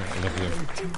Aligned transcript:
I 0.00 0.20
love 0.20 0.40
you. 0.40 0.90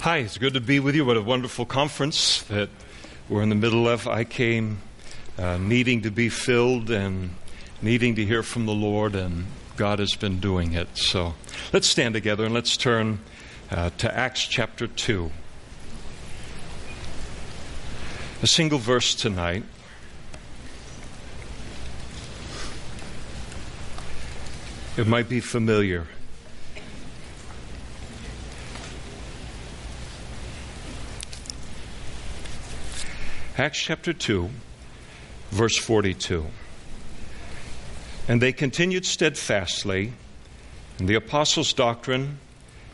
Hi, 0.00 0.18
it's 0.18 0.36
good 0.36 0.54
to 0.54 0.60
be 0.60 0.80
with 0.80 0.96
you. 0.96 1.04
What 1.04 1.16
a 1.16 1.22
wonderful 1.22 1.64
conference 1.64 2.42
that 2.44 2.70
we're 3.28 3.42
in 3.42 3.50
the 3.50 3.54
middle 3.54 3.88
of. 3.88 4.08
I 4.08 4.24
came 4.24 4.78
uh, 5.38 5.58
needing 5.58 6.02
to 6.02 6.10
be 6.10 6.28
filled 6.28 6.90
and 6.90 7.30
needing 7.82 8.16
to 8.16 8.24
hear 8.24 8.42
from 8.42 8.66
the 8.66 8.74
Lord, 8.74 9.14
and 9.14 9.46
God 9.76 10.00
has 10.00 10.16
been 10.16 10.40
doing 10.40 10.72
it. 10.72 10.88
So 10.96 11.34
let's 11.72 11.86
stand 11.86 12.14
together 12.14 12.44
and 12.44 12.52
let's 12.52 12.76
turn 12.76 13.20
uh, 13.70 13.90
to 13.98 14.12
Acts 14.12 14.44
chapter 14.44 14.88
2. 14.88 15.30
A 18.42 18.46
single 18.48 18.78
verse 18.78 19.14
tonight. 19.14 19.62
It 24.98 25.06
might 25.06 25.28
be 25.28 25.38
familiar. 25.38 26.08
Acts 33.56 33.78
chapter 33.78 34.12
2, 34.12 34.50
verse 35.52 35.78
42. 35.78 36.46
And 38.26 38.42
they 38.42 38.52
continued 38.52 39.06
steadfastly 39.06 40.14
in 40.98 41.06
the 41.06 41.14
apostles' 41.14 41.72
doctrine 41.72 42.40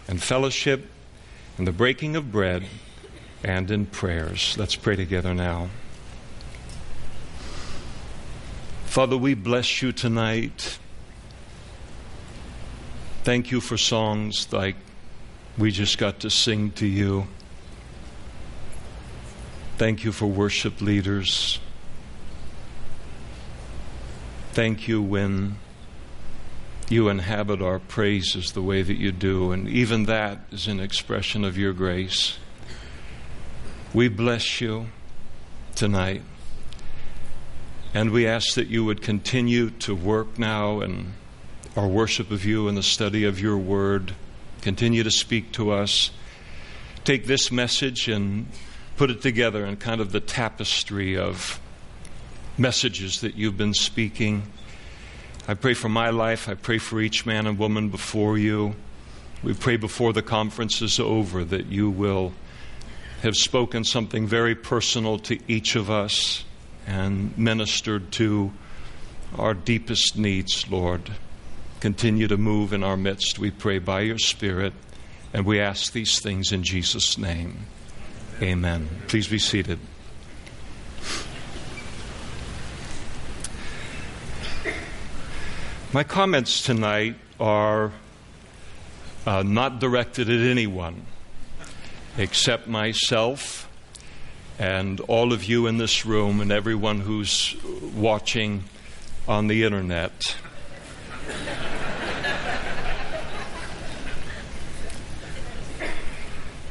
and 0.07 0.23
fellowship 0.23 0.91
and 1.57 1.67
the 1.67 1.73
breaking 1.73 2.17
of 2.17 2.31
bread 2.31 2.65
and 3.43 3.71
in 3.71 3.87
prayers. 3.87 4.57
Let's 4.59 4.77
pray 4.77 4.97
together 4.97 5.33
now. 5.33 5.71
Father, 8.85 9.17
we 9.17 9.33
bless 9.33 9.81
you 9.81 9.91
tonight. 9.93 10.79
Thank 13.25 13.51
you 13.51 13.63
for 13.63 13.79
songs 13.79 14.53
like 14.53 14.77
we 15.57 15.71
just 15.71 15.97
got 15.97 16.21
to 16.21 16.29
sing 16.29 16.73
to 16.73 16.87
you. 16.87 17.27
Thank 19.79 20.05
you 20.05 20.13
for 20.13 20.27
worship 20.27 20.83
leaders. 20.83 21.59
Thank 24.53 24.87
you 24.89 25.01
when 25.01 25.57
you 26.91 27.09
inhabit 27.09 27.63
our 27.63 27.79
praises 27.79 28.53
the 28.53 28.61
way 28.61 28.83
that 28.83 28.99
you 28.99 29.11
do, 29.11 29.53
and 29.53 29.69
even 29.69 30.05
that 30.05 30.41
is 30.53 30.69
an 30.69 30.79
expression 30.79 31.45
of 31.45 31.57
your 31.57 31.73
grace. 31.73 32.37
We 33.95 34.09
bless 34.09 34.61
you 34.61 34.89
tonight, 35.75 36.21
and 37.95 38.11
we 38.11 38.27
ask 38.27 38.53
that 38.55 38.67
you 38.67 38.85
would 38.85 39.01
continue 39.01 39.71
to 39.71 39.95
work 39.95 40.39
now 40.39 40.81
in 40.83 41.15
our 41.77 41.89
worship 41.89 42.31
of 42.31 42.45
you 42.45 42.69
and 42.69 42.77
the 42.77 42.83
study 42.83 43.25
of 43.25 43.41
your 43.41 43.57
word. 43.57 44.15
Continue 44.61 45.03
to 45.03 45.11
speak 45.11 45.51
to 45.53 45.71
us. 45.71 46.11
Take 47.05 47.27
this 47.27 47.51
message 47.51 48.09
and 48.09 48.47
put 48.97 49.11
it 49.11 49.21
together 49.21 49.67
in 49.67 49.77
kind 49.77 50.01
of 50.01 50.13
the 50.13 50.21
tapestry 50.21 51.19
of 51.19 51.61
messages 52.57 53.21
that 53.23 53.35
you've 53.35 53.57
been 53.57 53.75
speaking. 53.75 54.45
I 55.49 55.55
pray 55.55 55.75
for 55.75 55.89
my 55.89 56.11
life. 56.11 56.49
I 56.49 56.55
pray 56.55 56.79
for 56.79 57.01
each 57.01 57.27
man 57.27 57.47
and 57.47 57.59
woman 57.59 57.89
before 57.89 58.39
you. 58.39 58.77
We 59.43 59.53
pray 59.53 59.77
before 59.77 60.13
the 60.13 60.23
conference 60.23 60.81
is 60.81 61.01
over 61.01 61.45
that 61.45 61.67
you 61.67 61.91
will 61.91 62.33
have 63.23 63.37
spoken 63.37 63.85
something 63.85 64.27
very 64.27 64.55
personal 64.55 65.19
to 65.19 65.39
each 65.49 65.75
of 65.75 65.91
us 65.91 66.45
and 66.87 67.37
ministered 67.37 68.13
to 68.13 68.53
our 69.37 69.55
deepest 69.55 70.17
needs, 70.17 70.71
Lord. 70.71 71.11
Continue 71.85 72.27
to 72.29 72.39
move 72.39 72.73
in 72.73 72.83
our 72.83 72.97
midst, 72.97 73.39
we 73.39 73.51
pray, 73.51 73.79
by 73.79 74.01
your 74.01 74.17
Spirit. 74.17 74.73
And 75.35 75.45
we 75.45 75.61
ask 75.61 75.93
these 75.93 76.19
things 76.19 76.51
in 76.51 76.63
Jesus' 76.63 77.19
name. 77.19 77.67
Amen. 78.41 78.89
Please 79.07 79.29
be 79.29 79.39
seated. 79.39 79.79
My 85.93 86.05
comments 86.05 86.63
tonight 86.63 87.17
are 87.39 87.93
uh, 89.27 89.43
not 89.43 89.79
directed 89.79 90.31
at 90.31 90.41
anyone 90.41 91.03
except 92.17 92.67
myself 92.67 93.69
and 94.59 95.01
all 95.01 95.35
of 95.35 95.45
you 95.45 95.67
in 95.67 95.77
this 95.77 96.07
room 96.07 96.41
and 96.41 96.51
everyone 96.51 97.01
who's 97.01 97.55
watching 97.95 98.65
on 99.29 99.49
the 99.49 99.65
internet. 99.65 100.35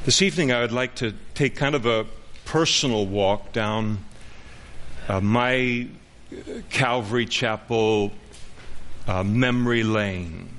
This 0.06 0.22
evening, 0.22 0.52
I 0.52 0.60
would 0.60 0.74
like 0.74 0.96
to 0.96 1.14
take 1.34 1.56
kind 1.56 1.76
of 1.76 1.86
a 1.86 2.06
personal 2.44 3.06
walk 3.06 3.54
down 3.54 4.04
uh, 5.08 5.22
my 5.22 5.88
Calvary 6.70 7.26
Chapel 7.26 8.12
uh, 9.08 9.24
memory 9.24 9.84
lane. 9.84 10.50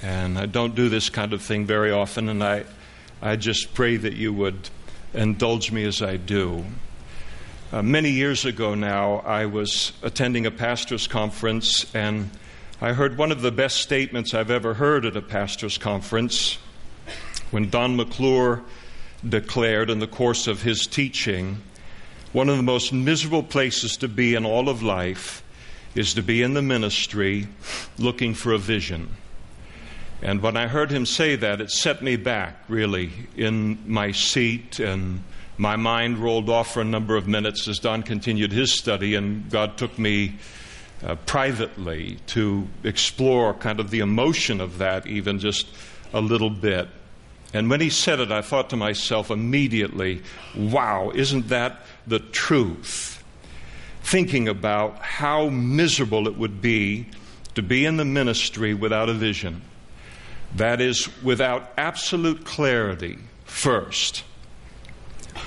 And 0.00 0.38
I 0.38 0.46
don't 0.46 0.76
do 0.76 0.88
this 0.88 1.10
kind 1.10 1.32
of 1.32 1.42
thing 1.42 1.66
very 1.66 1.90
often, 1.90 2.28
and 2.28 2.44
I, 2.44 2.66
I 3.20 3.34
just 3.34 3.74
pray 3.74 3.96
that 3.96 4.12
you 4.12 4.32
would 4.32 4.70
indulge 5.12 5.72
me 5.72 5.82
as 5.82 6.00
I 6.00 6.16
do. 6.16 6.64
Uh, 7.72 7.82
many 7.82 8.10
years 8.10 8.44
ago 8.44 8.76
now, 8.76 9.24
I 9.26 9.46
was 9.46 9.90
attending 10.04 10.46
a 10.46 10.52
pastor's 10.52 11.08
conference, 11.08 11.92
and 11.96 12.30
I 12.80 12.92
heard 12.92 13.18
one 13.18 13.32
of 13.32 13.42
the 13.42 13.50
best 13.50 13.78
statements 13.78 14.34
I've 14.34 14.52
ever 14.52 14.74
heard 14.74 15.04
at 15.04 15.16
a 15.16 15.22
pastor's 15.22 15.78
conference 15.78 16.58
when 17.50 17.70
Don 17.70 17.96
McClure 17.96 18.62
declared 19.28 19.90
in 19.90 19.98
the 19.98 20.06
course 20.06 20.46
of 20.46 20.62
his 20.62 20.86
teaching 20.86 21.62
one 22.32 22.48
of 22.48 22.56
the 22.56 22.62
most 22.64 22.92
miserable 22.92 23.44
places 23.44 23.96
to 23.98 24.08
be 24.08 24.34
in 24.34 24.44
all 24.44 24.68
of 24.68 24.82
life 24.82 25.42
is 25.94 26.14
to 26.14 26.22
be 26.22 26.42
in 26.42 26.54
the 26.54 26.62
ministry 26.62 27.46
looking 27.96 28.34
for 28.34 28.52
a 28.52 28.58
vision. 28.58 29.08
And 30.20 30.42
when 30.42 30.56
I 30.56 30.66
heard 30.66 30.90
him 30.90 31.06
say 31.06 31.36
that, 31.36 31.60
it 31.60 31.70
set 31.70 32.02
me 32.02 32.16
back, 32.16 32.56
really, 32.68 33.12
in 33.36 33.78
my 33.86 34.10
seat, 34.10 34.80
and 34.80 35.22
my 35.58 35.76
mind 35.76 36.18
rolled 36.18 36.48
off 36.48 36.74
for 36.74 36.80
a 36.80 36.84
number 36.84 37.16
of 37.16 37.28
minutes 37.28 37.68
as 37.68 37.78
Don 37.78 38.02
continued 38.02 38.50
his 38.50 38.72
study, 38.72 39.14
and 39.14 39.48
God 39.48 39.76
took 39.76 39.96
me 39.96 40.36
uh, 41.04 41.14
privately 41.26 42.18
to 42.28 42.66
explore 42.82 43.54
kind 43.54 43.78
of 43.78 43.90
the 43.90 44.00
emotion 44.00 44.60
of 44.60 44.78
that, 44.78 45.06
even 45.06 45.38
just 45.38 45.68
a 46.12 46.20
little 46.20 46.50
bit. 46.50 46.88
And 47.54 47.70
when 47.70 47.80
he 47.80 47.88
said 47.88 48.18
it, 48.18 48.32
I 48.32 48.42
thought 48.42 48.70
to 48.70 48.76
myself 48.76 49.30
immediately, 49.30 50.22
wow, 50.56 51.12
isn't 51.14 51.48
that 51.48 51.86
the 52.04 52.18
truth? 52.18 53.22
Thinking 54.02 54.48
about 54.48 54.98
how 54.98 55.48
miserable 55.48 56.26
it 56.26 56.36
would 56.36 56.60
be 56.60 57.06
to 57.54 57.62
be 57.62 57.86
in 57.86 57.96
the 57.96 58.04
ministry 58.04 58.74
without 58.74 59.08
a 59.08 59.14
vision. 59.14 59.62
That 60.56 60.80
is, 60.80 61.08
without 61.22 61.72
absolute 61.78 62.44
clarity, 62.44 63.18
first, 63.44 64.24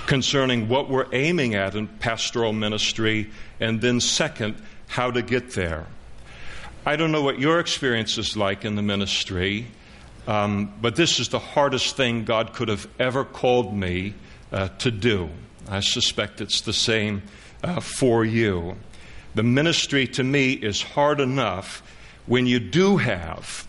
concerning 0.06 0.69
what 0.69 0.90
we're 0.90 1.07
aiming 1.12 1.56
at 1.56 1.75
in 1.75 1.88
pastoral 1.88 2.53
ministry, 2.53 3.29
and 3.59 3.81
then, 3.81 4.00
second, 4.00 4.56
how 4.88 5.12
to 5.12 5.22
get 5.22 5.51
there. 5.51 5.88
I 6.85 6.96
don't 6.96 7.12
know 7.12 7.22
what 7.22 7.40
your 7.40 7.59
experience 7.59 8.17
is 8.17 8.38
like 8.38 8.63
in 8.63 8.75
the 8.75 8.81
ministry. 8.81 9.67
Um, 10.27 10.73
but 10.81 10.95
this 10.97 11.19
is 11.19 11.29
the 11.29 11.39
hardest 11.39 11.95
thing 11.95 12.25
God 12.25 12.53
could 12.53 12.67
have 12.67 12.88
ever 12.99 13.23
called 13.23 13.73
me 13.73 14.13
uh, 14.51 14.67
to 14.79 14.91
do. 14.91 15.29
I 15.69 15.79
suspect 15.79 16.41
it's 16.41 16.61
the 16.61 16.73
same 16.73 17.23
uh, 17.63 17.79
for 17.79 18.25
you. 18.25 18.75
The 19.35 19.43
ministry 19.43 20.05
to 20.07 20.23
me 20.23 20.52
is 20.52 20.81
hard 20.81 21.19
enough 21.19 21.81
when 22.25 22.46
you 22.46 22.59
do 22.59 22.97
have 22.97 23.67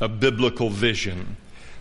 a 0.00 0.08
biblical 0.08 0.70
vision, 0.70 1.36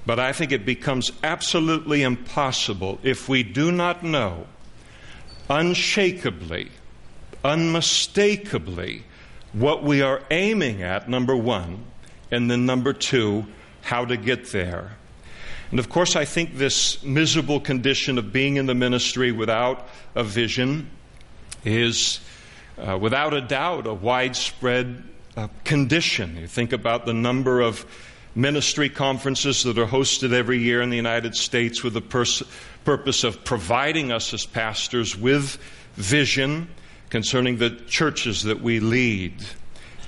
but 0.06 0.20
I 0.20 0.34
think 0.34 0.52
it 0.52 0.66
becomes 0.66 1.12
absolutely 1.24 2.04
impossible 2.04 3.00
if 3.04 3.30
we 3.30 3.44
do 3.44 3.72
not 3.72 4.04
know 4.04 4.48
unshakably, 5.50 6.70
unmistakably, 7.44 9.04
what 9.54 9.84
we 9.84 10.02
are 10.02 10.22
aiming 10.30 10.84
at, 10.84 11.10
number 11.10 11.36
one, 11.36 11.84
and 12.30 12.52
then 12.52 12.66
number 12.66 12.94
two, 12.94 13.46
how 13.90 14.06
to 14.06 14.16
get 14.16 14.52
there. 14.52 14.92
And 15.72 15.80
of 15.80 15.90
course, 15.90 16.16
I 16.16 16.24
think 16.24 16.58
this 16.58 17.04
miserable 17.04 17.60
condition 17.60 18.20
of 18.20 18.32
being 18.32 18.58
in 18.58 18.68
the 18.68 18.76
ministry 18.76 19.32
without 19.32 19.88
a 20.14 20.24
vision 20.24 20.92
is, 21.66 22.20
uh, 22.78 23.00
without 23.02 23.34
a 23.34 23.42
doubt, 23.42 23.88
a 23.88 23.94
widespread 23.94 25.04
uh, 25.36 25.48
condition. 25.64 26.38
You 26.38 26.46
think 26.46 26.72
about 26.72 27.08
the 27.08 27.14
number 27.14 27.62
of 27.62 27.84
ministry 28.36 28.90
conferences 28.90 29.64
that 29.64 29.80
are 29.80 29.88
hosted 29.88 30.34
every 30.34 30.60
year 30.60 30.84
in 30.84 30.92
the 30.92 30.96
United 30.96 31.34
States 31.34 31.84
with 31.84 31.94
the 31.94 32.02
pers- 32.02 32.44
purpose 32.86 33.24
of 33.24 33.44
providing 33.44 34.12
us 34.12 34.36
as 34.36 34.46
pastors 34.46 35.18
with 35.18 35.58
vision 35.96 36.68
concerning 37.10 37.58
the 37.58 37.72
churches 37.88 38.44
that 38.44 38.62
we 38.62 38.80
lead. 38.80 39.34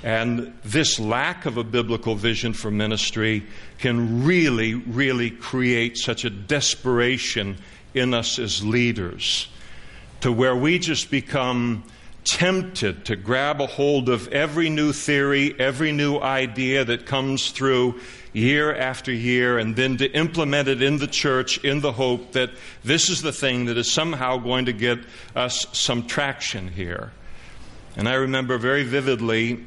And 0.04 0.54
this 0.64 1.00
lack 1.00 1.46
of 1.46 1.58
a 1.58 1.64
biblical 1.64 2.16
vision 2.16 2.54
for 2.54 2.72
ministry 2.72 3.44
can 3.78 4.24
really, 4.24 4.74
really 4.74 5.30
create 5.30 5.98
such 5.98 6.26
a 6.26 6.30
desperation 6.30 7.58
in 7.94 8.14
us 8.14 8.40
as 8.40 8.64
leaders 8.64 9.48
to 10.22 10.32
where 10.32 10.56
we 10.56 10.80
just 10.80 11.12
become 11.12 11.84
tempted 12.24 13.06
to 13.06 13.16
grab 13.16 13.60
a 13.60 13.66
hold 13.66 14.08
of 14.08 14.28
every 14.28 14.70
new 14.70 14.94
theory, 14.94 15.56
every 15.60 15.92
new 15.92 16.20
idea 16.20 16.86
that 16.86 17.06
comes 17.06 17.50
through 17.50 18.00
year 18.32 18.74
after 18.76 19.12
year, 19.12 19.58
and 19.58 19.76
then 19.76 19.98
to 19.98 20.10
implement 20.12 20.68
it 20.68 20.82
in 20.82 20.98
the 20.98 21.08
church 21.08 21.58
in 21.64 21.82
the 21.82 21.92
hope 21.92 22.32
that 22.34 22.52
this 22.84 23.10
is 23.10 23.24
the 23.24 23.32
thing 23.32 23.66
that 23.66 23.78
is 23.78 23.92
somehow 23.92 24.38
going 24.38 24.66
to 24.66 24.74
get 24.74 25.00
us 25.36 25.66
some 25.74 26.06
traction 26.06 26.68
here. 26.68 27.12
And 27.96 28.08
I 28.08 28.14
remember 28.14 28.58
very 28.58 28.84
vividly 28.84 29.66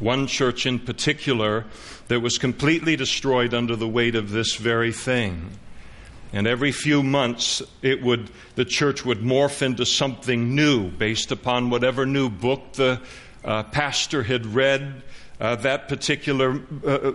one 0.00 0.26
church 0.26 0.66
in 0.66 0.78
particular 0.78 1.64
that 2.08 2.20
was 2.20 2.38
completely 2.38 2.96
destroyed 2.96 3.54
under 3.54 3.76
the 3.76 3.88
weight 3.88 4.14
of 4.14 4.30
this 4.30 4.56
very 4.56 4.92
thing. 4.92 5.50
And 6.32 6.46
every 6.46 6.72
few 6.72 7.02
months, 7.02 7.62
it 7.82 8.02
would, 8.02 8.30
the 8.54 8.64
church 8.64 9.04
would 9.04 9.18
morph 9.18 9.62
into 9.62 9.84
something 9.84 10.54
new 10.54 10.90
based 10.90 11.32
upon 11.32 11.70
whatever 11.70 12.06
new 12.06 12.30
book 12.30 12.72
the 12.74 13.00
uh, 13.44 13.64
pastor 13.64 14.22
had 14.22 14.46
read 14.46 15.02
uh, 15.40 15.56
that 15.56 15.88
particular 15.88 16.60
uh, 16.86 17.12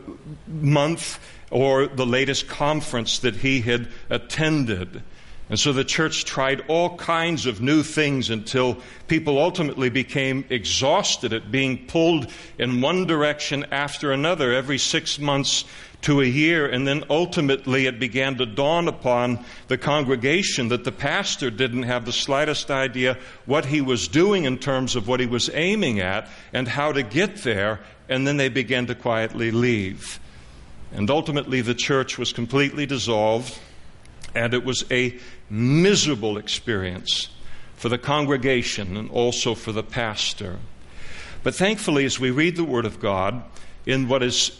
month 0.47 1.19
or 1.51 1.87
the 1.87 2.05
latest 2.05 2.47
conference 2.47 3.19
that 3.19 3.37
he 3.37 3.61
had 3.61 3.87
attended. 4.09 5.03
And 5.47 5.59
so 5.59 5.73
the 5.73 5.83
church 5.83 6.25
tried 6.25 6.63
all 6.67 6.97
kinds 6.97 7.45
of 7.45 7.61
new 7.61 7.83
things 7.83 8.31
until 8.31 8.77
people 9.07 9.37
ultimately 9.37 9.89
became 9.89 10.43
exhausted 10.49 11.33
at 11.33 11.51
being 11.51 11.85
pulled 11.85 12.31
in 12.57 12.81
one 12.81 13.05
direction 13.05 13.65
after 13.71 14.11
another 14.11 14.53
every 14.53 14.79
six 14.79 15.19
months 15.19 15.65
to 16.01 16.21
a 16.21 16.25
year. 16.25 16.67
And 16.67 16.87
then 16.87 17.03
ultimately 17.11 17.85
it 17.85 17.99
began 17.99 18.37
to 18.37 18.47
dawn 18.47 18.87
upon 18.87 19.45
the 19.67 19.77
congregation 19.77 20.69
that 20.69 20.83
the 20.83 20.91
pastor 20.91 21.51
didn't 21.51 21.83
have 21.83 22.05
the 22.05 22.11
slightest 22.11 22.71
idea 22.71 23.15
what 23.45 23.65
he 23.65 23.81
was 23.81 24.07
doing 24.07 24.45
in 24.45 24.57
terms 24.57 24.95
of 24.95 25.07
what 25.07 25.19
he 25.19 25.27
was 25.27 25.51
aiming 25.53 25.99
at 25.99 26.27
and 26.53 26.67
how 26.67 26.91
to 26.91 27.03
get 27.03 27.37
there. 27.37 27.81
And 28.09 28.25
then 28.25 28.37
they 28.37 28.49
began 28.49 28.87
to 28.87 28.95
quietly 28.95 29.51
leave. 29.51 30.19
And 30.91 31.07
ultimately 31.11 31.61
the 31.61 31.75
church 31.75 32.17
was 32.17 32.33
completely 32.33 32.87
dissolved 32.87 33.59
and 34.35 34.53
it 34.53 34.63
was 34.63 34.83
a 34.91 35.17
miserable 35.49 36.37
experience 36.37 37.29
for 37.75 37.89
the 37.89 37.97
congregation 37.97 38.97
and 38.97 39.09
also 39.11 39.53
for 39.53 39.71
the 39.71 39.83
pastor. 39.83 40.59
But 41.43 41.55
thankfully, 41.55 42.05
as 42.05 42.19
we 42.19 42.31
read 42.31 42.55
the 42.55 42.63
Word 42.63 42.85
of 42.85 42.99
God 42.99 43.43
in 43.85 44.07
what 44.07 44.23
is, 44.23 44.59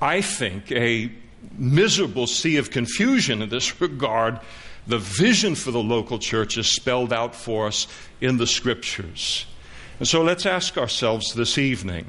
I 0.00 0.20
think, 0.20 0.70
a 0.70 1.10
miserable 1.56 2.26
sea 2.26 2.56
of 2.56 2.70
confusion 2.70 3.42
in 3.42 3.48
this 3.48 3.80
regard, 3.80 4.38
the 4.86 4.98
vision 4.98 5.54
for 5.54 5.70
the 5.70 5.82
local 5.82 6.18
church 6.18 6.56
is 6.56 6.74
spelled 6.74 7.12
out 7.12 7.34
for 7.34 7.66
us 7.66 7.86
in 8.20 8.36
the 8.36 8.46
Scriptures. 8.46 9.46
And 9.98 10.06
so 10.06 10.22
let's 10.22 10.46
ask 10.46 10.78
ourselves 10.78 11.34
this 11.34 11.58
evening, 11.58 12.06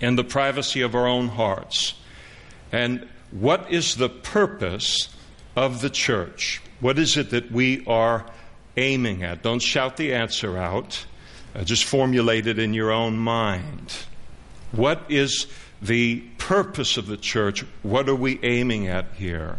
in 0.00 0.16
the 0.16 0.24
privacy 0.24 0.82
of 0.82 0.94
our 0.94 1.06
own 1.06 1.28
hearts, 1.28 1.94
and 2.70 3.08
what 3.32 3.72
is 3.72 3.96
the 3.96 4.08
purpose 4.08 5.08
of 5.56 5.80
the 5.80 5.90
church. 5.90 6.60
What 6.82 6.98
is 6.98 7.16
it 7.16 7.30
that 7.30 7.52
we 7.52 7.86
are 7.86 8.26
aiming 8.76 9.22
at? 9.22 9.44
Don't 9.44 9.62
shout 9.62 9.96
the 9.96 10.14
answer 10.14 10.58
out, 10.58 11.06
uh, 11.54 11.62
just 11.62 11.84
formulate 11.84 12.48
it 12.48 12.58
in 12.58 12.74
your 12.74 12.90
own 12.90 13.16
mind. 13.16 13.94
What 14.72 15.04
is 15.08 15.46
the 15.80 16.22
purpose 16.38 16.96
of 16.96 17.06
the 17.06 17.16
church? 17.16 17.64
What 17.84 18.08
are 18.08 18.16
we 18.16 18.40
aiming 18.42 18.88
at 18.88 19.06
here? 19.14 19.58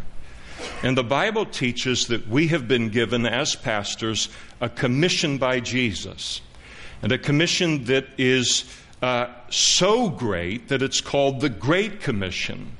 And 0.83 0.97
the 0.97 1.03
Bible 1.03 1.45
teaches 1.45 2.07
that 2.07 2.27
we 2.27 2.47
have 2.47 2.67
been 2.67 2.89
given, 2.89 3.25
as 3.25 3.55
pastors, 3.55 4.27
a 4.59 4.67
commission 4.67 5.37
by 5.37 5.61
Jesus. 5.61 6.41
And 7.01 7.13
a 7.13 7.17
commission 7.17 7.85
that 7.85 8.05
is 8.17 8.65
uh, 9.01 9.27
so 9.49 10.09
great 10.09 10.67
that 10.67 10.81
it's 10.81 10.99
called 10.99 11.39
the 11.39 11.49
Great 11.49 12.01
Commission. 12.01 12.75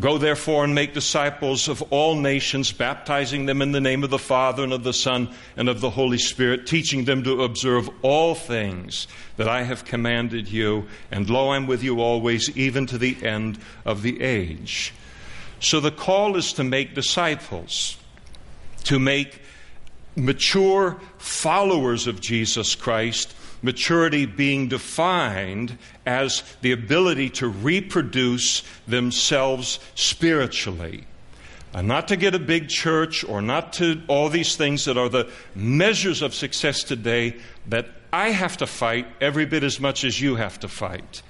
Go 0.00 0.16
therefore 0.16 0.64
and 0.64 0.74
make 0.74 0.94
disciples 0.94 1.68
of 1.68 1.82
all 1.90 2.16
nations, 2.16 2.72
baptizing 2.72 3.44
them 3.44 3.60
in 3.60 3.72
the 3.72 3.82
name 3.82 4.02
of 4.02 4.08
the 4.08 4.18
Father 4.18 4.64
and 4.64 4.72
of 4.72 4.82
the 4.82 4.94
Son 4.94 5.28
and 5.58 5.68
of 5.68 5.82
the 5.82 5.90
Holy 5.90 6.16
Spirit, 6.16 6.66
teaching 6.66 7.04
them 7.04 7.22
to 7.24 7.42
observe 7.42 7.90
all 8.00 8.34
things 8.34 9.06
that 9.36 9.46
I 9.46 9.62
have 9.64 9.84
commanded 9.84 10.48
you. 10.48 10.86
And 11.10 11.28
lo, 11.28 11.50
I'm 11.50 11.66
with 11.66 11.82
you 11.82 12.00
always, 12.00 12.56
even 12.56 12.86
to 12.86 12.98
the 12.98 13.22
end 13.22 13.58
of 13.84 14.00
the 14.00 14.22
age. 14.22 14.94
So 15.60 15.80
the 15.80 15.90
call 15.90 16.36
is 16.36 16.54
to 16.54 16.64
make 16.64 16.94
disciples, 16.94 17.98
to 18.84 18.98
make 18.98 19.42
mature 20.16 20.98
followers 21.18 22.06
of 22.06 22.20
Jesus 22.20 22.74
Christ 22.74 23.34
maturity 23.62 24.26
being 24.26 24.68
defined 24.68 25.76
as 26.06 26.42
the 26.62 26.72
ability 26.72 27.30
to 27.30 27.48
reproduce 27.48 28.62
themselves 28.86 29.78
spiritually. 29.94 31.06
Uh, 31.72 31.82
not 31.82 32.08
to 32.08 32.16
get 32.16 32.34
a 32.34 32.38
big 32.38 32.68
church 32.68 33.22
or 33.22 33.40
not 33.40 33.72
to 33.74 34.02
all 34.08 34.28
these 34.28 34.56
things 34.56 34.84
that 34.86 34.98
are 34.98 35.08
the 35.08 35.30
measures 35.54 36.20
of 36.20 36.34
success 36.34 36.82
today 36.82 37.36
that 37.68 37.86
I 38.12 38.30
have 38.30 38.56
to 38.56 38.66
fight 38.66 39.06
every 39.20 39.46
bit 39.46 39.62
as 39.62 39.78
much 39.78 40.02
as 40.02 40.20
you 40.20 40.34
have 40.34 40.58
to 40.60 40.68
fight. 40.68 41.22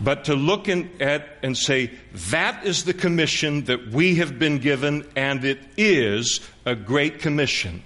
But 0.00 0.24
to 0.24 0.34
look 0.34 0.68
in, 0.68 0.90
at 1.00 1.26
and 1.42 1.56
say, 1.56 1.92
that 2.30 2.66
is 2.66 2.84
the 2.84 2.92
commission 2.92 3.64
that 3.64 3.88
we 3.88 4.16
have 4.16 4.38
been 4.38 4.58
given, 4.58 5.08
and 5.14 5.44
it 5.44 5.60
is 5.76 6.40
a 6.66 6.74
great 6.74 7.20
commission. 7.20 7.82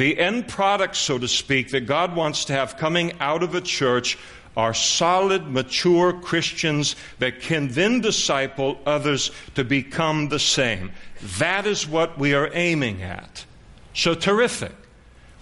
The 0.00 0.18
end 0.18 0.48
product, 0.48 0.96
so 0.96 1.18
to 1.18 1.28
speak, 1.28 1.72
that 1.72 1.82
God 1.82 2.16
wants 2.16 2.46
to 2.46 2.54
have 2.54 2.78
coming 2.78 3.12
out 3.20 3.42
of 3.42 3.54
a 3.54 3.60
church 3.60 4.16
are 4.56 4.72
solid, 4.72 5.48
mature 5.48 6.14
Christians 6.14 6.96
that 7.18 7.42
can 7.42 7.68
then 7.68 8.00
disciple 8.00 8.80
others 8.86 9.30
to 9.56 9.62
become 9.62 10.30
the 10.30 10.38
same. 10.38 10.92
That 11.36 11.66
is 11.66 11.86
what 11.86 12.18
we 12.18 12.32
are 12.32 12.48
aiming 12.54 13.02
at. 13.02 13.44
So 13.92 14.14
terrific. 14.14 14.72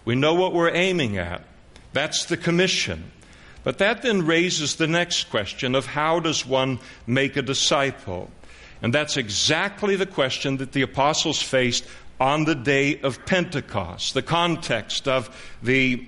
We 0.05 0.17
know 0.17 0.35
what 0.35 0.53
we're 0.53 0.75
aiming 0.75 1.19
at. 1.19 1.45
That's 1.93 2.25
the 2.25 2.37
commission. 2.37 3.13
But 3.63 3.79
that 3.79 4.03
then 4.03 4.27
raises 4.27 4.75
the 4.75 4.89
next 4.89 5.31
question 5.31 5.77
of 5.77 5.87
how 5.87 6.19
does 6.19 6.45
one 6.45 6.81
make 7.07 7.37
a 7.37 7.43
disciple? 7.43 8.29
And 8.83 8.93
that's 8.93 9.17
exactly 9.17 9.95
the 9.95 10.07
question 10.07 10.57
that 10.57 10.73
the 10.73 10.83
apostles 10.83 11.41
faced 11.41 11.85
on 12.21 12.45
the 12.45 12.55
day 12.55 13.01
of 13.01 13.25
Pentecost. 13.27 14.15
The 14.15 14.23
context 14.23 15.07
of 15.07 15.31
the 15.63 16.07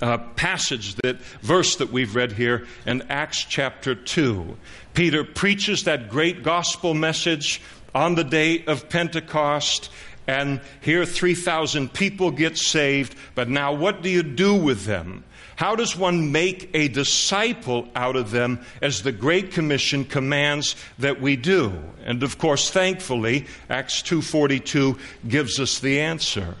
uh, 0.00 0.18
passage, 0.36 0.96
that 0.96 1.16
verse 1.42 1.76
that 1.76 1.92
we've 1.92 2.14
read 2.14 2.32
here 2.32 2.66
in 2.86 3.02
Acts 3.08 3.44
chapter 3.44 3.94
2. 3.94 4.56
Peter 4.94 5.24
preaches 5.24 5.84
that 5.84 6.08
great 6.08 6.42
gospel 6.42 6.94
message 6.94 7.60
on 7.94 8.14
the 8.14 8.24
day 8.24 8.64
of 8.64 8.88
Pentecost, 8.88 9.90
and 10.26 10.60
here 10.80 11.04
3,000 11.04 11.92
people 11.92 12.30
get 12.30 12.58
saved. 12.58 13.14
But 13.34 13.48
now, 13.48 13.72
what 13.72 14.02
do 14.02 14.08
you 14.08 14.22
do 14.22 14.54
with 14.54 14.84
them? 14.84 15.24
How 15.56 15.76
does 15.76 15.96
one 15.96 16.32
make 16.32 16.70
a 16.74 16.88
disciple 16.88 17.88
out 17.94 18.16
of 18.16 18.30
them 18.30 18.60
as 18.82 19.02
the 19.02 19.12
Great 19.12 19.52
Commission 19.52 20.04
commands 20.04 20.74
that 20.98 21.20
we 21.20 21.36
do? 21.36 21.72
And 22.04 22.22
of 22.22 22.38
course, 22.38 22.70
thankfully, 22.70 23.46
Acts 23.70 24.02
2:42 24.02 24.98
gives 25.28 25.60
us 25.60 25.78
the 25.78 26.00
answer. 26.00 26.56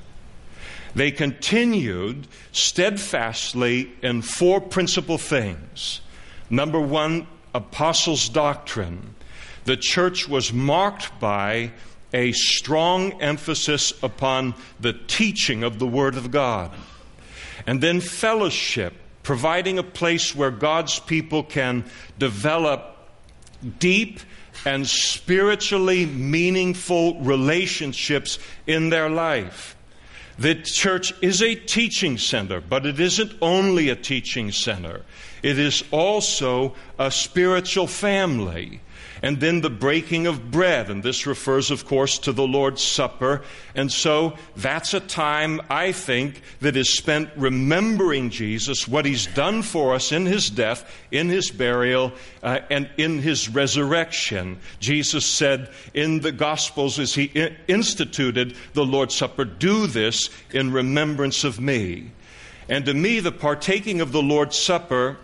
They 0.94 1.10
continued 1.10 2.28
steadfastly 2.52 3.90
in 4.00 4.22
four 4.22 4.60
principal 4.60 5.18
things. 5.18 6.00
Number 6.48 6.78
1, 6.78 7.26
apostles' 7.52 8.28
doctrine. 8.28 9.14
The 9.64 9.76
church 9.76 10.28
was 10.28 10.52
marked 10.52 11.18
by 11.18 11.72
a 12.12 12.30
strong 12.32 13.20
emphasis 13.20 13.92
upon 14.02 14.54
the 14.78 14.92
teaching 14.92 15.64
of 15.64 15.80
the 15.80 15.86
Word 15.86 16.16
of 16.16 16.30
God. 16.30 16.70
And 17.66 17.80
then 17.80 18.00
fellowship, 18.00 18.94
providing 19.22 19.78
a 19.78 19.82
place 19.82 20.34
where 20.34 20.50
God's 20.50 20.98
people 20.98 21.42
can 21.42 21.84
develop 22.18 22.96
deep 23.78 24.20
and 24.66 24.86
spiritually 24.86 26.06
meaningful 26.06 27.20
relationships 27.20 28.38
in 28.66 28.90
their 28.90 29.08
life. 29.08 29.76
The 30.38 30.56
church 30.56 31.14
is 31.22 31.42
a 31.42 31.54
teaching 31.54 32.18
center, 32.18 32.60
but 32.60 32.86
it 32.86 32.98
isn't 32.98 33.32
only 33.40 33.88
a 33.88 33.96
teaching 33.96 34.50
center. 34.50 35.02
It 35.42 35.58
is 35.58 35.84
also 35.90 36.74
a 36.98 37.10
spiritual 37.10 37.86
family. 37.86 38.80
And 39.24 39.40
then 39.40 39.62
the 39.62 39.70
breaking 39.70 40.26
of 40.26 40.50
bread. 40.50 40.90
And 40.90 41.02
this 41.02 41.26
refers, 41.26 41.70
of 41.70 41.86
course, 41.86 42.18
to 42.18 42.32
the 42.32 42.46
Lord's 42.46 42.82
Supper. 42.82 43.40
And 43.74 43.90
so 43.90 44.34
that's 44.54 44.92
a 44.92 45.00
time, 45.00 45.62
I 45.70 45.92
think, 45.92 46.42
that 46.60 46.76
is 46.76 46.94
spent 46.94 47.30
remembering 47.34 48.28
Jesus, 48.28 48.86
what 48.86 49.06
he's 49.06 49.26
done 49.28 49.62
for 49.62 49.94
us 49.94 50.12
in 50.12 50.26
his 50.26 50.50
death, 50.50 50.84
in 51.10 51.30
his 51.30 51.50
burial, 51.50 52.12
uh, 52.42 52.60
and 52.68 52.90
in 52.98 53.18
his 53.18 53.48
resurrection. 53.48 54.58
Jesus 54.78 55.24
said 55.24 55.70
in 55.94 56.20
the 56.20 56.32
Gospels 56.32 56.98
as 56.98 57.14
he 57.14 57.32
instituted 57.66 58.54
the 58.74 58.84
Lord's 58.84 59.14
Supper, 59.14 59.46
Do 59.46 59.86
this 59.86 60.28
in 60.52 60.70
remembrance 60.70 61.44
of 61.44 61.58
me. 61.58 62.10
And 62.68 62.84
to 62.84 62.92
me, 62.92 63.20
the 63.20 63.32
partaking 63.32 64.02
of 64.02 64.12
the 64.12 64.22
Lord's 64.22 64.58
Supper 64.58 65.16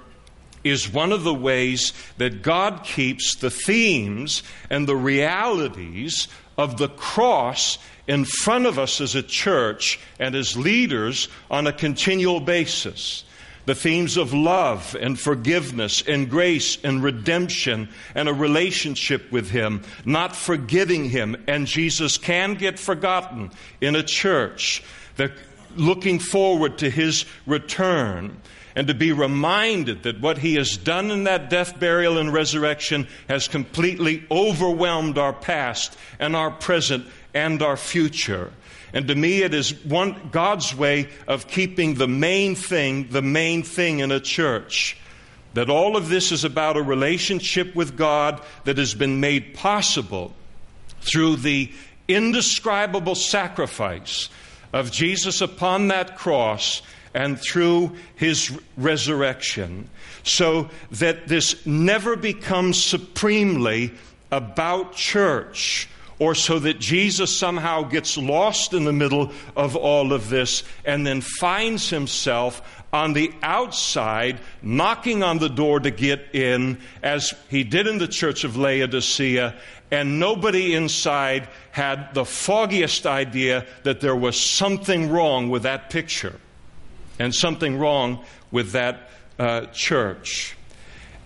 is 0.65 0.93
one 0.93 1.13
of 1.13 1.25
the 1.25 1.35
ways 1.35 1.93
that 2.19 2.43
God 2.43 2.85
keeps 2.85 3.35
the 3.37 3.51
themes 3.51 4.43
and 4.69 4.87
the 4.87 4.97
realities 4.97 6.29
of 6.59 6.77
the 6.77 6.89
cross 6.89 7.79
in 8.07 8.25
front 8.25 8.67
of 8.67 8.79
us 8.79 9.01
as 9.01 9.15
a 9.15 9.23
church 9.23 9.99
and 10.19 10.35
as 10.35 10.57
leaders 10.57 11.29
on 11.51 11.67
a 11.67 11.73
continual 11.73 12.41
basis. 12.41 13.25
The 13.67 13.75
themes 13.75 14.17
of 14.17 14.35
love 14.35 14.97
and 15.01 15.21
forgiveness 15.21 16.03
and 16.07 16.29
grace 16.29 16.79
and 16.83 17.03
redemption 17.03 17.89
and 18.15 18.29
a 18.29 18.35
relationship 18.35 19.31
with 19.31 19.51
Him, 19.51 19.83
not 20.05 20.35
forgetting 20.35 21.09
Him. 21.09 21.37
And 21.47 21.67
Jesus 21.67 22.19
can 22.19 22.55
get 22.55 22.79
forgotten 22.79 23.51
in 23.81 23.95
a 23.95 24.03
church. 24.03 24.83
The 25.17 25.33
looking 25.77 26.19
forward 26.19 26.79
to 26.79 26.91
His 26.91 27.27
return 27.47 28.41
and 28.81 28.89
to 28.89 28.95
be 28.95 29.13
reminded 29.13 30.05
that 30.05 30.23
what 30.23 30.39
he 30.39 30.55
has 30.55 30.79
done 30.79 31.11
in 31.11 31.25
that 31.25 31.51
death, 31.51 31.79
burial, 31.79 32.17
and 32.17 32.33
resurrection 32.33 33.07
has 33.29 33.47
completely 33.47 34.25
overwhelmed 34.31 35.19
our 35.19 35.35
past 35.35 35.99
and 36.19 36.35
our 36.35 36.51
present 36.51 37.07
and 37.35 37.61
our 37.61 37.77
future. 37.77 38.51
And 38.95 39.07
to 39.09 39.15
me, 39.15 39.43
it 39.43 39.53
is 39.53 39.75
one, 39.85 40.31
God's 40.33 40.75
way 40.75 41.11
of 41.29 41.47
keeping 41.47 41.93
the 41.93 42.09
main 42.09 42.55
thing, 42.55 43.09
the 43.11 43.21
main 43.21 43.65
thing 43.65 43.99
in 43.99 44.11
a 44.11 44.19
church. 44.19 44.97
That 45.53 45.69
all 45.69 45.95
of 45.95 46.09
this 46.09 46.33
is 46.33 46.45
about 46.45 46.79
a 46.79 46.83
relationship 46.83 47.75
with 47.77 47.99
God 47.99 48.41
that 48.65 48.79
has 48.79 48.95
been 48.95 49.21
made 49.21 49.53
possible 49.53 50.33
through 51.03 51.37
the 51.37 51.71
indescribable 52.09 53.15
sacrifice 53.15 54.31
of 54.73 54.91
Jesus 54.91 55.43
upon 55.43 55.89
that 55.89 56.17
cross 56.17 56.81
and 57.15 57.41
through 57.41 57.93
his 58.17 58.57
resurrection, 58.77 59.89
so 60.23 60.69
that 60.93 61.29
this 61.29 61.67
never 61.67 62.17
becomes 62.17 62.83
supremely 62.83 63.93
about 64.31 64.95
church, 64.95 65.89
or 66.19 66.35
so 66.35 66.59
that 66.59 66.79
Jesus 66.79 67.35
somehow 67.35 67.83
gets 67.83 68.19
lost 68.19 68.75
in 68.75 68.85
the 68.85 68.93
middle 68.93 69.33
of 69.57 69.75
all 69.75 70.13
of 70.13 70.29
this 70.29 70.63
and 70.85 71.07
then 71.07 71.23
finds 71.23 71.89
himself 71.89 72.61
on 72.93 73.15
the 73.15 73.33
outside 73.43 74.39
knocking 74.63 75.23
on 75.23 75.39
the 75.39 75.49
door 75.49 75.81
to 75.81 75.91
get 75.91 76.35
in, 76.35 76.79
as 77.03 77.33
he 77.49 77.65
did 77.65 77.87
in 77.87 77.99
the 77.99 78.09
church 78.09 78.45
of 78.45 78.57
Laodicea, 78.57 79.55
and 79.91 80.21
nobody 80.21 80.75
inside 80.75 81.49
had 81.73 82.13
the 82.15 82.25
foggiest 82.25 83.07
idea 83.07 83.67
that 83.83 84.01
there 84.01 84.15
was 84.15 84.39
something 84.39 85.11
wrong 85.11 85.49
with 85.49 85.63
that 85.63 85.91
picture 85.91 86.39
and 87.21 87.35
something 87.35 87.79
wrong 87.79 88.25
with 88.51 88.73
that 88.73 89.11
uh, 89.39 89.67
church. 89.67 90.57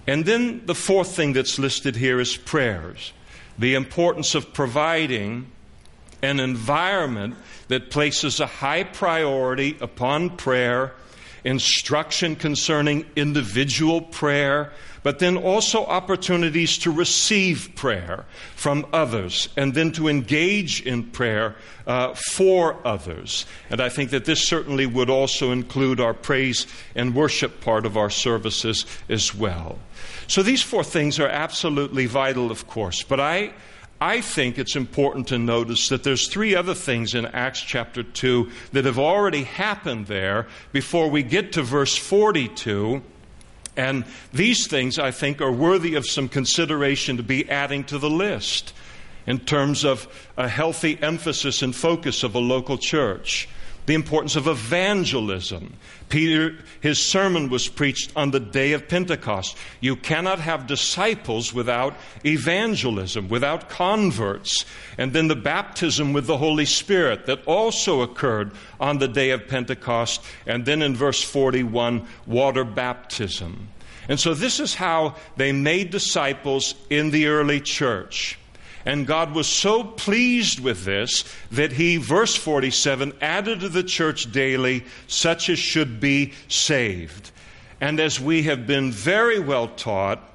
And 0.06 0.26
then 0.26 0.66
the 0.66 0.74
fourth 0.74 1.14
thing 1.14 1.32
that's 1.32 1.58
listed 1.58 1.96
here 1.96 2.20
is 2.20 2.36
prayers. 2.36 3.12
The 3.58 3.76
importance 3.76 4.34
of 4.34 4.52
providing 4.52 5.46
an 6.20 6.40
environment 6.40 7.36
that 7.68 7.90
places 7.90 8.40
a 8.40 8.46
high 8.46 8.82
priority 8.82 9.78
upon 9.80 10.36
prayer, 10.36 10.92
instruction 11.44 12.34
concerning 12.34 13.06
individual 13.14 14.02
prayer, 14.02 14.72
but 15.04 15.18
then 15.18 15.36
also 15.36 15.84
opportunities 15.84 16.78
to 16.78 16.90
receive 16.90 17.70
prayer 17.76 18.24
from 18.56 18.86
others 18.92 19.50
and 19.56 19.74
then 19.74 19.92
to 19.92 20.08
engage 20.08 20.80
in 20.80 21.04
prayer 21.04 21.54
uh, 21.86 22.14
for 22.14 22.84
others. 22.86 23.44
And 23.70 23.80
I 23.80 23.90
think 23.90 24.10
that 24.10 24.24
this 24.24 24.42
certainly 24.42 24.86
would 24.86 25.10
also 25.10 25.52
include 25.52 26.00
our 26.00 26.14
praise 26.14 26.66
and 26.96 27.14
worship 27.14 27.60
part 27.60 27.84
of 27.86 27.96
our 27.98 28.10
services 28.10 28.86
as 29.08 29.34
well. 29.34 29.78
So 30.26 30.42
these 30.42 30.62
four 30.62 30.82
things 30.82 31.20
are 31.20 31.28
absolutely 31.28 32.06
vital, 32.06 32.50
of 32.50 32.66
course, 32.66 33.04
but 33.04 33.20
I. 33.20 33.52
I 34.00 34.20
think 34.20 34.58
it's 34.58 34.76
important 34.76 35.28
to 35.28 35.38
notice 35.38 35.88
that 35.88 36.02
there's 36.02 36.26
three 36.26 36.54
other 36.54 36.74
things 36.74 37.14
in 37.14 37.24
Acts 37.26 37.62
chapter 37.62 38.02
2 38.02 38.50
that 38.72 38.84
have 38.84 38.98
already 38.98 39.44
happened 39.44 40.08
there 40.08 40.46
before 40.72 41.08
we 41.08 41.22
get 41.22 41.52
to 41.52 41.62
verse 41.62 41.96
42 41.96 43.00
and 43.76 44.04
these 44.32 44.66
things, 44.66 44.98
I 44.98 45.10
think, 45.10 45.40
are 45.40 45.52
worthy 45.52 45.94
of 45.94 46.06
some 46.06 46.28
consideration 46.28 47.16
to 47.16 47.22
be 47.22 47.48
adding 47.50 47.84
to 47.84 47.98
the 47.98 48.10
list 48.10 48.72
in 49.26 49.38
terms 49.40 49.84
of 49.84 50.06
a 50.36 50.48
healthy 50.48 50.98
emphasis 51.00 51.62
and 51.62 51.74
focus 51.74 52.22
of 52.22 52.34
a 52.34 52.40
local 52.40 52.78
church. 52.78 53.48
The 53.86 53.94
importance 53.94 54.34
of 54.34 54.46
evangelism. 54.46 55.74
Peter, 56.08 56.56
his 56.80 56.98
sermon 56.98 57.50
was 57.50 57.68
preached 57.68 58.12
on 58.16 58.30
the 58.30 58.40
day 58.40 58.72
of 58.72 58.88
Pentecost. 58.88 59.56
You 59.80 59.94
cannot 59.96 60.40
have 60.40 60.66
disciples 60.66 61.52
without 61.52 61.94
evangelism, 62.24 63.28
without 63.28 63.68
converts. 63.68 64.64
And 64.96 65.12
then 65.12 65.28
the 65.28 65.36
baptism 65.36 66.14
with 66.14 66.26
the 66.26 66.38
Holy 66.38 66.64
Spirit 66.64 67.26
that 67.26 67.44
also 67.46 68.00
occurred 68.00 68.52
on 68.80 68.98
the 68.98 69.08
day 69.08 69.30
of 69.30 69.48
Pentecost. 69.48 70.22
And 70.46 70.64
then 70.64 70.80
in 70.80 70.96
verse 70.96 71.22
41, 71.22 72.06
water 72.26 72.64
baptism. 72.64 73.68
And 74.08 74.18
so 74.20 74.34
this 74.34 74.60
is 74.60 74.74
how 74.74 75.16
they 75.36 75.52
made 75.52 75.90
disciples 75.90 76.74
in 76.90 77.10
the 77.10 77.26
early 77.26 77.60
church. 77.60 78.38
And 78.84 79.06
God 79.06 79.34
was 79.34 79.46
so 79.46 79.82
pleased 79.82 80.60
with 80.60 80.84
this 80.84 81.24
that 81.50 81.72
he, 81.72 81.96
verse 81.96 82.36
47, 82.36 83.14
added 83.20 83.60
to 83.60 83.68
the 83.68 83.82
church 83.82 84.30
daily 84.30 84.84
such 85.06 85.48
as 85.48 85.58
should 85.58 86.00
be 86.00 86.32
saved. 86.48 87.30
And 87.80 87.98
as 87.98 88.20
we 88.20 88.42
have 88.44 88.66
been 88.66 88.90
very 88.90 89.38
well 89.38 89.68
taught, 89.68 90.30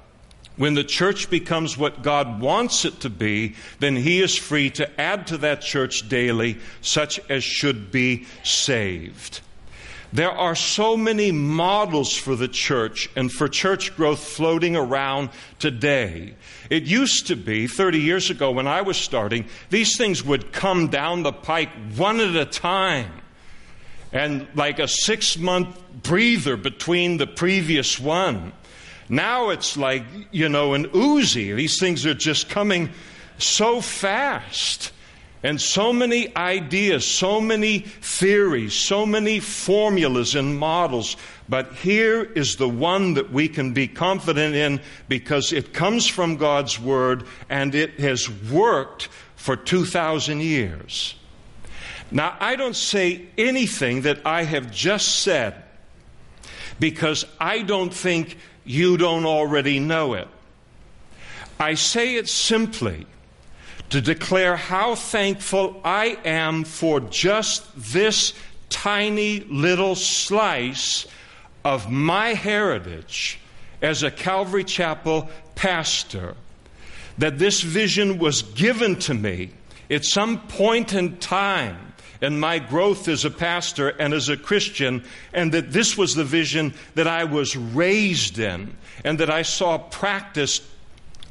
when 0.56 0.74
the 0.74 0.84
church 0.84 1.30
becomes 1.30 1.78
what 1.78 2.02
God 2.02 2.40
wants 2.40 2.84
it 2.84 3.00
to 3.00 3.08
be, 3.08 3.54
then 3.78 3.96
He 3.96 4.20
is 4.20 4.36
free 4.36 4.68
to 4.70 5.00
add 5.00 5.26
to 5.28 5.38
that 5.38 5.62
church 5.62 6.08
daily 6.08 6.58
such 6.82 7.18
as 7.30 7.42
should 7.42 7.90
be 7.90 8.26
saved. 8.44 9.40
There 10.12 10.30
are 10.30 10.56
so 10.56 10.96
many 10.96 11.30
models 11.30 12.16
for 12.16 12.34
the 12.34 12.48
church 12.48 13.08
and 13.14 13.30
for 13.30 13.48
church 13.48 13.96
growth 13.96 14.18
floating 14.18 14.74
around 14.74 15.30
today. 15.60 16.34
It 16.68 16.82
used 16.82 17.28
to 17.28 17.36
be, 17.36 17.68
30 17.68 18.00
years 18.00 18.28
ago 18.28 18.50
when 18.50 18.66
I 18.66 18.82
was 18.82 18.96
starting, 18.96 19.46
these 19.70 19.96
things 19.96 20.24
would 20.24 20.52
come 20.52 20.88
down 20.88 21.22
the 21.22 21.32
pike 21.32 21.70
one 21.96 22.18
at 22.18 22.34
a 22.34 22.44
time. 22.44 23.12
And 24.12 24.48
like 24.56 24.80
a 24.80 24.88
six 24.88 25.38
month 25.38 25.80
breather 26.02 26.56
between 26.56 27.18
the 27.18 27.28
previous 27.28 28.00
one. 28.00 28.52
Now 29.08 29.50
it's 29.50 29.76
like, 29.76 30.04
you 30.32 30.48
know, 30.48 30.74
an 30.74 30.90
oozy. 30.94 31.52
These 31.52 31.78
things 31.78 32.04
are 32.06 32.14
just 32.14 32.48
coming 32.48 32.90
so 33.38 33.80
fast. 33.80 34.92
And 35.42 35.58
so 35.58 35.92
many 35.92 36.36
ideas, 36.36 37.06
so 37.06 37.40
many 37.40 37.78
theories, 37.78 38.74
so 38.74 39.06
many 39.06 39.40
formulas 39.40 40.34
and 40.34 40.58
models. 40.58 41.16
But 41.48 41.72
here 41.76 42.22
is 42.22 42.56
the 42.56 42.68
one 42.68 43.14
that 43.14 43.32
we 43.32 43.48
can 43.48 43.72
be 43.72 43.88
confident 43.88 44.54
in 44.54 44.80
because 45.08 45.52
it 45.52 45.72
comes 45.72 46.06
from 46.06 46.36
God's 46.36 46.78
Word 46.78 47.24
and 47.48 47.74
it 47.74 47.98
has 48.00 48.28
worked 48.28 49.08
for 49.36 49.56
2,000 49.56 50.40
years. 50.40 51.14
Now, 52.10 52.36
I 52.38 52.56
don't 52.56 52.76
say 52.76 53.26
anything 53.38 54.02
that 54.02 54.20
I 54.26 54.42
have 54.42 54.70
just 54.70 55.20
said 55.20 55.54
because 56.78 57.24
I 57.40 57.62
don't 57.62 57.94
think 57.94 58.36
you 58.64 58.98
don't 58.98 59.24
already 59.24 59.80
know 59.80 60.14
it. 60.14 60.28
I 61.58 61.74
say 61.74 62.16
it 62.16 62.28
simply 62.28 63.06
to 63.90 64.00
declare 64.00 64.56
how 64.56 64.94
thankful 64.94 65.80
I 65.84 66.16
am 66.24 66.64
for 66.64 67.00
just 67.00 67.64
this 67.92 68.32
tiny 68.68 69.40
little 69.40 69.96
slice 69.96 71.06
of 71.64 71.90
my 71.90 72.28
heritage 72.34 73.38
as 73.82 74.02
a 74.02 74.10
Calvary 74.10 74.64
Chapel 74.64 75.28
pastor. 75.54 76.36
That 77.18 77.38
this 77.38 77.60
vision 77.60 78.18
was 78.18 78.42
given 78.42 78.96
to 79.00 79.14
me 79.14 79.50
at 79.90 80.04
some 80.04 80.40
point 80.46 80.94
in 80.94 81.18
time 81.18 81.92
in 82.22 82.38
my 82.38 82.58
growth 82.58 83.08
as 83.08 83.24
a 83.24 83.30
pastor 83.30 83.88
and 83.88 84.12
as 84.12 84.28
a 84.28 84.36
Christian, 84.36 85.02
and 85.32 85.52
that 85.52 85.72
this 85.72 85.96
was 85.96 86.14
the 86.14 86.24
vision 86.24 86.74
that 86.94 87.06
I 87.06 87.24
was 87.24 87.56
raised 87.56 88.38
in 88.38 88.76
and 89.04 89.18
that 89.18 89.30
I 89.30 89.42
saw 89.42 89.78
practiced 89.78 90.62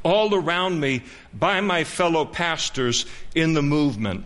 all 0.04 0.34
around 0.34 0.80
me 0.80 1.04
by 1.34 1.62
my 1.62 1.84
fellow 1.84 2.26
pastors 2.26 3.06
in 3.36 3.54
the 3.54 3.62
movement. 3.62 4.26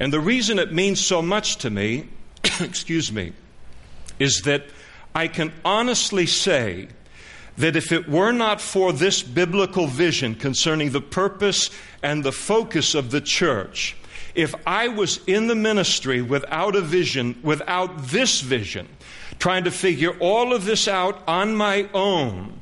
And 0.00 0.12
the 0.12 0.20
reason 0.20 0.58
it 0.58 0.72
means 0.72 1.04
so 1.04 1.22
much 1.22 1.56
to 1.58 1.70
me, 1.70 2.08
excuse 2.60 3.12
me, 3.12 3.32
is 4.18 4.42
that 4.42 4.64
I 5.14 5.28
can 5.28 5.52
honestly 5.64 6.26
say 6.26 6.88
that 7.58 7.76
if 7.76 7.92
it 7.92 8.08
were 8.08 8.32
not 8.32 8.60
for 8.60 8.92
this 8.92 9.22
biblical 9.22 9.86
vision 9.86 10.34
concerning 10.34 10.90
the 10.90 11.00
purpose 11.00 11.70
and 12.02 12.24
the 12.24 12.32
focus 12.32 12.94
of 12.94 13.10
the 13.10 13.20
church, 13.20 13.96
if 14.34 14.54
I 14.66 14.88
was 14.88 15.20
in 15.26 15.48
the 15.48 15.54
ministry 15.54 16.22
without 16.22 16.74
a 16.74 16.80
vision, 16.80 17.38
without 17.42 18.04
this 18.04 18.40
vision, 18.40 18.88
trying 19.38 19.64
to 19.64 19.70
figure 19.70 20.16
all 20.18 20.54
of 20.54 20.64
this 20.64 20.88
out 20.88 21.22
on 21.28 21.54
my 21.54 21.88
own, 21.92 22.61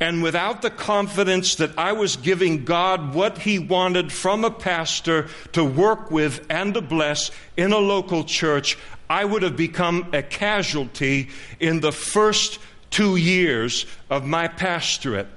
and 0.00 0.22
without 0.22 0.62
the 0.62 0.70
confidence 0.70 1.56
that 1.56 1.76
I 1.76 1.92
was 1.92 2.16
giving 2.16 2.64
God 2.64 3.14
what 3.14 3.38
He 3.38 3.58
wanted 3.58 4.12
from 4.12 4.44
a 4.44 4.50
pastor 4.50 5.28
to 5.52 5.64
work 5.64 6.10
with 6.10 6.46
and 6.48 6.74
to 6.74 6.80
bless 6.80 7.30
in 7.56 7.72
a 7.72 7.78
local 7.78 8.22
church, 8.24 8.78
I 9.10 9.24
would 9.24 9.42
have 9.42 9.56
become 9.56 10.08
a 10.12 10.22
casualty 10.22 11.30
in 11.58 11.80
the 11.80 11.92
first 11.92 12.58
two 12.90 13.16
years 13.16 13.86
of 14.08 14.24
my 14.24 14.48
pastorate, 14.48 15.28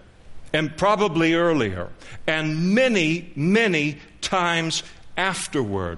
and 0.53 0.75
probably 0.77 1.33
earlier, 1.33 1.89
and 2.27 2.75
many, 2.75 3.31
many 3.35 3.97
times 4.21 4.83
afterward. 5.17 5.97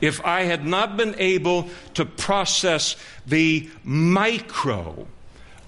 If 0.00 0.24
I 0.24 0.42
had 0.42 0.66
not 0.66 0.96
been 0.96 1.14
able 1.18 1.68
to 1.94 2.04
process 2.04 2.96
the 3.26 3.68
micro 3.84 5.06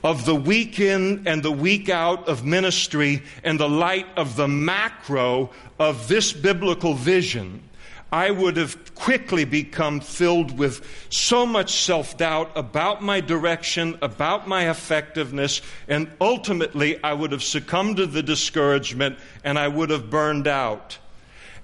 of 0.05 0.27
the 0.27 0.37
week 0.37 0.79
in 0.79 1.27
and 1.27 1.43
the 1.43 1.51
week 1.51 1.89
out 1.89 2.29
of 2.29 2.45
ministry 2.45 3.23
in 3.43 3.57
the 3.57 3.69
light 3.69 4.07
of 4.19 4.37
the 4.37 4.47
macro 4.47 5.51
of 5.79 6.09
this 6.09 6.31
biblical 6.31 6.93
vision, 6.93 7.63
I 8.13 8.31
would 8.31 8.59
have 8.59 8.95
quickly 8.95 9.47
become 9.47 10.01
filled 10.01 10.57
with 10.59 11.07
so 11.09 11.47
much 11.47 11.73
self 11.73 12.19
doubt 12.19 12.53
about 12.55 13.03
my 13.03 13.21
direction, 13.21 13.99
about 14.03 14.47
my 14.47 14.69
effectiveness, 14.69 15.63
and 15.89 16.09
ultimately 16.21 17.03
I 17.03 17.15
would 17.15 17.33
have 17.33 17.43
succumbed 17.43 17.97
to 17.97 18.07
the 18.07 18.23
discouragement 18.23 19.19
and 19.43 19.59
I 19.59 19.69
would 19.69 19.89
have 19.89 20.11
burned 20.11 20.47
out. 20.47 20.99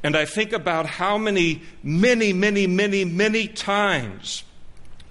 And 0.03 0.17
I 0.17 0.25
think 0.25 0.55
about 0.55 0.87
how 0.87 1.19
many, 1.19 1.61
many, 1.83 2.33
many, 2.33 2.67
many, 2.67 3.05
many 3.05 3.47
times 3.47 4.45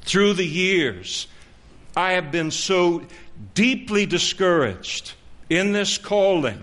through 0.02 0.34
the 0.34 0.48
years 0.48 1.28
I 2.00 2.14
have 2.14 2.32
been 2.32 2.50
so 2.50 3.04
deeply 3.56 4.06
discouraged 4.06 5.16
in 5.50 5.74
this 5.74 5.98
calling, 5.98 6.62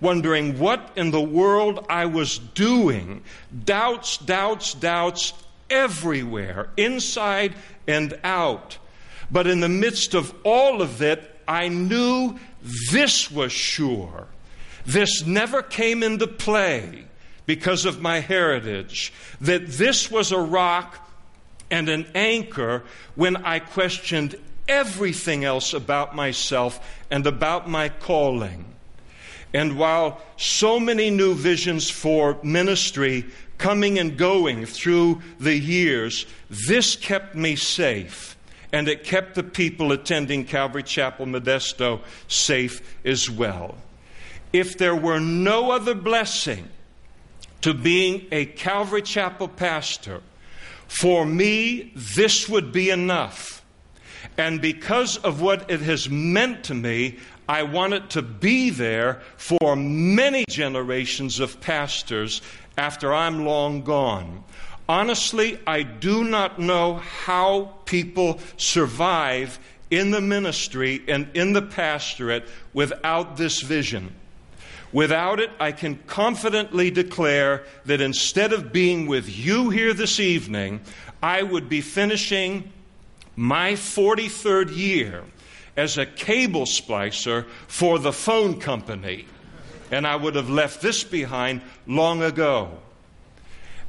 wondering 0.00 0.60
what 0.60 0.92
in 0.94 1.10
the 1.10 1.20
world 1.20 1.84
I 1.90 2.06
was 2.06 2.38
doing. 2.38 3.24
Doubts, 3.64 4.18
doubts, 4.18 4.74
doubts 4.74 5.32
everywhere, 5.68 6.68
inside 6.76 7.56
and 7.88 8.20
out. 8.22 8.78
But 9.32 9.48
in 9.48 9.58
the 9.58 9.68
midst 9.68 10.14
of 10.14 10.32
all 10.44 10.80
of 10.80 11.02
it, 11.02 11.28
I 11.48 11.66
knew 11.66 12.38
this 12.92 13.32
was 13.32 13.50
sure. 13.50 14.28
This 14.86 15.26
never 15.26 15.60
came 15.60 16.04
into 16.04 16.28
play 16.28 17.04
because 17.46 17.84
of 17.84 18.00
my 18.00 18.20
heritage. 18.20 19.12
That 19.40 19.66
this 19.66 20.08
was 20.08 20.30
a 20.30 20.38
rock 20.38 21.10
and 21.68 21.88
an 21.88 22.06
anchor 22.14 22.84
when 23.16 23.38
I 23.38 23.58
questioned 23.58 24.36
everything 24.68 25.44
else 25.44 25.72
about 25.72 26.14
myself 26.14 27.02
and 27.10 27.26
about 27.26 27.68
my 27.68 27.88
calling. 27.88 28.64
And 29.54 29.78
while 29.78 30.20
so 30.36 30.78
many 30.78 31.10
new 31.10 31.34
visions 31.34 31.88
for 31.90 32.38
ministry 32.42 33.24
coming 33.56 33.98
and 33.98 34.16
going 34.16 34.66
through 34.66 35.22
the 35.40 35.56
years, 35.56 36.26
this 36.50 36.96
kept 36.96 37.34
me 37.34 37.56
safe. 37.56 38.36
And 38.72 38.88
it 38.88 39.04
kept 39.04 39.34
the 39.34 39.42
people 39.42 39.92
attending 39.92 40.44
Calvary 40.44 40.82
Chapel 40.82 41.24
Modesto 41.24 42.00
safe 42.28 42.82
as 43.04 43.30
well. 43.30 43.74
If 44.52 44.76
there 44.76 44.94
were 44.94 45.20
no 45.20 45.70
other 45.70 45.94
blessing 45.94 46.68
to 47.62 47.72
being 47.72 48.26
a 48.30 48.44
Calvary 48.44 49.02
Chapel 49.02 49.48
pastor, 49.48 50.20
for 50.86 51.24
me, 51.24 51.92
this 51.94 52.48
would 52.48 52.72
be 52.72 52.90
enough. 52.90 53.57
And 54.36 54.60
because 54.60 55.16
of 55.18 55.40
what 55.40 55.70
it 55.70 55.80
has 55.80 56.08
meant 56.08 56.64
to 56.64 56.74
me, 56.74 57.18
I 57.48 57.62
want 57.62 57.94
it 57.94 58.10
to 58.10 58.22
be 58.22 58.70
there 58.70 59.22
for 59.36 59.74
many 59.74 60.44
generations 60.48 61.40
of 61.40 61.60
pastors 61.60 62.42
after 62.76 63.12
I'm 63.12 63.44
long 63.44 63.82
gone. 63.82 64.44
Honestly, 64.88 65.58
I 65.66 65.82
do 65.82 66.24
not 66.24 66.58
know 66.58 66.94
how 66.94 67.74
people 67.84 68.40
survive 68.56 69.58
in 69.90 70.10
the 70.10 70.20
ministry 70.20 71.02
and 71.08 71.28
in 71.34 71.52
the 71.52 71.62
pastorate 71.62 72.46
without 72.72 73.36
this 73.36 73.60
vision. 73.60 74.14
Without 74.92 75.40
it, 75.40 75.50
I 75.60 75.72
can 75.72 75.96
confidently 76.06 76.90
declare 76.90 77.64
that 77.84 78.00
instead 78.00 78.52
of 78.52 78.72
being 78.72 79.06
with 79.06 79.28
you 79.28 79.68
here 79.70 79.92
this 79.92 80.18
evening, 80.18 80.80
I 81.22 81.42
would 81.42 81.68
be 81.68 81.82
finishing 81.82 82.72
my 83.38 83.74
43rd 83.74 84.76
year 84.76 85.22
as 85.76 85.96
a 85.96 86.04
cable 86.04 86.64
splicer 86.64 87.46
for 87.68 88.00
the 88.00 88.12
phone 88.12 88.58
company. 88.58 89.26
And 89.92 90.08
I 90.08 90.16
would 90.16 90.34
have 90.34 90.50
left 90.50 90.82
this 90.82 91.04
behind 91.04 91.62
long 91.86 92.20
ago. 92.20 92.78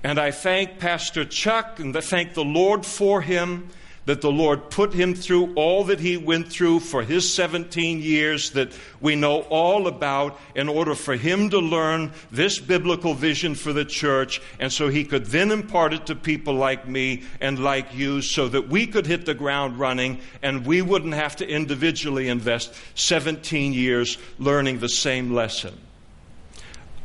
And 0.04 0.20
I 0.20 0.30
thank 0.30 0.78
Pastor 0.78 1.26
Chuck 1.26 1.80
and 1.80 1.98
I 1.98 2.02
thank 2.02 2.36
the 2.36 2.46
Lord 2.46 2.86
for 2.86 3.24
him 3.24 3.70
that 4.10 4.22
the 4.22 4.32
Lord 4.32 4.72
put 4.72 4.92
him 4.92 5.14
through 5.14 5.54
all 5.54 5.84
that 5.84 6.00
he 6.00 6.18
went 6.18 6.52
through 6.52 6.80
for 6.80 7.04
his 7.04 7.32
17 7.32 8.02
years 8.02 8.50
that 8.54 8.72
we 9.00 9.16
know 9.16 9.42
all 9.52 9.86
about 9.86 10.40
in 10.56 10.68
order 10.68 10.96
for 10.96 11.16
him 11.16 11.52
to 11.52 11.60
learn 11.60 12.12
this 12.32 12.58
biblical 12.58 13.14
vision 13.14 13.54
for 13.54 13.72
the 13.72 13.86
church 13.86 14.42
and 14.60 14.74
so 14.74 14.88
he 14.88 15.06
could 15.06 15.28
then 15.28 15.52
impart 15.52 15.94
it 15.94 16.08
to 16.08 16.16
people 16.16 16.56
like 16.56 16.88
me 16.88 17.22
and 17.40 17.60
like 17.60 17.94
you 17.94 18.20
so 18.24 18.48
that 18.48 18.68
we 18.68 18.88
could 18.88 19.06
hit 19.06 19.28
the 19.28 19.36
ground 19.36 19.78
running 19.78 20.20
and 20.42 20.66
we 20.66 20.82
wouldn't 20.82 21.14
have 21.14 21.36
to 21.36 21.48
individually 21.48 22.30
invest 22.30 22.74
17 22.96 23.74
years 23.74 24.18
learning 24.40 24.80
the 24.80 24.90
same 24.90 25.36
lesson. 25.36 25.78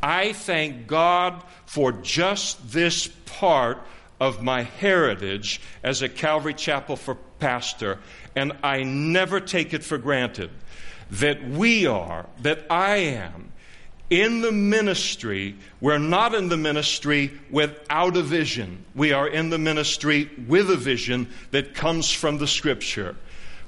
I 0.03 0.33
thank 0.33 0.87
God 0.87 1.43
for 1.67 1.93
just 1.93 2.73
this 2.73 3.09
part 3.27 3.87
of 4.25 4.43
my 4.43 4.63
heritage 4.63 5.61
as 5.83 6.01
a 6.01 6.09
Calvary 6.09 6.55
Chapel 6.55 6.97
for 6.97 7.15
pastor, 7.15 7.99
and 8.35 8.53
I 8.63 8.83
never 8.83 9.39
take 9.39 9.75
it 9.75 9.85
for 9.85 9.99
granted 9.99 10.51
that 11.11 11.47
we 11.47 11.87
are, 11.87 12.27
that 12.41 12.65
I 12.71 12.97
am, 12.97 13.53
in 14.09 14.41
the 14.41 14.51
ministry. 14.51 15.57
We're 15.79 15.99
not 15.99 16.35
in 16.35 16.49
the 16.49 16.57
ministry 16.57 17.33
without 17.51 18.17
a 18.17 18.23
vision. 18.23 18.87
We 18.95 19.13
are 19.13 19.29
in 19.29 19.51
the 19.51 19.59
ministry 19.59 20.31
with 20.49 20.71
a 20.71 20.77
vision 20.77 21.29
that 21.51 21.75
comes 21.75 22.11
from 22.11 22.39
the 22.39 22.47
Scripture. 22.47 23.17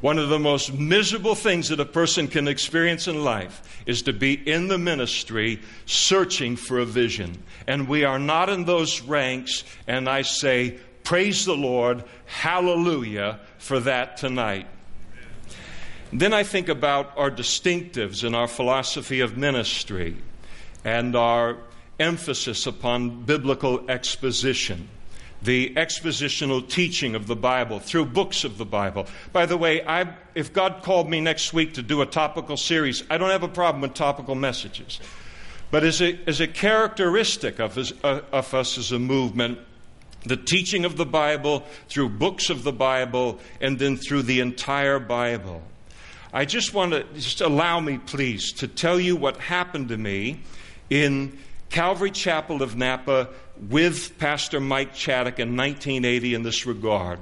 One 0.01 0.19
of 0.19 0.29
the 0.29 0.39
most 0.39 0.75
miserable 0.75 1.35
things 1.35 1.71
that 1.71 1.81
a 1.81 1.87
person 1.87 2.29
can 2.29 2.49
experience 2.49 3.09
in 3.09 3.25
life 3.25 3.83
is 3.87 4.03
to 4.03 4.13
be 4.13 4.35
in 4.35 4.69
the 4.69 4.79
ministry 4.79 5.61
searching 5.87 6.57
for 6.57 6.79
a 6.79 6.85
vision. 6.85 7.43
And 7.67 7.89
we 7.89 8.05
are 8.05 8.19
not 8.19 8.51
in 8.51 8.65
those 8.65 9.01
ranks, 9.01 9.65
and 9.87 10.09
I 10.09 10.23
say, 10.23 10.79
Praise 11.03 11.45
the 11.45 11.57
Lord, 11.57 12.05
hallelujah 12.27 13.41
for 13.59 13.81
that 13.81 14.17
tonight. 14.17 14.67
Then 16.13 16.35
I 16.35 16.43
think 16.43 16.69
about 16.69 17.17
our 17.17 17.31
distinctives 17.31 18.23
in 18.25 18.35
our 18.35 18.49
philosophy 18.49 19.21
of 19.21 19.37
ministry 19.37 20.17
and 20.85 21.17
our 21.17 21.59
emphasis 21.99 22.67
upon 22.67 23.23
biblical 23.23 23.89
exposition 23.91 24.89
the 25.47 25.73
expositional 25.77 26.69
teaching 26.69 27.15
of 27.15 27.29
the 27.29 27.37
Bible 27.37 27.79
through 27.79 28.05
books 28.07 28.43
of 28.43 28.59
the 28.59 28.67
Bible. 28.67 29.07
By 29.33 29.47
the 29.47 29.57
way, 29.57 29.83
I, 29.87 30.13
if 30.35 30.53
God 30.53 30.83
called 30.83 31.09
me 31.09 31.21
next 31.21 31.53
week 31.53 31.75
to 31.75 31.83
do 31.83 32.03
a 32.03 32.07
topical 32.07 32.57
series, 32.57 33.05
I 33.09 33.17
don't 33.17 33.31
have 33.31 33.45
a 33.45 33.49
problem 33.49 33.81
with 33.81 33.95
topical 33.95 34.35
messages. 34.35 34.99
But 35.71 35.85
as 35.85 36.03
a, 36.03 36.19
as 36.27 36.41
a 36.41 36.49
characteristic 36.49 37.61
of, 37.61 37.79
uh, 37.79 38.23
of 38.33 38.53
us 38.55 38.77
as 38.77 38.91
a 38.91 38.99
movement, 38.99 39.61
the 40.25 40.37
teaching 40.37 40.85
of 40.85 40.97
the 40.97 41.07
Bible 41.07 41.65
through 41.89 42.09
books 42.09 42.51
of 42.51 42.65
the 42.65 42.73
Bible 42.73 43.39
and 43.61 43.79
then 43.79 43.97
through 43.97 44.23
the 44.23 44.41
entire 44.41 44.99
Bible. 44.99 45.63
I 46.33 46.45
just 46.45 46.75
want 46.75 46.93
to 46.93 47.05
just 47.15 47.41
allow 47.41 47.79
me, 47.79 47.99
please, 47.99 48.53
to 48.55 48.67
tell 48.67 48.99
you 48.99 49.15
what 49.15 49.37
happened 49.37 49.91
to 49.91 49.97
me 49.97 50.41
in 50.91 51.39
Calvary 51.71 52.11
Chapel 52.11 52.63
of 52.63 52.77
Napa 52.77 53.29
with 53.61 54.19
Pastor 54.19 54.61
Mike 54.61 54.95
Chaddock 54.95 55.39
in 55.39 55.57
1980 55.57 56.35
in 56.35 56.43
this 56.43 56.67
regard. 56.67 57.19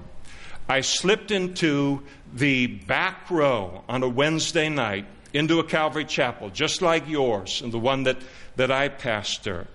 I 0.68 0.80
slipped 0.80 1.30
into 1.30 2.02
the 2.32 2.66
back 2.66 3.30
row 3.30 3.84
on 3.88 4.02
a 4.02 4.08
Wednesday 4.08 4.68
night 4.68 5.06
into 5.32 5.58
a 5.58 5.64
Calvary 5.64 6.04
chapel, 6.04 6.48
just 6.48 6.80
like 6.80 7.08
yours 7.08 7.60
and 7.60 7.72
the 7.72 7.78
one 7.78 8.04
that, 8.04 8.16
that 8.56 8.70
I 8.70 8.88
pastor, 8.88 9.66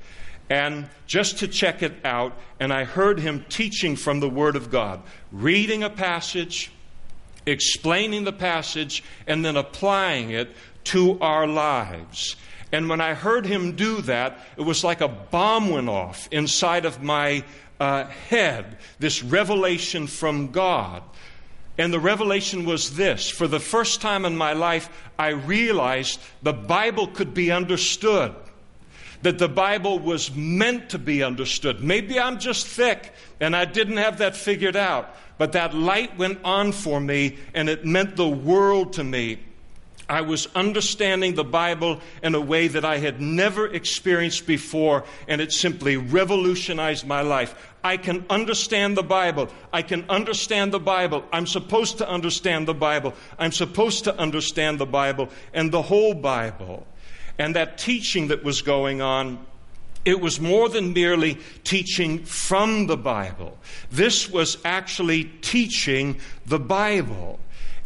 and 0.50 0.90
just 1.06 1.40
to 1.40 1.48
check 1.48 1.84
it 1.84 1.94
out, 2.04 2.36
and 2.60 2.74
I 2.74 2.86
heard 2.86 3.20
him 3.20 3.46
teaching 3.50 3.96
from 3.96 4.20
the 4.20 4.30
Word 4.30 4.56
of 4.56 4.72
God, 4.72 5.04
reading 5.32 5.84
a 5.84 5.90
passage, 5.90 6.72
explaining 7.46 8.24
the 8.24 8.34
passage, 8.34 9.04
and 9.28 9.46
then 9.46 9.56
applying 9.56 10.32
it 10.32 10.50
to 10.86 11.20
our 11.20 11.46
lives. 11.46 12.36
And 12.72 12.88
when 12.88 13.02
I 13.02 13.14
heard 13.14 13.46
him 13.46 13.76
do 13.76 14.02
that, 14.02 14.40
it 14.58 14.62
was 14.62 14.84
like 14.84 15.02
a 15.02 15.08
bomb 15.08 15.70
went 15.70 15.90
off 15.90 16.28
inside 16.32 16.86
of 16.86 17.02
my 17.02 17.44
uh, 17.80 18.06
head, 18.06 18.78
this 19.00 19.24
revelation 19.24 20.06
from 20.06 20.52
God. 20.52 21.02
And 21.78 21.94
the 21.94 22.00
revelation 22.00 22.66
was 22.66 22.96
this 22.96 23.30
for 23.30 23.48
the 23.48 23.60
first 23.60 24.02
time 24.02 24.26
in 24.26 24.36
my 24.36 24.54
life, 24.54 24.90
I 25.18 25.30
realized 25.30 26.20
the 26.44 26.54
Bible 26.54 27.08
could 27.08 27.34
be 27.34 27.52
understood. 27.52 28.36
That 29.22 29.38
the 29.38 29.50
Bible 29.50 30.00
was 30.00 30.34
meant 30.34 30.92
to 30.92 31.00
be 31.00 31.24
understood. 31.24 31.84
Maybe 31.84 32.20
I'm 32.20 32.40
just 32.40 32.68
thick 32.68 33.14
and 33.42 33.56
I 33.56 33.66
didn't 33.66 33.98
have 33.98 34.20
that 34.20 34.36
figured 34.36 34.78
out, 34.78 35.14
but 35.38 35.54
that 35.54 35.74
light 35.74 36.18
went 36.18 36.40
on 36.44 36.72
for 36.72 37.02
me 37.02 37.38
and 37.54 37.68
it 37.68 37.86
meant 37.86 38.16
the 38.16 38.30
world 38.30 38.94
to 38.94 39.04
me. 39.04 39.40
I 40.10 40.22
was 40.22 40.48
understanding 40.56 41.36
the 41.36 41.44
Bible 41.44 42.02
in 42.24 42.34
a 42.34 42.42
way 42.42 42.68
that 42.68 42.84
I 42.84 42.98
had 42.98 43.22
never 43.22 43.68
experienced 43.68 44.48
before, 44.48 45.04
and 45.28 45.40
it 45.40 45.54
simply 45.54 45.98
revolutionized 45.98 47.06
my 47.06 47.22
life. 47.22 47.56
I 47.84 47.98
can 47.98 48.26
understand 48.30 48.98
the 48.98 49.04
Bible. 49.04 49.50
I 49.72 49.84
can 49.84 50.06
understand 50.10 50.74
the 50.74 50.80
Bible. 50.80 51.24
I'm 51.32 51.46
supposed 51.46 52.00
to 52.00 52.10
understand 52.10 52.68
the 52.68 52.74
Bible. 52.74 53.14
I'm 53.38 53.52
supposed 53.52 54.06
to 54.06 54.18
understand 54.18 54.80
the 54.80 54.88
Bible 54.88 55.30
and 55.54 55.72
the 55.72 55.84
whole 55.84 56.16
Bible. 56.16 56.88
And 57.38 57.56
that 57.56 57.78
teaching 57.78 58.30
that 58.30 58.44
was 58.44 58.62
going 58.62 59.02
on 59.02 59.46
it 60.06 60.22
was 60.22 60.40
more 60.40 60.70
than 60.70 60.94
merely 60.94 61.38
teaching 61.64 62.24
from 62.24 62.88
the 62.88 62.98
Bible. 62.98 63.58
This 63.92 64.30
was 64.30 64.58
actually 64.64 65.26
teaching 65.42 66.20
the 66.46 66.60
Bible. 66.60 67.40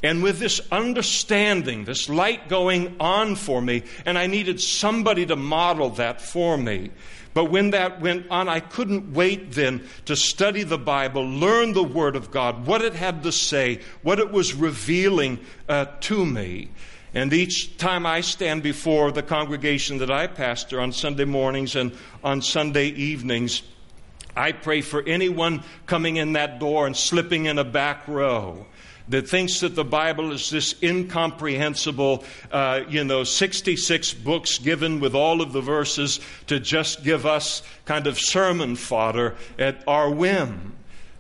And 0.04 0.22
with 0.22 0.38
this 0.38 0.60
understanding, 0.70 1.86
this 1.86 2.10
light 2.10 2.50
going 2.50 2.98
on 3.00 3.36
for 3.36 3.62
me, 3.62 3.84
and 4.06 4.18
I 4.18 4.28
needed 4.28 4.60
somebody 4.60 5.26
to 5.26 5.38
model 5.38 5.92
that 5.92 6.22
for 6.22 6.58
me. 6.58 6.92
But 7.34 7.46
when 7.46 7.72
that 7.72 8.02
went 8.02 8.30
on, 8.30 8.50
I 8.50 8.60
couldn't 8.60 9.13
wait 9.13 9.54
then 9.54 9.88
to 10.06 10.18
study 10.18 10.63
the 10.63 10.78
Bible, 10.78 11.26
learn 11.26 11.72
the 11.72 11.84
Word 11.84 12.18
of 12.18 12.32
God, 12.32 12.68
what 12.68 12.82
it 12.82 12.94
had 12.94 13.24
to 13.24 13.32
say, 13.32 13.80
what 14.04 14.20
it 14.20 14.30
was 14.30 14.54
revealing 14.54 15.39
uh, 15.70 15.86
to 16.02 16.26
me. 16.26 16.70
And 17.13 17.32
each 17.32 17.78
time 17.78 18.06
I 18.06 18.22
stand 18.22 18.62
before 18.62 19.12
the 19.12 19.24
congregation 19.24 20.00
that 20.00 20.12
I 20.12 20.28
pastor 20.28 20.82
on 20.82 20.92
Sunday 20.92 21.26
mornings 21.26 21.76
and 21.76 21.96
on 22.24 22.42
Sunday 22.42 22.88
evenings, 22.88 23.62
I 24.36 24.52
pray 24.52 24.82
for 24.82 25.02
anyone 25.04 25.63
coming 25.86 26.18
in 26.18 26.34
that 26.34 26.60
door 26.60 26.88
and 26.88 26.98
slipping 26.98 27.46
in 27.46 27.58
a 27.58 27.63
back 27.63 28.08
row 28.08 28.66
that 29.10 29.28
thinks 29.28 29.60
that 29.60 29.76
the 29.76 29.84
Bible 29.84 30.32
is 30.32 30.50
this 30.50 30.76
incomprehensible, 30.82 32.24
uh, 32.52 32.82
you 32.88 33.04
know, 33.04 33.24
66 33.24 34.13
books 34.13 34.58
given 34.58 35.00
with 35.00 35.13
all 35.13 35.42
of 35.42 35.52
the 35.54 35.62
verses 35.62 36.20
to 36.48 36.60
just 36.60 37.04
give 37.04 37.26
us 37.26 37.63
kind 37.86 38.08
of 38.08 38.20
sermon 38.20 38.76
fodder 38.76 39.36
at 39.60 39.84
our 39.88 40.10
whim. 40.10 40.74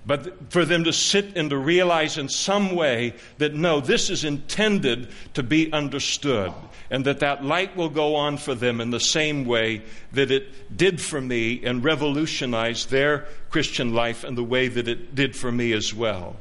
But 0.05 0.51
for 0.51 0.65
them 0.65 0.83
to 0.83 0.93
sit 0.93 1.37
and 1.37 1.49
to 1.49 1.57
realize 1.57 2.17
in 2.17 2.27
some 2.27 2.75
way 2.75 3.13
that 3.37 3.53
no, 3.53 3.79
this 3.79 4.09
is 4.09 4.25
intended 4.25 5.07
to 5.33 5.43
be 5.43 5.71
understood, 5.71 6.51
and 6.89 7.05
that 7.05 7.21
that 7.21 7.45
light 7.45 7.77
will 7.77 7.89
go 7.89 8.15
on 8.15 8.37
for 8.37 8.53
them 8.53 8.81
in 8.81 8.89
the 8.89 8.99
same 8.99 9.45
way 9.45 9.81
that 10.11 10.29
it 10.29 10.75
did 10.75 11.01
for 11.01 11.21
me 11.21 11.63
and 11.63 11.85
revolutionized 11.85 12.89
their 12.89 13.27
Christian 13.49 13.93
life 13.93 14.25
and 14.25 14.37
the 14.37 14.43
way 14.43 14.67
that 14.67 14.89
it 14.89 15.15
did 15.15 15.37
for 15.37 15.51
me 15.51 15.71
as 15.71 15.93
well. 15.93 16.35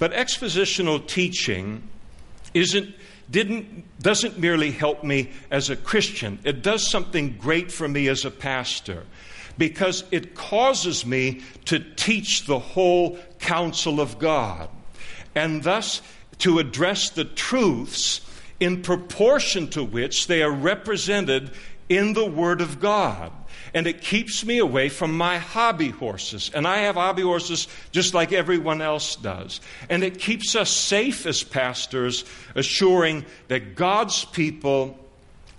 But 0.00 0.14
expositional 0.14 1.06
teaching 1.06 1.86
isn't, 2.54 2.94
didn't, 3.30 3.84
doesn't 4.00 4.38
merely 4.38 4.70
help 4.72 5.04
me 5.04 5.30
as 5.50 5.68
a 5.68 5.76
Christian, 5.76 6.40
it 6.42 6.62
does 6.62 6.90
something 6.90 7.36
great 7.38 7.70
for 7.70 7.86
me 7.86 8.08
as 8.08 8.24
a 8.24 8.30
pastor 8.30 9.04
because 9.58 10.04
it 10.10 10.34
causes 10.34 11.04
me 11.04 11.42
to 11.66 11.78
teach 11.78 12.46
the 12.46 12.58
whole 12.58 13.18
counsel 13.40 14.00
of 14.00 14.18
God 14.18 14.70
and 15.34 15.62
thus 15.62 16.00
to 16.38 16.58
address 16.58 17.10
the 17.10 17.26
truths 17.26 18.22
in 18.58 18.80
proportion 18.80 19.68
to 19.68 19.84
which 19.84 20.28
they 20.28 20.42
are 20.42 20.50
represented 20.50 21.50
in 21.90 22.14
the 22.14 22.24
Word 22.24 22.62
of 22.62 22.80
God 22.80 23.32
and 23.74 23.86
it 23.86 24.00
keeps 24.00 24.44
me 24.44 24.58
away 24.58 24.88
from 24.88 25.16
my 25.16 25.38
hobby 25.38 25.90
horses. 25.90 26.50
And 26.54 26.66
I 26.66 26.78
have 26.78 26.96
hobby 26.96 27.22
horses 27.22 27.68
just 27.92 28.14
like 28.14 28.32
everyone 28.32 28.82
else 28.82 29.16
does. 29.16 29.60
And 29.88 30.02
it 30.02 30.18
keeps 30.18 30.56
us 30.56 30.70
safe 30.70 31.26
as 31.26 31.42
pastors, 31.42 32.24
assuring 32.54 33.24
that 33.48 33.74
God's 33.74 34.24
people 34.24 34.98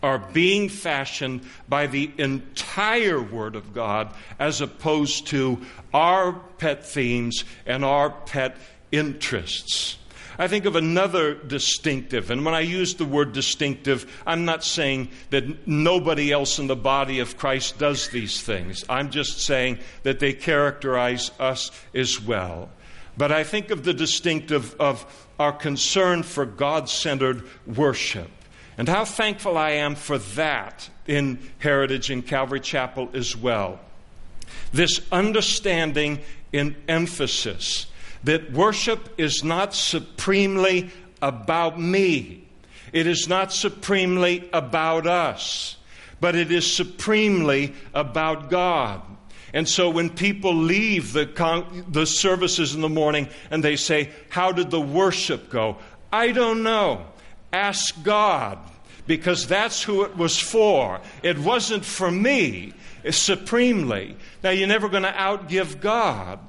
are 0.04 0.20
being 0.20 0.68
fashioned 0.68 1.42
by 1.70 1.88
the 1.88 2.12
entire 2.18 3.22
Word 3.22 3.56
of 3.56 3.74
God 3.74 4.14
as 4.40 4.62
opposed 4.62 5.28
to 5.28 5.62
our 5.94 6.34
pet 6.58 6.86
themes 6.86 7.44
and 7.66 7.86
our 7.86 8.10
pet 8.10 8.58
interests. 8.92 9.98
I 10.42 10.48
think 10.48 10.66
of 10.66 10.76
another 10.76 11.36
distinctive, 11.36 12.32
and 12.32 12.44
when 12.44 12.56
I 12.56 12.62
use 12.62 12.96
the 12.96 13.06
word 13.06 13.32
distinctive, 13.32 14.12
I'm 14.26 14.44
not 14.44 14.64
saying 14.64 15.10
that 15.30 15.68
nobody 15.68 16.32
else 16.32 16.58
in 16.58 16.66
the 16.66 16.76
body 16.76 17.20
of 17.20 17.38
Christ 17.38 17.78
does 17.78 18.08
these 18.08 18.42
things. 18.42 18.84
I'm 18.90 19.12
just 19.12 19.42
saying 19.42 19.78
that 20.02 20.18
they 20.18 20.34
characterize 20.34 21.30
us 21.40 21.70
as 21.94 22.20
well. 22.20 22.72
But 23.16 23.32
I 23.32 23.44
think 23.44 23.70
of 23.70 23.84
the 23.84 23.94
distinctive 23.94 24.74
of 24.80 25.06
our 25.38 25.52
concern 25.52 26.24
for 26.24 26.48
God 26.48 26.90
centered 26.90 27.44
worship. 27.68 28.32
And 28.80 28.90
how 28.90 29.06
thankful 29.06 29.60
I 29.60 29.74
am 29.74 29.94
for 29.94 30.18
that 30.18 30.90
in 31.06 31.38
Heritage 31.60 32.10
and 32.10 32.26
Calvary 32.26 32.62
Chapel 32.62 33.12
as 33.14 33.38
well. 33.38 33.80
This 34.74 35.02
understanding 35.12 36.22
in 36.52 36.76
emphasis 36.88 37.86
that 38.24 38.52
worship 38.52 39.20
is 39.20 39.44
not 39.44 39.74
supremely 39.74 40.90
about 41.22 41.80
me. 41.80 42.48
It 42.94 43.08
is 43.08 43.28
not 43.28 43.54
supremely 43.54 44.50
about 44.52 45.08
us, 45.08 45.78
but 46.20 46.36
it 46.36 46.52
is 46.52 46.72
supremely 46.72 47.74
about 47.94 48.50
God. 48.50 49.02
And 49.54 49.68
so 49.68 49.90
when 49.90 50.10
people 50.10 50.56
leave 50.56 51.14
the, 51.14 51.26
con- 51.26 51.86
the 51.90 52.06
services 52.06 52.74
in 52.74 52.82
the 52.82 52.90
morning 52.90 53.28
and 53.50 53.64
they 53.64 53.76
say, 53.76 54.10
How 54.30 54.52
did 54.52 54.72
the 54.72 54.82
worship 54.82 55.50
go? 55.50 55.78
I 56.12 56.32
don't 56.32 56.64
know. 56.64 57.06
Ask 57.52 58.02
God, 58.04 58.60
because 59.08 59.48
that's 59.48 59.84
who 59.84 60.04
it 60.04 60.16
was 60.16 60.40
for. 60.40 61.02
It 61.22 61.38
wasn't 61.38 61.84
for 61.84 62.10
me 62.10 62.74
supremely. 63.10 64.16
Now, 64.44 64.52
you're 64.52 64.68
never 64.68 64.88
going 64.88 65.04
to 65.04 65.12
outgive 65.12 65.82
God, 65.82 66.40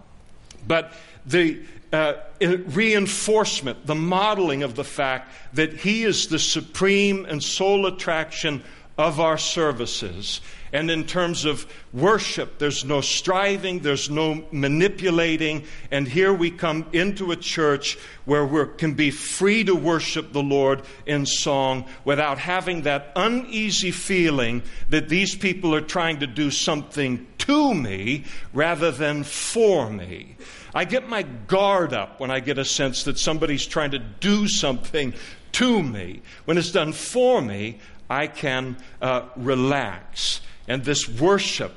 but 0.67 0.93
the 1.27 1.61
uh, 1.93 2.15
reinforcement, 2.41 3.87
the 3.87 3.95
modeling 3.95 4.63
of 4.63 4.75
the 4.75 4.85
fact 4.85 5.33
that 5.53 5.75
He 5.75 6.05
is 6.05 6.29
the 6.29 6.39
supreme 6.39 7.27
and 7.27 7.43
sole 7.43 7.87
attraction 7.87 8.63
of 8.99 9.21
our 9.21 9.39
services. 9.39 10.41
And 10.73 10.91
in 10.91 11.05
terms 11.05 11.45
of 11.45 11.67
worship, 11.93 12.59
there's 12.59 12.83
no 12.83 13.03
striving, 13.03 13.81
there's 13.81 14.09
no 14.09 14.43
manipulating. 14.53 15.65
And 15.91 16.09
here 16.09 16.33
we 16.33 16.51
come 16.51 16.87
into 16.95 17.31
a 17.31 17.37
church 17.37 17.99
where 18.25 18.47
we 18.47 18.65
can 18.79 18.95
be 18.95 19.11
free 19.11 19.65
to 19.65 19.75
worship 19.75 20.33
the 20.33 20.43
Lord 20.43 20.83
in 21.05 21.27
song 21.27 21.85
without 22.07 22.39
having 22.39 22.83
that 22.83 23.13
uneasy 23.17 23.91
feeling 23.91 24.63
that 24.89 25.11
these 25.11 25.35
people 25.35 25.75
are 25.75 25.83
trying 25.83 26.21
to 26.21 26.27
do 26.27 26.51
something 26.51 27.27
to 27.39 27.75
me 27.75 28.25
rather 28.55 28.91
than 28.91 29.25
for 29.25 29.91
me. 29.91 30.37
I 30.75 30.85
get 30.85 31.09
my 31.09 31.23
guard 31.23 31.93
up 31.93 32.19
when 32.19 32.31
I 32.31 32.41
get 32.41 32.59
a 32.59 32.65
sense 32.65 33.05
that 33.05 33.19
somebody's 33.19 33.67
trying 33.67 33.91
to 33.91 33.99
do 33.99 34.49
something 34.49 35.13
to 35.53 35.83
me. 35.83 36.23
When 36.47 36.57
it's 36.57 36.73
done 36.73 36.93
for 36.93 37.43
me, 37.43 37.79
I 38.09 38.27
can 38.27 38.77
uh, 39.01 39.29
relax. 39.37 40.41
And 40.67 40.85
this 40.85 41.09
worship, 41.09 41.73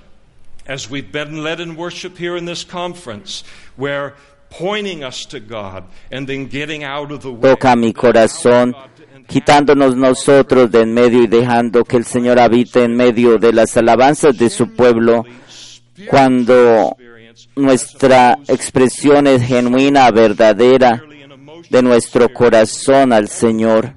as 0.66 0.90
we've 0.90 1.12
been 1.12 1.44
led 1.44 1.60
in 1.60 1.76
worship 1.76 2.18
here 2.18 2.38
in 2.38 2.46
this 2.46 2.64
conference, 2.64 3.44
where 3.76 4.16
pointing 4.50 5.04
us 5.04 5.26
to 5.26 5.40
God 5.40 5.84
and 6.12 6.28
then 6.28 6.48
getting 6.48 6.84
out 6.84 7.12
of 7.12 7.22
the 7.22 7.32
way. 7.32 7.50
Toca 7.50 7.76
mi 7.76 7.92
corazón, 7.92 8.74
quitándonos 9.28 9.96
nosotros 9.98 10.72
de 10.72 10.82
en 10.82 10.94
medio 10.94 11.24
y 11.24 11.28
dejando 11.28 11.84
que 11.84 11.98
el 11.98 12.06
Señor 12.06 12.40
habite 12.40 12.84
en 12.84 12.96
medio 12.96 13.38
de 13.38 13.52
las 13.52 13.76
alabanzas 13.76 14.38
de 14.38 14.50
su 14.50 14.74
pueblo, 14.74 15.26
cuando 16.08 16.96
nuestra 17.56 18.38
expresión 18.48 19.28
es 19.28 19.44
genuina, 19.44 20.10
verdadera, 20.12 21.04
de 21.70 21.82
nuestro 21.82 22.30
corazón 22.30 23.14
al 23.14 23.28
Señor. 23.28 23.96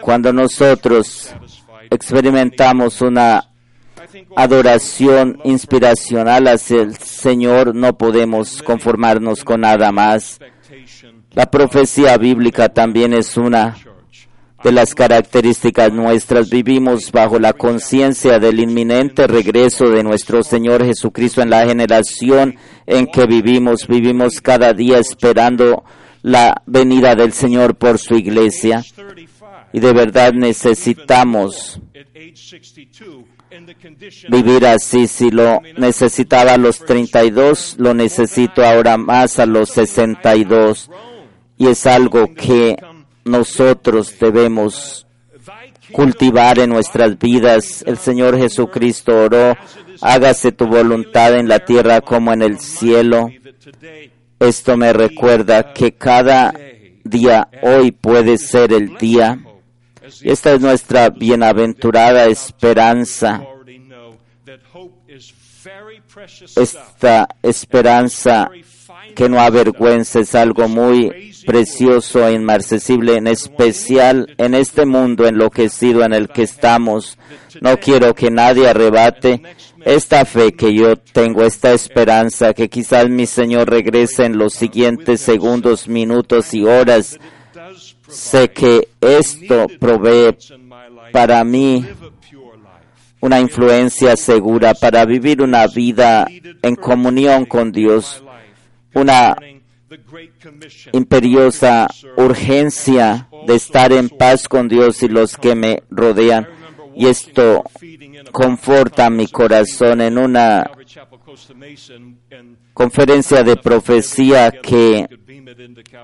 Cuando 0.00 0.32
nosotros 0.32 1.34
experimentamos 1.90 3.00
una 3.00 3.50
adoración 4.36 5.40
inspiracional 5.44 6.48
hacia 6.48 6.82
el 6.82 6.96
Señor, 6.96 7.74
no 7.74 7.96
podemos 7.96 8.62
conformarnos 8.62 9.44
con 9.44 9.62
nada 9.62 9.90
más. 9.92 10.38
La 11.32 11.46
profecía 11.50 12.16
bíblica 12.16 12.68
también 12.68 13.12
es 13.12 13.36
una 13.36 13.76
de 14.62 14.72
las 14.72 14.94
características 14.94 15.92
nuestras. 15.92 16.50
Vivimos 16.50 17.12
bajo 17.12 17.38
la 17.38 17.52
conciencia 17.52 18.38
del 18.38 18.60
inminente 18.60 19.26
regreso 19.26 19.88
de 19.90 20.02
nuestro 20.02 20.42
Señor 20.42 20.84
Jesucristo 20.84 21.42
en 21.42 21.50
la 21.50 21.66
generación 21.66 22.56
en 22.86 23.06
que 23.06 23.26
vivimos. 23.26 23.86
Vivimos 23.86 24.40
cada 24.40 24.72
día 24.72 24.98
esperando 24.98 25.84
la 26.22 26.62
venida 26.66 27.14
del 27.14 27.32
Señor 27.32 27.76
por 27.76 27.98
su 27.98 28.14
iglesia. 28.14 28.82
Y 29.72 29.80
de 29.80 29.92
verdad 29.92 30.32
necesitamos 30.32 31.80
vivir 34.28 34.66
así. 34.66 35.06
Si 35.06 35.30
lo 35.30 35.60
necesitaba 35.76 36.54
a 36.54 36.58
los 36.58 36.84
32, 36.84 37.76
lo 37.78 37.94
necesito 37.94 38.64
ahora 38.64 38.96
más 38.96 39.38
a 39.38 39.46
los 39.46 39.70
62. 39.70 40.90
Y 41.58 41.66
es 41.66 41.86
algo 41.86 42.34
que 42.34 42.76
nosotros 43.28 44.14
debemos 44.18 45.06
cultivar 45.92 46.58
en 46.58 46.70
nuestras 46.70 47.18
vidas. 47.18 47.82
El 47.86 47.98
Señor 47.98 48.36
Jesucristo 48.36 49.24
oró, 49.24 49.56
hágase 50.00 50.52
tu 50.52 50.66
voluntad 50.66 51.34
en 51.34 51.48
la 51.48 51.60
tierra 51.60 52.00
como 52.00 52.32
en 52.32 52.42
el 52.42 52.58
cielo. 52.58 53.30
Esto 54.38 54.76
me 54.76 54.92
recuerda 54.92 55.72
que 55.72 55.92
cada 55.94 56.54
día 57.04 57.48
hoy 57.62 57.90
puede 57.92 58.38
ser 58.38 58.72
el 58.72 58.96
día. 58.96 59.38
Esta 60.22 60.52
es 60.52 60.60
nuestra 60.60 61.10
bienaventurada 61.10 62.26
esperanza. 62.26 63.42
Esta 66.56 67.28
esperanza 67.42 68.50
que 69.18 69.28
no 69.28 69.40
avergüenza 69.40 70.20
es 70.20 70.36
algo 70.36 70.68
muy 70.68 71.32
precioso 71.44 72.24
e 72.24 72.34
inmarcesible, 72.34 73.16
en 73.16 73.26
especial 73.26 74.32
en 74.38 74.54
este 74.54 74.86
mundo 74.86 75.26
enloquecido 75.26 76.04
en 76.04 76.12
el 76.12 76.28
que 76.28 76.42
estamos. 76.42 77.18
No 77.60 77.80
quiero 77.80 78.14
que 78.14 78.30
nadie 78.30 78.68
arrebate 78.68 79.42
esta 79.84 80.24
fe 80.24 80.52
que 80.52 80.72
yo 80.72 80.94
tengo, 80.94 81.42
esta 81.42 81.72
esperanza 81.72 82.54
que 82.54 82.68
quizás 82.68 83.08
mi 83.08 83.26
Señor 83.26 83.68
regrese 83.68 84.24
en 84.24 84.38
los 84.38 84.54
siguientes 84.54 85.20
segundos, 85.20 85.88
minutos 85.88 86.54
y 86.54 86.62
horas. 86.62 87.18
Sé 88.06 88.52
que 88.52 88.86
esto 89.00 89.66
provee 89.80 90.36
para 91.10 91.42
mí 91.42 91.84
una 93.20 93.40
influencia 93.40 94.16
segura 94.16 94.74
para 94.74 95.04
vivir 95.04 95.42
una 95.42 95.66
vida 95.66 96.28
en 96.62 96.76
comunión 96.76 97.46
con 97.46 97.72
Dios, 97.72 98.22
una 98.98 99.36
imperiosa 100.92 101.88
urgencia 102.16 103.28
de 103.46 103.54
estar 103.54 103.92
en 103.92 104.08
paz 104.08 104.48
con 104.48 104.68
Dios 104.68 105.02
y 105.02 105.08
los 105.08 105.36
que 105.36 105.54
me 105.54 105.82
rodean. 105.90 106.48
Y 106.94 107.06
esto 107.06 107.64
conforta 108.32 109.08
mi 109.08 109.28
corazón 109.28 110.00
en 110.00 110.18
una 110.18 110.70
conferencia 112.74 113.42
de 113.42 113.56
profecía 113.56 114.50
que 114.50 115.06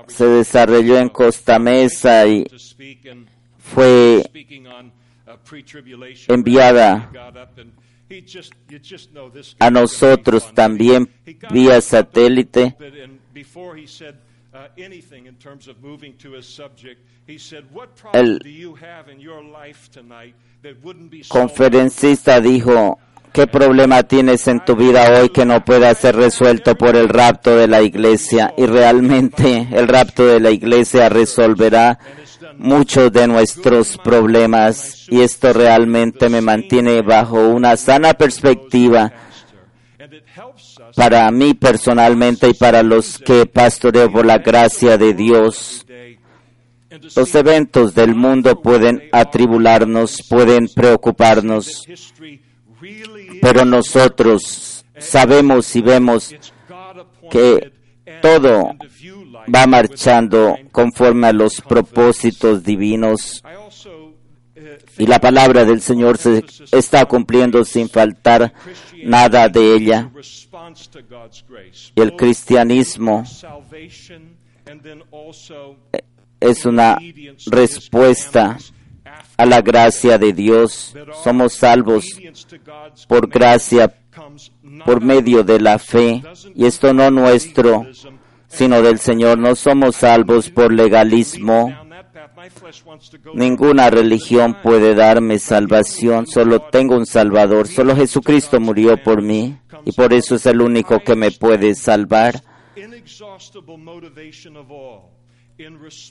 se 0.07 0.25
desarrolló 0.25 0.97
en 0.97 1.09
Costa 1.09 1.59
Mesa 1.59 2.25
y 2.27 2.45
fue 3.59 4.23
enviada 6.27 7.11
a 9.59 9.71
nosotros 9.71 10.53
también 10.53 11.09
vía 11.51 11.81
satélite. 11.81 12.75
El 18.13 18.41
conferencista 21.27 22.41
dijo, 22.41 22.99
¿qué 23.33 23.47
problema 23.47 24.03
tienes 24.03 24.47
en 24.47 24.63
tu 24.63 24.75
vida 24.75 25.19
hoy 25.19 25.29
que 25.29 25.45
no 25.45 25.65
pueda 25.65 25.93
ser 25.95 26.15
resuelto 26.15 26.75
por 26.75 26.95
el 26.95 27.09
rapto 27.09 27.55
de 27.57 27.67
la 27.67 27.81
iglesia? 27.81 28.53
Y 28.55 28.65
realmente 28.65 29.67
el 29.71 29.87
rapto 29.87 30.25
de 30.25 30.39
la 30.39 30.51
iglesia 30.51 31.09
resolverá 31.09 31.99
muchos 32.57 33.11
de 33.11 33.27
nuestros 33.27 33.97
problemas 33.97 35.07
y 35.09 35.21
esto 35.21 35.53
realmente 35.53 36.29
me 36.29 36.41
mantiene 36.41 37.01
bajo 37.01 37.47
una 37.49 37.77
sana 37.77 38.13
perspectiva 38.13 39.11
para 40.95 41.29
mí 41.31 41.53
personalmente 41.53 42.49
y 42.49 42.53
para 42.53 42.83
los 42.83 43.19
que 43.19 43.45
pastoreo 43.45 44.11
por 44.11 44.25
la 44.25 44.39
gracia 44.39 44.97
de 44.97 45.13
Dios. 45.13 45.85
Los 47.15 47.35
eventos 47.35 47.93
del 47.93 48.15
mundo 48.15 48.61
pueden 48.61 49.09
atribularnos, 49.11 50.23
pueden 50.29 50.69
preocuparnos, 50.73 51.83
pero 53.41 53.65
nosotros 53.65 54.85
sabemos 54.97 55.75
y 55.75 55.81
vemos 55.81 56.33
que 57.29 57.73
todo 58.21 58.75
va 59.53 59.67
marchando 59.67 60.57
conforme 60.71 61.27
a 61.27 61.33
los 61.33 61.61
propósitos 61.61 62.63
divinos 62.63 63.43
y 64.97 65.07
la 65.07 65.19
palabra 65.19 65.65
del 65.65 65.81
Señor 65.81 66.17
se 66.17 66.43
está 66.71 67.05
cumpliendo 67.05 67.63
sin 67.65 67.89
faltar 67.89 68.53
nada 69.03 69.49
de 69.49 69.75
ella. 69.75 70.11
Y 71.95 72.01
el 72.01 72.15
cristianismo 72.15 73.23
es 76.39 76.65
una 76.65 76.97
respuesta 77.47 78.57
a 79.37 79.45
la 79.45 79.61
gracia 79.61 80.17
de 80.17 80.31
Dios. 80.31 80.95
Somos 81.23 81.53
salvos 81.53 82.05
por 83.07 83.27
gracia, 83.27 83.93
por 84.85 85.01
medio 85.01 85.43
de 85.43 85.59
la 85.59 85.77
fe. 85.77 86.23
Y 86.55 86.65
esto 86.65 86.93
no 86.93 87.11
nuestro, 87.11 87.85
sino 88.55 88.81
del 88.81 88.99
Señor. 88.99 89.37
No 89.37 89.55
somos 89.55 89.97
salvos 89.97 90.49
por 90.49 90.73
legalismo. 90.73 91.73
Ninguna 93.33 93.89
religión 93.89 94.57
puede 94.61 94.93
darme 94.95 95.39
salvación, 95.39 96.27
solo 96.27 96.61
tengo 96.61 96.95
un 96.95 97.05
Salvador, 97.05 97.67
solo 97.67 97.95
Jesucristo 97.95 98.59
murió 98.59 99.01
por 99.01 99.21
mí 99.21 99.57
y 99.83 99.91
por 99.91 100.13
eso 100.13 100.35
es 100.35 100.45
el 100.45 100.61
único 100.61 100.99
que 100.99 101.15
me 101.15 101.31
puede 101.31 101.73
salvar. 101.75 102.41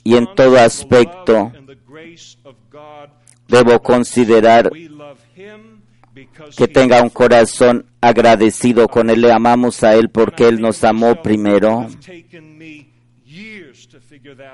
Y 0.03 0.15
en 0.15 0.27
todo 0.35 0.59
aspecto 0.59 1.51
debo 3.47 3.81
considerar 3.81 4.71
que 6.57 6.67
tenga 6.67 7.01
un 7.01 7.09
corazón 7.09 7.85
agradecido 8.01 8.87
con 8.87 9.09
Él. 9.09 9.21
Le 9.21 9.31
amamos 9.31 9.83
a 9.83 9.95
Él 9.95 10.09
porque 10.09 10.47
Él 10.47 10.61
nos 10.61 10.83
amó 10.83 11.21
primero. 11.21 11.87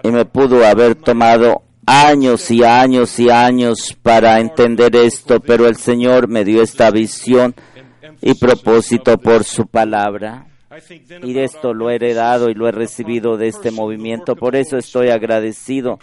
Y 0.04 0.12
me 0.12 0.26
pudo 0.26 0.66
haber 0.66 0.96
tomado 0.96 1.64
años 1.86 2.50
y 2.52 2.64
años 2.64 3.20
y 3.20 3.30
años 3.30 3.98
para 4.02 4.40
entender 4.40 4.96
esto, 4.96 5.40
pero 5.40 5.68
el 5.68 5.76
Señor 5.76 6.28
me 6.28 6.44
dio 6.44 6.62
esta 6.62 6.92
visión 6.92 7.56
y 8.22 8.34
propósito 8.36 9.18
por 9.18 9.44
su 9.44 9.68
palabra. 9.68 10.51
Y 11.24 11.38
esto 11.40 11.74
lo 11.74 11.90
he 11.90 11.96
heredado 11.96 12.50
y 12.50 12.54
lo 12.54 12.68
he 12.68 12.72
recibido 12.72 13.36
de 13.36 13.48
este 13.48 13.72
movimiento. 13.72 14.36
Por 14.36 14.56
eso 14.56 14.78
estoy 14.78 15.10
agradecido, 15.10 16.00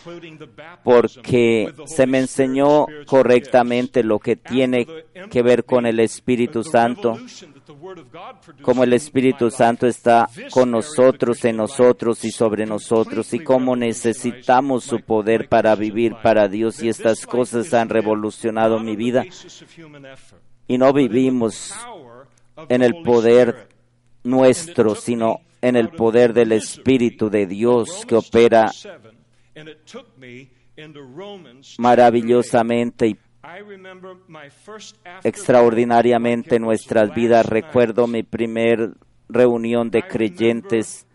porque 0.85 1.73
se 1.87 2.07
me 2.07 2.19
enseñó 2.19 2.87
correctamente 3.07 4.03
lo 4.03 4.19
que 4.19 4.37
tiene 4.37 4.87
que 5.31 5.43
ver 5.43 5.65
con 5.65 5.87
el 5.87 6.01
Espíritu 6.01 6.63
Santo, 6.63 7.19
cómo 8.63 8.85
el 8.85 8.93
Espíritu 8.93 9.51
Santo 9.51 9.87
está 9.87 10.29
con 10.51 10.71
nosotros, 10.71 11.45
en 11.45 11.57
nosotros 11.57 12.25
y 12.25 12.31
sobre 12.31 12.67
nosotros, 12.67 13.33
y 13.33 13.39
cómo 13.39 13.75
necesitamos 13.75 14.85
su 14.85 15.01
poder 15.01 15.49
para 15.49 15.75
vivir 15.77 16.15
para 16.23 16.49
Dios. 16.49 16.83
Y 16.83 16.89
estas 16.89 17.27
cosas 17.27 17.73
han 17.73 17.89
revolucionado 17.89 18.81
mi 18.81 18.97
vida. 18.97 19.25
Y 20.67 20.77
no 20.77 20.93
vivimos 20.93 21.73
en 22.69 22.83
el 22.83 23.03
poder 23.03 23.68
nuestro, 24.25 24.95
sino 24.95 25.41
en 25.61 25.77
el 25.77 25.91
poder 25.91 26.33
del 26.33 26.53
Espíritu 26.53 27.31
de 27.31 27.47
Dios 27.47 28.05
que 28.07 28.17
opera 28.17 28.71
maravillosamente 31.79 33.09
y 33.09 33.19
extraordinariamente 35.25 36.57
en 36.57 36.63
nuestras 36.63 37.15
vidas. 37.15 37.47
Recuerdo 37.47 38.07
mi 38.07 38.23
primer 38.23 38.95
reunión 39.29 39.91
de 39.91 40.03
creyentes 40.03 41.07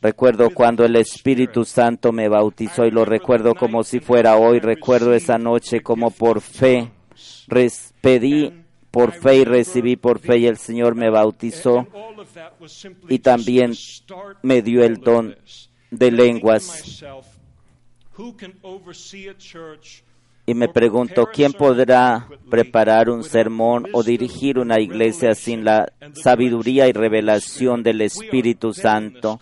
Recuerdo 0.00 0.50
cuando 0.50 0.84
el 0.84 0.96
Espíritu. 0.96 1.64
Santo 1.64 2.12
me 2.12 2.28
bautizó 2.28 2.86
y 2.86 2.90
lo 2.90 3.04
recuerdo 3.04 3.54
como 3.54 3.82
si 3.84 4.00
fuera 4.00 4.36
hoy. 4.36 4.58
Recuerdo 4.58 5.12
esa 5.12 5.38
noche 5.38 5.82
como 5.82 6.10
por 6.10 6.40
fe 6.40 6.90
pedí 8.00 8.52
por 8.90 9.12
fe 9.12 9.36
y 9.36 9.44
recibí 9.44 9.96
por 9.96 10.18
fe 10.18 10.38
y 10.38 10.46
el 10.46 10.56
Señor 10.56 10.94
me 10.94 11.10
bautizó 11.10 11.86
y 13.08 13.18
también 13.18 13.72
me 14.42 14.62
dio 14.62 14.82
el 14.84 14.96
don 14.96 15.36
de 15.90 16.10
lenguas. 16.10 17.04
Y 20.46 20.54
me 20.54 20.68
pregunto, 20.68 21.28
¿quién 21.30 21.52
podrá 21.52 22.26
preparar 22.48 23.10
un 23.10 23.22
sermón 23.22 23.86
o 23.92 24.02
dirigir 24.02 24.58
una 24.58 24.80
iglesia 24.80 25.34
sin 25.34 25.62
la 25.62 25.92
sabiduría 26.14 26.88
y 26.88 26.92
revelación 26.92 27.82
del 27.82 28.00
Espíritu 28.00 28.72
Santo? 28.72 29.40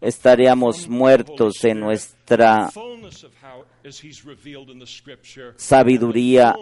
Estaríamos 0.00 0.88
muertos 0.88 1.64
en 1.64 1.80
nuestra 1.80 2.70
sabiduría 5.56 6.54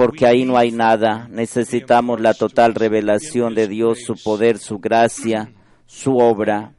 porque 0.00 0.26
ahí 0.26 0.46
no 0.46 0.56
hay 0.56 0.72
nada. 0.72 1.28
Necesitamos 1.28 2.22
la 2.22 2.32
total 2.32 2.74
revelación 2.74 3.54
de 3.54 3.68
Dios, 3.68 3.98
su 4.02 4.14
poder, 4.14 4.56
su 4.56 4.78
gracia, 4.78 5.52
su 5.84 6.16
obra. 6.16 6.72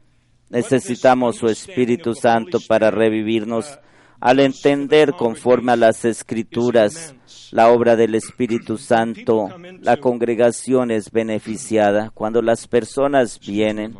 Necesitamos 0.50 1.36
su 1.36 1.46
Espíritu 1.46 2.16
Santo 2.16 2.58
para 2.66 2.90
revivirnos 2.90 3.78
al 4.18 4.40
entender 4.40 5.12
conforme 5.12 5.70
a 5.70 5.76
las 5.76 6.04
escrituras 6.04 7.14
la 7.52 7.68
obra 7.70 7.94
del 7.94 8.16
Espíritu 8.16 8.76
Santo. 8.76 9.50
La 9.80 9.98
congregación 9.98 10.90
es 10.90 11.12
beneficiada 11.12 12.10
cuando 12.10 12.42
las 12.42 12.66
personas 12.66 13.38
vienen. 13.38 13.96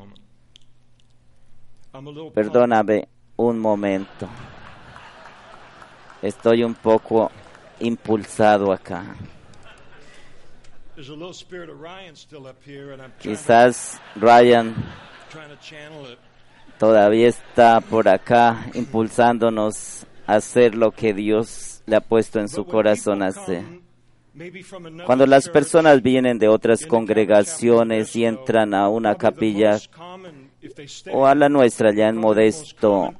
Perdóname 2.34 3.06
un 3.36 3.60
momento. 3.60 4.28
Estoy 6.22 6.64
un 6.64 6.74
poco 6.74 7.30
impulsado 7.82 8.72
acá. 8.72 9.16
Quizás 13.18 14.00
Ryan 14.16 14.74
todavía 16.78 17.28
está 17.28 17.80
por 17.80 18.08
acá 18.08 18.66
impulsándonos 18.74 20.06
a 20.26 20.34
hacer 20.34 20.74
lo 20.74 20.90
que 20.90 21.14
Dios 21.14 21.82
le 21.86 21.96
ha 21.96 22.00
puesto 22.00 22.40
en 22.40 22.48
su 22.48 22.64
corazón 22.64 23.22
hacer. 23.22 23.64
Cuando 25.06 25.26
las 25.26 25.48
personas 25.48 26.02
vienen 26.02 26.38
de 26.38 26.48
otras 26.48 26.86
congregaciones 26.86 28.16
y 28.16 28.24
entran 28.24 28.72
a 28.72 28.88
una 28.88 29.14
capilla 29.14 29.78
o 31.12 31.26
a 31.26 31.34
la 31.34 31.48
nuestra 31.48 31.92
ya 31.92 32.08
en 32.08 32.16
Modesto, 32.16 33.14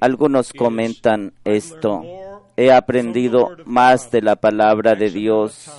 algunos 0.00 0.52
comentan 0.52 1.32
esto. 1.44 2.02
He 2.56 2.72
aprendido 2.72 3.56
más 3.66 4.10
de 4.10 4.22
la 4.22 4.36
palabra 4.36 4.94
de 4.94 5.10
Dios 5.10 5.70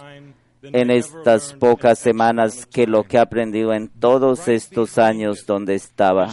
en 0.62 0.92
estas 0.92 1.54
pocas 1.54 1.98
semanas 1.98 2.66
que 2.66 2.86
lo 2.86 3.04
que 3.04 3.18
he 3.18 3.20
aprendido 3.20 3.74
en 3.74 3.88
todos 3.88 4.48
estos 4.48 4.98
años 4.98 5.46
donde 5.46 5.76
estaba. 5.76 6.30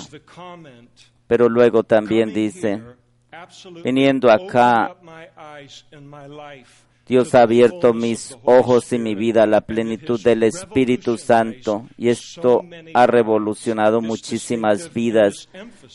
Pero 1.27 1.49
luego 1.49 1.83
también 1.83 2.35
dice, 2.35 2.83
viniendo 3.83 4.31
acá, 4.31 4.95
Dios 7.07 7.35
ha 7.35 7.43
abierto 7.43 7.93
mis 7.93 8.37
ojos 8.45 8.93
y 8.93 8.99
mi 8.99 9.15
vida 9.15 9.43
a 9.43 9.47
la 9.47 9.61
plenitud 9.61 10.23
del 10.23 10.43
Espíritu 10.43 11.19
Santo 11.19 11.87
y 11.99 12.09
esto 12.09 12.65
ha 12.95 13.07
revolucionado 13.07 14.01
muchísimas 14.01 14.93
vidas. 14.93 15.49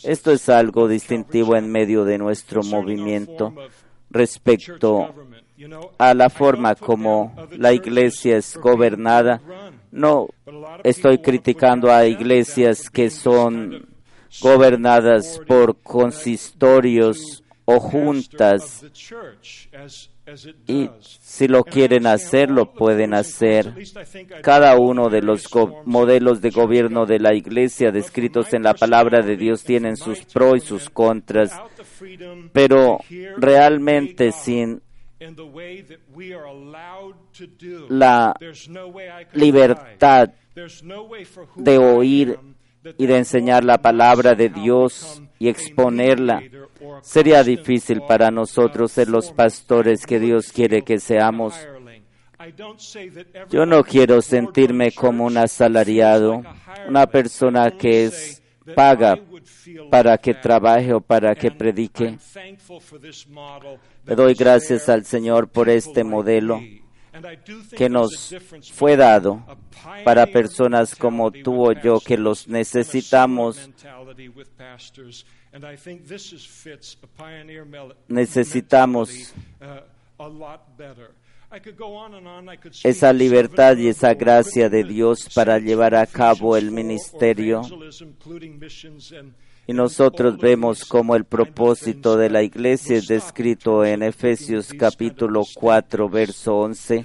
Esto 0.04 0.32
es 0.32 0.48
algo 0.48 0.88
distintivo 0.88 1.56
en 1.56 1.70
medio 1.70 2.04
de 2.04 2.18
nuestro 2.18 2.62
movimiento 2.62 3.54
respecto 4.10 5.14
a 5.98 6.14
la 6.14 6.30
forma 6.30 6.74
como 6.74 7.34
la 7.56 7.72
iglesia 7.72 8.36
es 8.36 8.56
gobernada. 8.56 9.40
No 9.90 10.28
estoy 10.84 11.18
criticando 11.18 11.92
a 11.92 12.06
iglesias 12.06 12.90
que 12.90 13.10
son 13.10 13.86
gobernadas 14.40 15.40
por 15.46 15.76
consistorios 15.82 17.42
o 17.64 17.80
juntas 17.80 18.84
y 20.66 20.90
si 21.00 21.48
lo 21.48 21.64
quieren 21.64 22.06
hacer, 22.06 22.50
lo 22.50 22.72
pueden 22.72 23.14
hacer. 23.14 23.74
Cada 24.42 24.78
uno 24.78 25.08
de 25.08 25.22
los 25.22 25.48
modelos 25.84 26.40
de 26.40 26.50
gobierno 26.50 27.06
de 27.06 27.18
la 27.18 27.34
Iglesia 27.34 27.90
descritos 27.90 28.52
en 28.52 28.62
la 28.62 28.74
palabra 28.74 29.20
de 29.22 29.36
Dios 29.36 29.64
tienen 29.64 29.96
sus 29.96 30.20
pros 30.24 30.56
y 30.58 30.60
sus 30.60 30.90
contras, 30.90 31.52
pero 32.52 32.98
realmente 33.38 34.32
sin 34.32 34.82
la 37.88 38.34
libertad 39.34 40.30
de 41.56 41.78
oír 41.78 42.38
y 42.96 43.06
de 43.06 43.18
enseñar 43.18 43.64
la 43.64 43.78
palabra 43.78 44.34
de 44.34 44.48
Dios 44.48 45.22
y 45.38 45.48
exponerla, 45.48 46.42
sería 47.02 47.42
difícil 47.42 48.02
para 48.02 48.30
nosotros 48.30 48.92
ser 48.92 49.08
los 49.08 49.32
pastores 49.32 50.06
que 50.06 50.18
Dios 50.18 50.52
quiere 50.52 50.82
que 50.82 50.98
seamos. 50.98 51.54
Yo 53.50 53.66
no 53.66 53.84
quiero 53.84 54.22
sentirme 54.22 54.92
como 54.92 55.26
un 55.26 55.36
asalariado, 55.36 56.42
una 56.88 57.06
persona 57.06 57.70
que 57.70 58.06
es 58.06 58.42
paga 58.74 59.18
para 59.90 60.16
que 60.16 60.34
trabaje 60.34 60.92
o 60.94 61.00
para 61.00 61.34
que 61.34 61.50
predique. 61.50 62.18
Le 64.06 64.14
doy 64.14 64.34
gracias 64.34 64.88
al 64.88 65.04
Señor 65.04 65.48
por 65.48 65.68
este 65.68 66.04
modelo 66.04 66.60
que 67.76 67.88
nos 67.88 68.34
fue 68.72 68.96
dado 68.96 69.44
para 70.04 70.26
personas 70.26 70.94
como 70.94 71.30
tú 71.30 71.68
o 71.68 71.72
yo 71.72 72.00
que 72.00 72.16
los 72.16 72.48
necesitamos. 72.48 73.70
Necesitamos 78.08 79.34
esa 82.84 83.12
libertad 83.12 83.76
y 83.76 83.88
esa 83.88 84.14
gracia 84.14 84.68
de 84.68 84.84
Dios 84.84 85.28
para 85.34 85.58
llevar 85.58 85.94
a 85.94 86.06
cabo 86.06 86.56
el 86.56 86.70
ministerio. 86.70 87.62
Y 89.70 89.72
nosotros 89.72 90.36
vemos 90.36 90.84
como 90.84 91.14
el 91.14 91.24
propósito 91.24 92.16
de 92.16 92.28
la 92.28 92.42
iglesia 92.42 92.96
es 92.96 93.06
descrito 93.06 93.84
en 93.84 94.02
Efesios 94.02 94.72
capítulo 94.76 95.44
4, 95.54 96.08
verso 96.08 96.56
11. 96.56 97.04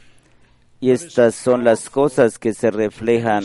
Y 0.79 0.89
estas 0.89 1.35
son 1.35 1.63
las 1.63 1.91
cosas 1.91 2.39
que 2.39 2.55
se 2.55 2.71
reflejan 2.71 3.43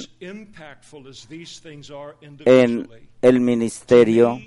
en 2.46 2.88
el 3.20 3.40
ministerio. 3.40 4.40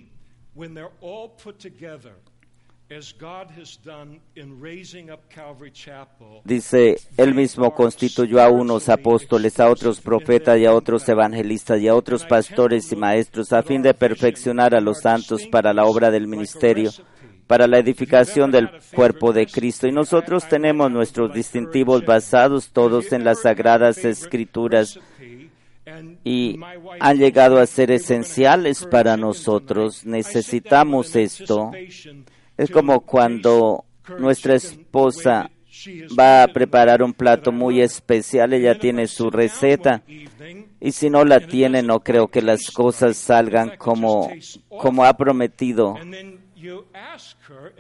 Dice, 6.43 6.97
él 7.17 7.33
mismo 7.33 7.73
constituyó 7.73 8.41
a 8.41 8.49
unos 8.49 8.89
apóstoles, 8.89 9.59
a 9.59 9.69
otros 9.69 10.01
profetas 10.01 10.59
y 10.59 10.65
a 10.65 10.73
otros 10.73 11.07
evangelistas 11.09 11.79
y 11.81 11.87
a 11.87 11.95
otros 11.95 12.25
pastores 12.25 12.91
y 12.91 12.95
maestros 12.95 13.53
a 13.53 13.63
fin 13.63 13.81
de 13.81 13.93
perfeccionar 13.93 14.75
a 14.75 14.81
los 14.81 14.99
santos 15.01 15.47
para 15.47 15.73
la 15.73 15.85
obra 15.85 16.11
del 16.11 16.27
ministerio, 16.27 16.91
para 17.47 17.67
la 17.67 17.79
edificación 17.79 18.51
del 18.51 18.69
cuerpo 18.93 19.33
de 19.33 19.47
Cristo. 19.47 19.87
Y 19.87 19.91
nosotros 19.91 20.47
tenemos 20.47 20.91
nuestros 20.91 21.33
distintivos 21.33 22.05
basados 22.05 22.69
todos 22.69 23.11
en 23.11 23.23
las 23.23 23.41
sagradas 23.41 24.03
escrituras 24.05 24.99
y 26.23 26.59
han 26.99 27.17
llegado 27.17 27.59
a 27.59 27.65
ser 27.65 27.91
esenciales 27.91 28.85
para 28.85 29.17
nosotros. 29.17 30.05
Necesitamos 30.05 31.15
esto. 31.15 31.71
Es 32.57 32.69
como 32.69 33.01
cuando 33.01 33.85
nuestra 34.19 34.55
esposa 34.55 35.49
va 36.17 36.43
a 36.43 36.47
preparar 36.47 37.01
un 37.01 37.13
plato 37.13 37.51
muy 37.51 37.81
especial, 37.81 38.53
ella 38.53 38.77
tiene 38.77 39.07
su 39.07 39.29
receta 39.29 40.03
y 40.79 40.91
si 40.91 41.09
no 41.09 41.25
la 41.25 41.39
tiene 41.39 41.81
no 41.81 42.01
creo 42.01 42.27
que 42.27 42.41
las 42.41 42.69
cosas 42.69 43.17
salgan 43.17 43.77
como, 43.77 44.31
como 44.69 45.03
ha 45.03 45.15
prometido 45.15 45.95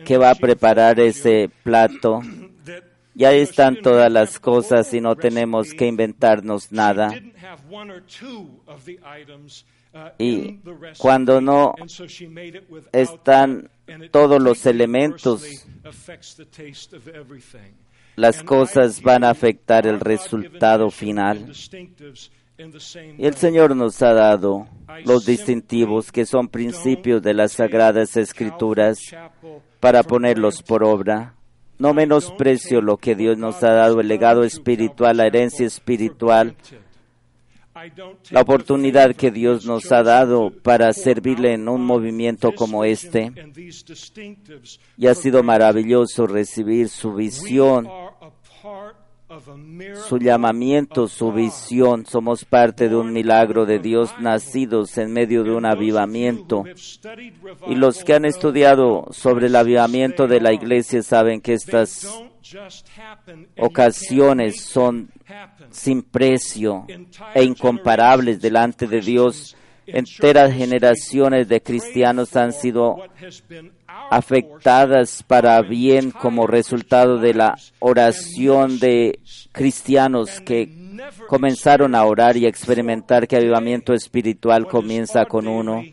que 0.05 0.17
va 0.17 0.31
a 0.31 0.35
preparar 0.35 0.99
ese 0.99 1.49
plato. 1.63 2.21
Y 3.15 3.25
ahí 3.25 3.41
están 3.41 3.81
todas 3.81 4.11
las 4.11 4.39
cosas 4.39 4.91
y 4.93 4.99
no 4.99 5.15
tenemos 5.15 5.73
que 5.73 5.85
inventarnos 5.85 6.71
nada. 6.71 7.13
Y 10.17 10.59
cuando 10.97 11.39
no 11.39 11.75
están 12.91 13.69
todos 14.11 14.41
los 14.41 14.65
elementos, 14.65 15.43
las 18.15 18.43
cosas 18.43 19.01
van 19.01 19.23
a 19.23 19.29
afectar 19.29 19.87
el 19.87 19.99
resultado 19.99 20.89
final. 20.89 21.51
Y 23.17 23.25
el 23.25 23.35
Señor 23.35 23.75
nos 23.75 24.01
ha 24.01 24.13
dado 24.13 24.67
los 25.05 25.25
distintivos 25.25 26.11
que 26.11 26.25
son 26.25 26.47
principios 26.47 27.21
de 27.21 27.33
las 27.33 27.53
sagradas 27.53 28.15
escrituras 28.15 28.99
para 29.79 30.03
ponerlos 30.03 30.61
por 30.61 30.83
obra. 30.83 31.33
No 31.79 31.93
menosprecio 31.93 32.81
lo 32.81 32.97
que 32.97 33.15
Dios 33.15 33.37
nos 33.37 33.63
ha 33.63 33.73
dado, 33.73 33.99
el 33.99 34.07
legado 34.07 34.43
espiritual, 34.43 35.17
la 35.17 35.25
herencia 35.25 35.65
espiritual, 35.65 36.55
la 38.29 38.41
oportunidad 38.41 39.15
que 39.15 39.31
Dios 39.31 39.65
nos 39.65 39.91
ha 39.91 40.03
dado 40.03 40.51
para 40.51 40.91
servirle 40.93 41.53
en 41.53 41.67
un 41.67 41.85
movimiento 41.85 42.53
como 42.53 42.83
este. 42.83 43.31
Y 44.97 45.07
ha 45.07 45.15
sido 45.15 45.43
maravilloso 45.43 46.27
recibir 46.27 46.89
su 46.89 47.13
visión, 47.13 47.87
su 50.07 50.17
llamamiento, 50.17 51.07
su 51.07 51.31
visión. 51.31 52.05
Somos 52.05 52.45
parte 52.45 52.89
de 52.89 52.95
un 52.95 53.13
milagro 53.13 53.65
de 53.65 53.79
Dios 53.79 54.13
nacidos 54.19 54.97
en 54.97 55.11
medio 55.11 55.43
de 55.43 55.51
un 55.51 55.65
avivamiento. 55.65 56.63
Y 57.67 57.75
los 57.75 58.03
que 58.03 58.13
han 58.13 58.25
estudiado 58.25 59.07
sobre 59.11 59.47
el 59.47 59.55
avivamiento 59.55 60.27
de 60.27 60.41
la 60.41 60.53
iglesia 60.53 61.03
saben 61.03 61.41
que 61.41 61.53
estas 61.53 62.07
ocasiones 63.57 64.61
son 64.61 65.09
sin 65.71 66.03
precio 66.03 66.85
e 67.33 67.43
incomparables 67.43 68.41
delante 68.41 68.87
de 68.87 69.01
Dios. 69.01 69.55
Enteras 69.85 70.53
generaciones 70.53 71.47
de 71.49 71.61
cristianos 71.61 72.35
han 72.35 72.53
sido 72.53 72.97
afectadas 74.09 75.23
para 75.23 75.61
bien 75.61 76.11
como 76.11 76.47
resultado 76.47 77.17
de 77.17 77.33
la 77.33 77.57
oración 77.79 78.79
de 78.79 79.19
cristianos 79.51 80.39
que 80.41 80.69
comenzaron 81.27 81.95
a 81.95 82.03
orar 82.05 82.37
y 82.37 82.45
a 82.45 82.49
experimentar 82.49 83.27
que 83.27 83.37
avivamiento 83.37 83.93
espiritual 83.93 84.67
comienza 84.67 85.25
con 85.25 85.47
uno 85.47 85.83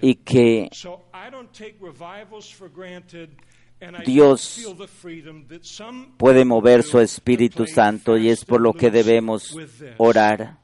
y 0.00 0.14
que 0.16 0.70
Dios 4.04 4.74
puede 6.16 6.44
mover 6.44 6.82
su 6.82 7.00
Espíritu 7.00 7.66
Santo 7.66 8.18
y 8.18 8.28
es 8.28 8.44
por 8.44 8.60
lo 8.60 8.72
que 8.72 8.90
debemos 8.90 9.56
orar. 9.98 10.58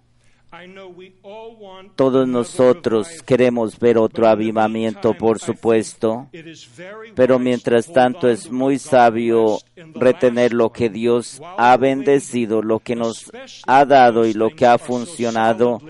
Todos 1.97 2.29
nosotros 2.29 3.23
queremos 3.23 3.79
ver 3.79 3.99
otro 3.99 4.29
avivamiento, 4.29 5.15
por 5.15 5.39
supuesto, 5.39 6.29
pero 7.15 7.39
mientras 7.39 7.93
tanto 7.93 8.29
es 8.29 8.51
muy 8.51 8.79
sabio 8.79 9.59
retener 9.95 10.53
lo 10.53 10.71
que 10.71 10.89
Dios 10.89 11.43
ha 11.59 11.77
bendecido, 11.77 12.63
lo 12.63 12.79
que 12.79 12.95
nos 12.95 13.31
ha 13.67 13.85
dado 13.85 14.25
y 14.25 14.35
lo 14.35 14.51
que 14.51 14.67
ha 14.67 14.79
funcionado, 14.79 15.81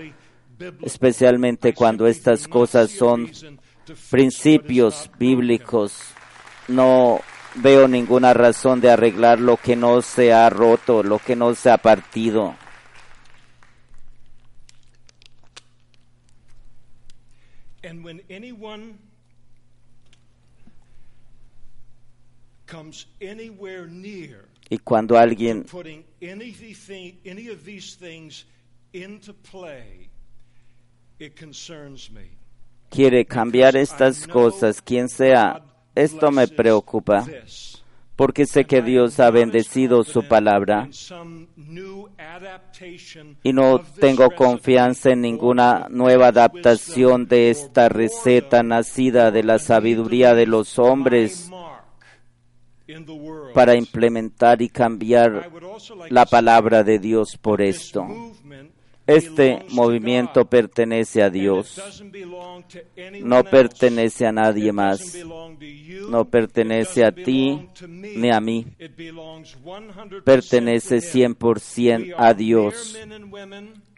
especialmente 0.81 1.73
cuando 1.73 2.07
estas 2.07 2.47
cosas 2.47 2.91
son 2.91 3.31
principios 4.09 5.09
bíblicos. 5.19 6.01
No 6.67 7.21
veo 7.55 7.87
ninguna 7.87 8.33
razón 8.33 8.81
de 8.81 8.91
arreglar 8.91 9.39
lo 9.39 9.57
que 9.57 9.75
no 9.75 10.01
se 10.01 10.33
ha 10.33 10.49
roto, 10.49 11.03
lo 11.03 11.19
que 11.19 11.35
no 11.35 11.53
se 11.55 11.69
ha 11.69 11.77
partido. 11.77 12.55
And 17.87 18.03
when 18.03 18.21
anyone 18.29 18.99
comes 22.65 23.05
anywhere 23.21 23.87
near 23.87 24.49
Y 24.69 24.77
cuando 24.79 25.15
alguien 25.15 25.63
putting 25.63 26.03
anything, 26.21 27.17
any 27.23 27.47
of 27.47 27.63
these 27.63 27.95
things 27.95 28.43
into 28.91 29.33
play, 29.33 30.09
it 31.17 31.37
concerns 31.37 32.11
me. 32.11 32.37
quiere 32.89 33.25
cambiar 33.25 33.77
estas 33.77 34.27
cosas, 34.27 34.81
quien 34.81 35.07
sea, 35.07 35.61
esto 35.95 36.29
me 36.31 36.45
preocupa, 36.49 37.23
This. 37.23 37.81
Porque 38.17 38.47
sé 38.47 38.65
que 38.65 38.81
Dios 38.81 39.19
ha 39.19 39.29
bendecido 39.29 40.03
su 40.03 40.27
palabra 40.27 40.89
y 43.43 43.53
no 43.53 43.79
tengo 43.99 44.31
confianza 44.31 45.11
en 45.11 45.21
ninguna 45.21 45.87
nueva 45.89 46.29
adaptación 46.29 47.27
de 47.27 47.51
esta 47.51 47.89
receta 47.89 48.63
nacida 48.63 49.29
de 49.29 49.43
la 49.43 49.59
sabiduría 49.59 50.33
de 50.33 50.47
los 50.47 50.79
hombres 50.79 51.51
para 53.53 53.75
implementar 53.75 54.63
y 54.63 54.69
cambiar 54.69 55.51
la 56.09 56.25
palabra 56.25 56.83
de 56.83 56.97
Dios 56.97 57.37
por 57.39 57.61
esto. 57.61 58.03
Este 59.07 59.65
movimiento 59.69 60.45
pertenece 60.45 61.23
a 61.23 61.29
Dios, 61.29 62.03
no 63.21 63.43
pertenece 63.45 64.27
a 64.27 64.33
nadie 64.33 64.73
más, 64.73 65.17
no 66.09 66.25
pertenece 66.25 67.05
a 67.05 67.13
ti 67.13 67.69
ni 67.87 68.29
a 68.29 68.41
mí, 68.41 68.67
It 68.77 68.97
belongs 68.97 69.57
100% 69.63 70.23
pertenece 70.23 70.99
to 70.99 71.17
Him. 71.17 71.35
100% 71.35 72.07
We 72.07 72.13
a 72.17 72.33
Dios. 72.33 72.97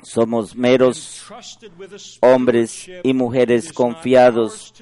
Somos 0.04 0.56
meros 0.56 1.26
hombres 2.22 2.90
y 3.04 3.14
mujeres 3.14 3.74
confiados 3.74 4.74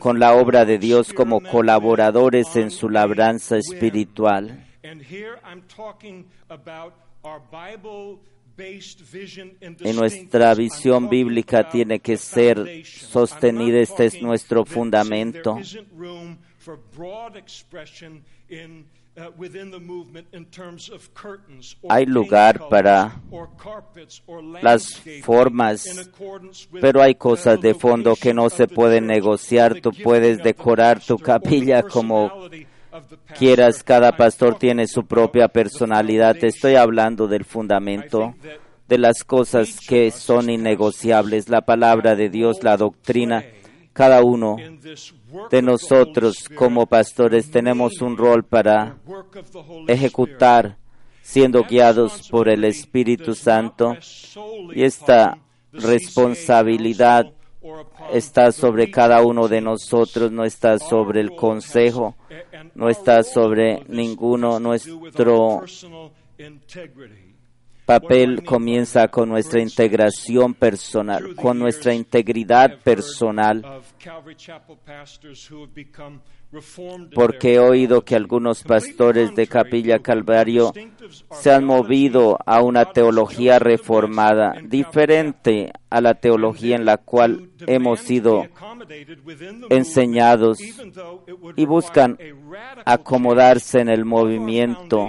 con 0.00 0.18
la 0.18 0.34
obra 0.34 0.64
de 0.64 0.78
Dios 0.78 1.12
como 1.12 1.40
colaboradores 1.40 2.56
en 2.56 2.72
su 2.72 2.88
labranza 2.88 3.56
espiritual. 3.56 4.66
Y 9.84 9.92
nuestra 9.92 10.54
visión 10.54 11.08
bíblica 11.08 11.68
tiene 11.68 12.00
que 12.00 12.16
ser 12.16 12.84
sostenida. 12.84 13.78
Este 13.78 14.06
es 14.06 14.22
nuestro 14.22 14.64
fundamento. 14.64 15.56
uh, 15.56 15.60
Hay 21.88 22.06
lugar 22.06 22.68
para 22.68 23.20
las 24.62 25.02
formas, 25.22 26.10
pero 26.80 27.02
hay 27.02 27.14
cosas 27.14 27.60
de 27.60 27.74
fondo 27.74 28.16
que 28.16 28.34
no 28.34 28.50
se 28.50 28.68
pueden 28.68 29.06
negociar. 29.06 29.80
Tú 29.80 29.92
puedes 29.92 30.42
decorar 30.42 31.00
tu 31.00 31.18
capilla 31.18 31.82
como 31.82 32.48
quieras. 33.38 33.82
Cada 33.82 34.16
pastor 34.16 34.58
tiene 34.58 34.86
su 34.86 35.04
propia 35.06 35.48
personalidad. 35.48 36.36
Te 36.36 36.48
estoy 36.48 36.76
hablando 36.76 37.28
del 37.28 37.44
fundamento, 37.44 38.34
de 38.88 38.98
las 38.98 39.24
cosas 39.24 39.78
que 39.86 40.10
son 40.10 40.50
innegociables. 40.50 41.48
La 41.48 41.62
palabra 41.62 42.14
de 42.14 42.28
Dios, 42.28 42.62
la 42.62 42.76
doctrina. 42.76 43.44
Cada 43.92 44.22
uno 44.22 44.56
de 45.50 45.62
nosotros 45.62 46.48
como 46.54 46.86
pastores 46.86 47.50
tenemos 47.50 48.00
un 48.00 48.16
rol 48.16 48.44
para 48.44 48.96
ejecutar 49.86 50.78
siendo 51.22 51.64
guiados 51.64 52.28
por 52.28 52.48
el 52.48 52.64
Espíritu 52.64 53.34
Santo 53.34 53.96
y 54.74 54.82
esta 54.82 55.38
responsabilidad 55.72 57.32
está 58.12 58.52
sobre 58.52 58.90
cada 58.90 59.22
uno 59.22 59.48
de 59.48 59.60
nosotros, 59.60 60.30
no 60.30 60.44
está 60.44 60.78
sobre 60.78 61.20
el 61.20 61.34
consejo, 61.34 62.14
no 62.74 62.88
está 62.88 63.22
sobre 63.22 63.84
ninguno. 63.88 64.58
Nuestro. 64.60 65.64
Papel 67.84 68.44
comienza 68.44 69.08
con 69.08 69.28
nuestra 69.28 69.60
integración 69.60 70.54
personal, 70.54 71.34
con 71.34 71.58
nuestra 71.58 71.94
integridad 71.94 72.78
personal, 72.82 73.64
porque 77.14 77.54
he 77.54 77.58
oído 77.58 78.02
que 78.02 78.14
algunos 78.14 78.62
pastores 78.62 79.34
de 79.34 79.46
Capilla 79.46 80.00
Calvario 80.00 80.72
se 81.30 81.50
han 81.50 81.64
movido 81.64 82.38
a 82.44 82.62
una 82.62 82.84
teología 82.92 83.58
reformada, 83.58 84.54
diferente 84.62 85.72
a 85.88 86.00
la 86.00 86.14
teología 86.14 86.76
en 86.76 86.84
la 86.84 86.98
cual 86.98 87.50
hemos 87.66 88.00
sido 88.00 88.46
enseñados 89.70 90.60
y 91.56 91.66
buscan 91.66 92.18
acomodarse 92.84 93.80
en 93.80 93.88
el 93.88 94.04
movimiento 94.04 95.08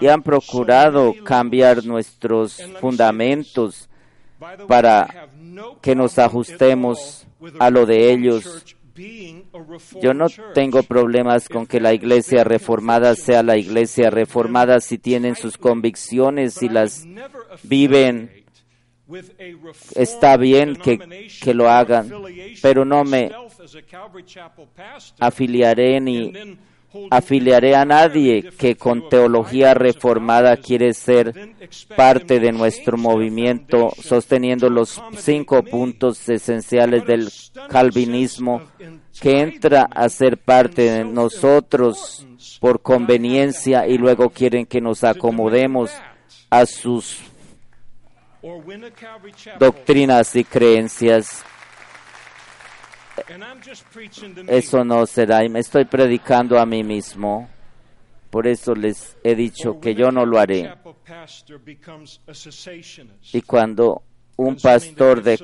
y 0.00 0.06
han 0.06 0.22
procurado 0.22 1.14
cambiar 1.24 1.84
nuestros 1.84 2.62
fundamentos 2.80 3.88
para 4.66 5.28
que 5.80 5.94
nos 5.94 6.18
ajustemos 6.18 7.26
a 7.58 7.70
lo 7.70 7.86
de 7.86 8.12
ellos. 8.12 8.64
Yo 10.02 10.12
no 10.12 10.26
tengo 10.54 10.82
problemas 10.82 11.48
con 11.48 11.66
que 11.66 11.80
la 11.80 11.94
iglesia 11.94 12.42
reformada 12.42 13.14
sea 13.14 13.42
la 13.42 13.56
iglesia 13.56 14.10
reformada 14.10 14.80
si 14.80 14.98
tienen 14.98 15.36
sus 15.36 15.56
convicciones 15.56 16.62
y 16.62 16.68
las 16.68 17.06
viven. 17.62 18.44
Está 19.94 20.36
bien 20.36 20.76
que, 20.76 21.28
que 21.40 21.54
lo 21.54 21.70
hagan, 21.70 22.10
pero 22.60 22.84
no 22.84 23.04
me 23.04 23.30
afiliaré 25.20 26.00
ni 26.00 26.58
afiliaré 27.10 27.76
a 27.76 27.84
nadie 27.84 28.50
que 28.58 28.76
con 28.76 29.08
teología 29.08 29.74
reformada 29.74 30.56
quiere 30.56 30.94
ser 30.94 31.54
parte 31.96 32.40
de 32.40 32.52
nuestro 32.52 32.96
movimiento, 32.96 33.92
sosteniendo 34.02 34.70
los 34.70 35.00
cinco 35.18 35.62
puntos 35.62 36.28
esenciales 36.28 37.06
del 37.06 37.28
calvinismo, 37.68 38.62
que 39.20 39.40
entra 39.40 39.88
a 39.90 40.08
ser 40.08 40.38
parte 40.38 40.82
de 40.82 41.04
nosotros 41.04 42.26
por 42.60 42.80
conveniencia 42.82 43.86
y 43.86 43.98
luego 43.98 44.30
quieren 44.30 44.66
que 44.66 44.80
nos 44.80 45.04
acomodemos 45.04 45.90
a 46.50 46.66
sus 46.66 47.18
doctrinas 49.58 50.34
y 50.36 50.44
creencias. 50.44 51.44
Eso 54.46 54.84
no 54.84 55.06
será. 55.06 55.44
Y 55.44 55.48
me 55.48 55.60
estoy 55.60 55.84
predicando 55.84 56.58
a 56.58 56.66
mí 56.66 56.82
mismo. 56.82 57.48
Por 58.30 58.46
eso 58.46 58.74
les 58.74 59.16
he 59.24 59.34
dicho 59.34 59.80
que 59.80 59.94
yo 59.94 60.10
no 60.10 60.26
lo 60.26 60.38
haré. 60.38 60.74
Y 63.32 63.42
cuando 63.42 64.02
un 64.36 64.56
pastor 64.56 65.22
de 65.22 65.38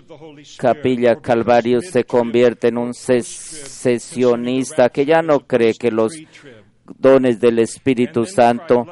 Capilla 0.57 1.17
Calvario 1.17 1.81
se 1.81 2.05
convierte 2.05 2.69
en 2.69 2.79
un 2.79 2.95
sesionista 2.95 4.89
que 4.91 5.05
ya 5.05 5.21
no 5.23 5.41
cree 5.41 5.75
que 5.75 5.91
los 5.91 6.15
dones 6.99 7.41
del 7.41 7.59
Espíritu 7.59 8.25
Santo 8.27 8.87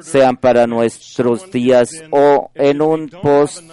sean 0.00 0.36
para 0.36 0.66
nuestros 0.66 1.50
días 1.50 1.90
o 2.10 2.50
en 2.54 2.82
un 2.82 3.08
post 3.08 3.64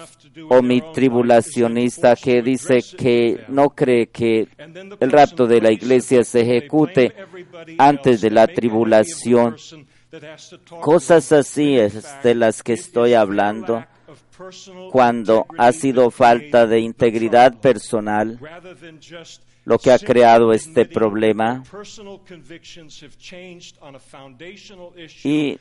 o 0.48 0.62
mi 0.62 0.80
tribulacionista 0.92 2.16
que 2.16 2.42
dice 2.42 2.78
que 2.96 3.44
no 3.48 3.70
cree 3.70 4.08
que 4.08 4.48
el 5.00 5.10
rapto 5.10 5.46
de 5.46 5.60
la 5.60 5.70
iglesia 5.70 6.24
se 6.24 6.40
ejecute 6.40 7.14
antes 7.78 8.20
de 8.20 8.30
la 8.30 8.46
tribulación. 8.46 9.56
Cosas 10.80 11.32
así 11.32 11.78
es 11.78 12.04
de 12.22 12.34
las 12.34 12.62
que 12.62 12.74
estoy 12.74 13.14
hablando 13.14 13.84
cuando 14.90 15.46
ha 15.58 15.72
sido 15.72 16.10
falta 16.10 16.66
de 16.66 16.80
integridad 16.80 17.58
personal 17.58 18.38
lo 19.66 19.78
que 19.80 19.90
ha 19.90 19.98
creado 19.98 20.52
este 20.52 20.86
problema. 20.86 21.64
y 25.24 25.58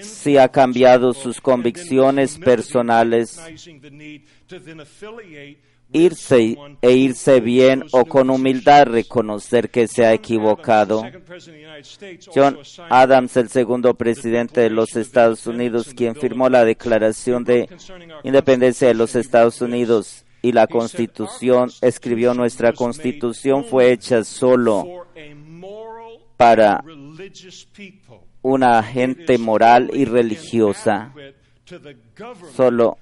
si 0.00 0.38
ha 0.38 0.48
cambiado 0.48 1.12
sus 1.12 1.40
convicciones 1.40 2.38
personales. 2.38 3.42
irse 5.94 6.56
e 6.80 6.92
irse 6.92 7.40
bien 7.40 7.84
o 7.90 8.06
con 8.06 8.30
humildad 8.30 8.86
reconocer 8.86 9.70
que 9.70 9.88
se 9.88 10.06
ha 10.06 10.14
equivocado. 10.14 11.02
John 12.32 12.60
Adams, 12.88 13.36
el 13.36 13.48
segundo 13.48 13.94
presidente 13.94 14.60
de 14.60 14.70
los 14.70 14.94
Estados 14.94 15.48
Unidos, 15.48 15.92
quien 15.94 16.14
firmó 16.14 16.48
la 16.48 16.64
Declaración 16.64 17.42
de 17.42 17.68
Independencia 18.22 18.86
de 18.86 18.94
los 18.94 19.16
Estados 19.16 19.60
Unidos 19.60 20.24
y 20.42 20.52
la 20.52 20.66
Constitución, 20.66 21.70
escribió 21.80 22.34
nuestra 22.34 22.72
Constitución 22.72 23.64
fue 23.64 23.92
hecha 23.92 24.24
solo 24.24 25.06
para 26.36 26.82
una 28.42 28.82
gente 28.82 29.38
moral 29.38 29.90
y 29.94 30.04
religiosa, 30.04 31.14
solo 32.54 32.98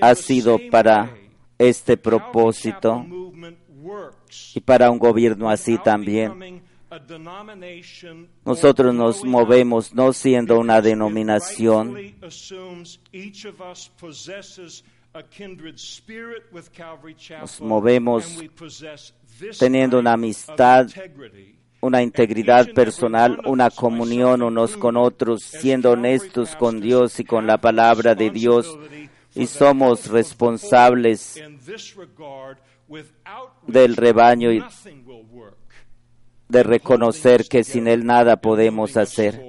ha 0.00 0.14
sido 0.14 0.58
para 0.70 1.16
este 1.58 1.96
propósito 1.96 3.06
y 4.54 4.60
para 4.60 4.90
un 4.90 4.98
gobierno 4.98 5.48
así 5.48 5.78
también. 5.78 6.62
Nosotros 8.44 8.94
nos 8.94 9.24
movemos 9.24 9.94
no 9.94 10.12
siendo 10.12 10.58
una 10.58 10.80
denominación, 10.80 11.96
nos 17.40 17.60
movemos 17.60 18.44
teniendo 19.58 19.98
una 19.98 20.12
amistad, 20.12 20.88
una 21.80 22.02
integridad 22.02 22.72
personal, 22.72 23.40
una 23.44 23.70
comunión 23.70 24.42
unos 24.42 24.76
con 24.76 24.96
otros, 24.96 25.42
siendo 25.42 25.92
honestos 25.92 26.56
con 26.56 26.80
Dios 26.80 27.18
y 27.20 27.24
con 27.24 27.46
la 27.46 27.58
palabra 27.58 28.14
de 28.14 28.30
Dios 28.30 28.78
y 29.34 29.46
somos 29.46 30.08
responsables 30.08 31.42
del 33.66 33.96
rebaño 33.96 34.52
y 34.52 34.62
de 36.48 36.62
reconocer 36.62 37.46
que 37.48 37.64
sin 37.64 37.88
Él 37.88 38.04
nada 38.04 38.36
podemos 38.36 38.96
hacer. 38.96 39.40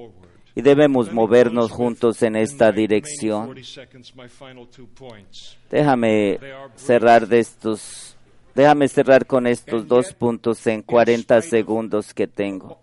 Y 0.55 0.61
debemos 0.61 1.11
movernos 1.11 1.71
juntos 1.71 2.23
en 2.23 2.37
esta 2.37 2.71
dirección. 2.71 3.53
Déjame 5.69 6.39
cerrar 6.75 7.27
de 7.27 7.39
estos, 7.39 8.15
déjame 8.53 8.87
cerrar 8.87 9.25
con 9.25 9.47
estos 9.47 9.85
dos 9.85 10.13
puntos 10.13 10.65
en 10.67 10.81
40 10.81 11.41
segundos 11.41 12.13
que 12.13 12.27
tengo. 12.27 12.79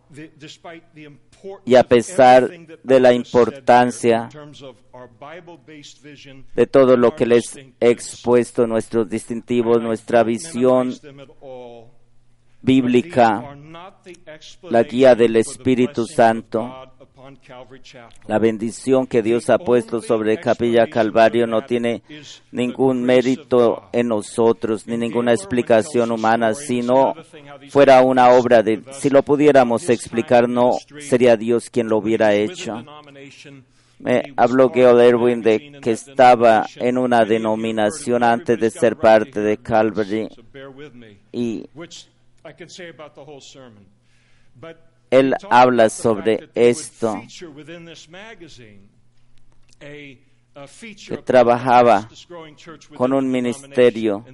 Y 1.64 1.74
a 1.74 1.82
pesar 1.82 2.50
de 2.82 3.00
la 3.00 3.14
importancia 3.14 4.28
de 6.54 6.66
todo 6.66 6.96
lo 6.96 7.16
que 7.16 7.26
les 7.26 7.56
he 7.56 7.72
expuesto, 7.80 8.66
nuestros 8.66 9.08
distintivos, 9.08 9.82
nuestra 9.82 10.22
visión 10.22 10.92
bíblica, 12.62 13.56
la 14.70 14.82
guía 14.84 15.14
del 15.14 15.36
Espíritu 15.36 16.06
Santo, 16.06 16.92
la 18.26 18.38
bendición 18.38 19.06
que 19.06 19.22
Dios 19.22 19.48
ha 19.50 19.58
puesto 19.58 20.00
sobre 20.00 20.38
Capilla 20.38 20.86
Calvario 20.88 21.46
no 21.46 21.62
tiene 21.62 22.02
ningún 22.50 23.04
mérito 23.04 23.88
en 23.92 24.08
nosotros, 24.08 24.86
ni 24.86 24.96
ninguna 24.96 25.32
explicación 25.32 26.10
humana, 26.10 26.54
si 26.54 26.82
no 26.82 27.14
fuera 27.68 28.02
una 28.02 28.30
obra 28.30 28.62
de, 28.62 28.82
si 28.92 29.08
lo 29.08 29.22
pudiéramos 29.22 29.88
explicar, 29.88 30.48
no 30.48 30.72
sería 30.98 31.36
Dios 31.36 31.70
quien 31.70 31.88
lo 31.88 31.98
hubiera 31.98 32.34
hecho. 32.34 32.84
Me 34.00 34.34
habló 34.36 34.68
Gail 34.70 34.98
Erwin 34.98 35.42
de 35.42 35.78
que 35.80 35.92
estaba 35.92 36.66
en 36.74 36.98
una 36.98 37.24
denominación 37.24 38.24
antes 38.24 38.58
de 38.58 38.68
ser 38.68 38.96
parte 38.96 39.38
de 39.38 39.58
Calvary 39.58 40.28
y 41.30 41.64
él 45.10 45.34
habla 45.50 45.90
sobre 45.90 46.48
esto, 46.54 47.22
que 49.78 51.16
trabajaba 51.24 52.08
con 52.96 53.12
un 53.12 53.30
ministerio 53.30 54.24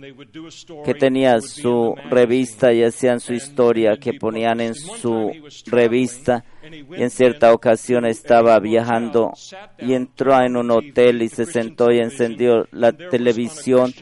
que 0.84 0.94
tenía 0.94 1.40
su 1.40 1.96
revista 2.10 2.72
y 2.72 2.82
hacían 2.82 3.20
su 3.20 3.32
historia, 3.32 3.96
que 3.96 4.14
ponían 4.14 4.60
en 4.60 4.74
su 4.74 5.32
revista 5.66 6.44
y 6.72 7.02
en 7.02 7.10
cierta 7.10 7.52
ocasión 7.52 8.06
estaba 8.06 8.58
viajando 8.58 9.32
y 9.78 9.94
entró 9.94 10.40
en 10.40 10.56
un 10.56 10.70
hotel 10.70 11.22
y 11.22 11.28
se 11.28 11.46
sentó 11.46 11.90
y 11.90 11.98
encendió 11.98 12.66
la 12.72 12.92
televisión 12.92 13.92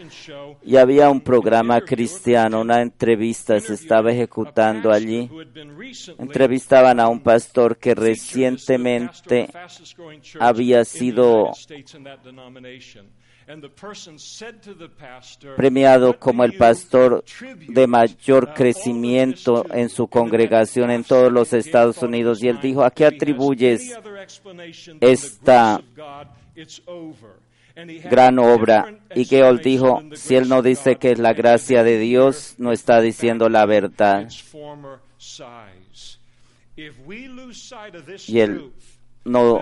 y 0.65 0.77
había 0.77 1.11
un 1.11 1.21
programa 1.21 1.81
cristiano, 1.81 2.61
una 2.61 2.83
entrevista 2.83 3.59
se 3.61 3.75
estaba 3.75 4.13
ejecutando 4.13 4.93
allí. 4.93 5.31
Entrevistaban 6.19 7.01
a 7.01 7.09
un 7.09 7.21
pastor 7.21 7.77
que 7.79 7.95
recientemente 7.95 9.49
había 10.41 10.85
sido 10.85 11.53
premiado 15.57 16.19
como 16.19 16.45
el 16.45 16.57
pastor 16.57 17.25
de 17.69 17.87
mayor 17.87 18.53
crecimiento 18.55 19.65
en 19.73 19.89
su 19.89 20.09
congregación 20.09 20.91
en 20.91 21.05
todos 21.05 21.33
los 21.33 21.53
Estados 21.53 22.03
Unidos. 22.03 22.43
Y 22.43 22.49
él 22.49 22.61
dijo, 22.61 22.85
¿a 22.85 22.91
qué 22.91 23.07
atribuyes 23.07 23.97
esta 25.01 25.81
gran 28.11 28.39
obra? 28.39 28.99
Y 29.15 29.25
Geol 29.25 29.61
dijo, 29.61 30.03
si 30.15 30.35
él 30.35 30.49
no 30.49 30.63
dice 30.63 30.97
que 30.97 31.13
es 31.13 31.19
la 31.19 31.33
gracia 31.33 31.85
de 31.85 31.99
Dios, 31.99 32.57
no 32.59 32.73
está 32.73 33.01
diciendo 33.01 33.49
la 33.49 33.65
verdad. 33.67 34.29
Y 38.27 38.41
él 38.41 38.73
no 39.27 39.61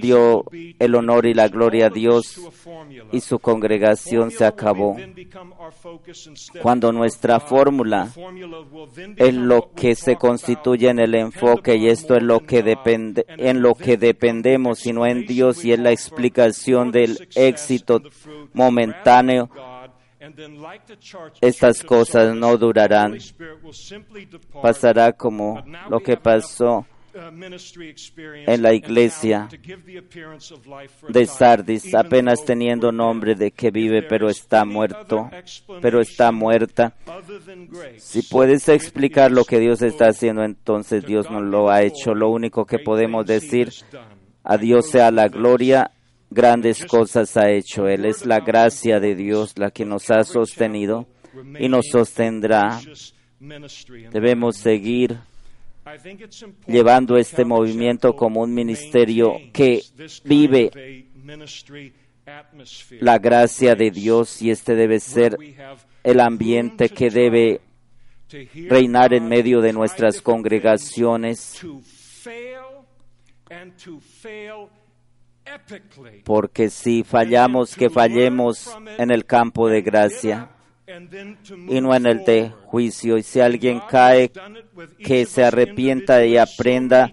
dio 0.00 0.44
el 0.78 0.94
honor 0.94 1.26
y 1.26 1.34
la 1.34 1.48
gloria 1.48 1.86
a 1.86 1.90
Dios 1.90 2.40
y 3.12 3.20
su 3.20 3.38
congregación 3.38 4.30
se 4.30 4.44
acabó. 4.44 4.96
Cuando 6.62 6.92
nuestra 6.92 7.40
fórmula 7.40 8.08
es 9.16 9.34
lo 9.34 9.70
que 9.74 9.94
se 9.94 10.16
constituye 10.16 10.88
en 10.88 11.00
el 11.00 11.14
enfoque 11.14 11.76
y 11.76 11.88
esto 11.88 12.16
es 12.16 12.22
lo 12.22 12.40
que 12.40 12.62
depende, 12.62 13.26
en 13.28 13.60
lo 13.60 13.74
que 13.74 13.96
dependemos 13.96 14.86
y 14.86 14.92
no 14.92 15.06
en 15.06 15.26
Dios 15.26 15.64
y 15.64 15.72
es 15.72 15.78
la 15.78 15.90
explicación 15.90 16.90
del 16.92 17.28
éxito 17.34 18.00
momentáneo 18.52 19.50
estas 21.40 21.82
cosas 21.82 22.34
no 22.34 22.56
durarán. 22.56 23.18
Pasará 24.62 25.12
como 25.12 25.62
lo 25.90 26.00
que 26.00 26.16
pasó 26.16 26.86
en 27.14 28.62
la 28.62 28.74
iglesia 28.74 29.48
de 31.08 31.26
Sardis, 31.26 31.94
apenas 31.94 32.44
teniendo 32.44 32.90
nombre 32.90 33.34
de 33.34 33.52
que 33.52 33.70
vive, 33.70 34.02
pero 34.02 34.28
está 34.28 34.64
muerto, 34.64 35.30
pero 35.80 36.00
está 36.00 36.32
muerta. 36.32 36.94
Si 37.98 38.22
puedes 38.22 38.68
explicar 38.68 39.30
lo 39.30 39.44
que 39.44 39.60
Dios 39.60 39.82
está 39.82 40.08
haciendo, 40.08 40.42
entonces 40.42 41.04
Dios 41.04 41.30
no 41.30 41.40
lo 41.40 41.70
ha 41.70 41.82
hecho. 41.82 42.14
Lo 42.14 42.30
único 42.30 42.64
que 42.64 42.78
podemos 42.80 43.26
decir, 43.26 43.70
a 44.42 44.56
Dios 44.56 44.90
sea 44.90 45.10
la 45.10 45.28
gloria, 45.28 45.92
grandes 46.30 46.84
cosas 46.84 47.36
ha 47.36 47.50
hecho. 47.50 47.86
Él 47.86 48.06
es 48.06 48.26
la 48.26 48.40
gracia 48.40 48.98
de 48.98 49.14
Dios 49.14 49.54
la 49.56 49.70
que 49.70 49.84
nos 49.84 50.10
ha 50.10 50.24
sostenido 50.24 51.06
y 51.60 51.68
nos 51.68 51.86
sostendrá. 51.90 52.80
Debemos 54.10 54.56
seguir 54.56 55.18
llevando 56.66 57.16
este 57.16 57.44
movimiento 57.44 58.14
como 58.14 58.42
un 58.42 58.54
ministerio 58.54 59.34
que 59.52 59.82
vive 60.24 61.06
la 63.00 63.18
gracia 63.18 63.74
de 63.74 63.90
Dios 63.90 64.40
y 64.40 64.50
este 64.50 64.74
debe 64.74 65.00
ser 65.00 65.36
el 66.02 66.20
ambiente 66.20 66.88
que 66.88 67.10
debe 67.10 67.60
reinar 68.68 69.12
en 69.12 69.28
medio 69.28 69.60
de 69.60 69.72
nuestras 69.72 70.20
congregaciones 70.20 71.60
porque 76.24 76.70
si 76.70 77.04
fallamos, 77.04 77.76
que 77.76 77.90
fallemos 77.90 78.74
en 78.98 79.10
el 79.10 79.26
campo 79.26 79.68
de 79.68 79.82
gracia 79.82 80.53
y 80.86 81.80
no 81.80 81.94
en 81.94 82.06
el 82.06 82.24
de 82.24 82.50
juicio. 82.66 83.16
Y 83.18 83.22
si 83.22 83.40
alguien 83.40 83.80
cae, 83.88 84.30
que 84.98 85.26
se 85.26 85.44
arrepienta 85.44 86.24
y 86.24 86.36
aprenda 86.36 87.12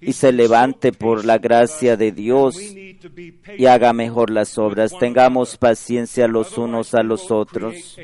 y 0.00 0.12
se 0.12 0.32
levante 0.32 0.92
por 0.92 1.24
la 1.24 1.38
gracia 1.38 1.96
de 1.96 2.12
Dios 2.12 2.58
y 2.60 3.66
haga 3.66 3.92
mejor 3.92 4.30
las 4.30 4.56
obras. 4.58 4.96
Tengamos 4.98 5.56
paciencia 5.56 6.28
los 6.28 6.56
unos 6.58 6.94
a 6.94 7.02
los 7.02 7.30
otros. 7.30 7.96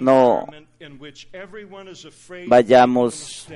No 0.00 0.46
vayamos 2.46 3.48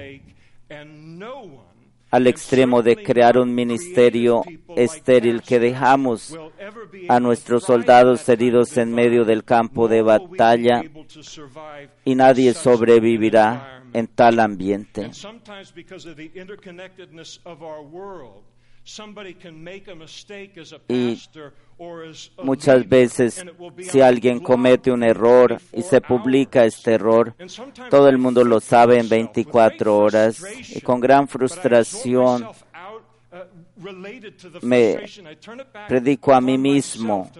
al 2.10 2.26
extremo 2.26 2.82
de 2.82 2.96
crear 2.96 3.38
un 3.38 3.54
ministerio 3.54 4.42
estéril 4.76 5.42
que 5.42 5.60
dejamos 5.60 6.36
a 7.08 7.20
nuestros 7.20 7.64
soldados 7.64 8.28
heridos 8.28 8.76
en 8.76 8.92
medio 8.92 9.24
del 9.24 9.44
campo 9.44 9.88
de 9.88 10.02
batalla 10.02 10.82
y 12.04 12.14
nadie 12.14 12.54
sobrevivirá 12.54 13.84
en 13.92 14.06
tal 14.08 14.40
ambiente. 14.40 15.10
Y 20.88 21.18
muchas 22.42 22.88
veces 22.88 23.44
si 23.82 24.00
alguien 24.00 24.40
comete 24.40 24.90
un 24.90 25.02
error 25.02 25.60
y 25.72 25.82
se 25.82 26.00
publica 26.00 26.64
este 26.64 26.94
error, 26.94 27.34
todo 27.90 28.08
el 28.08 28.18
mundo 28.18 28.42
lo 28.44 28.60
sabe 28.60 28.98
en 28.98 29.08
24 29.08 29.96
horas 29.96 30.42
y 30.74 30.80
con 30.80 31.00
gran 31.00 31.28
frustración 31.28 32.48
me 34.62 35.06
predico 35.88 36.34
a 36.34 36.40
mí 36.40 36.58
mismo. 36.58 37.30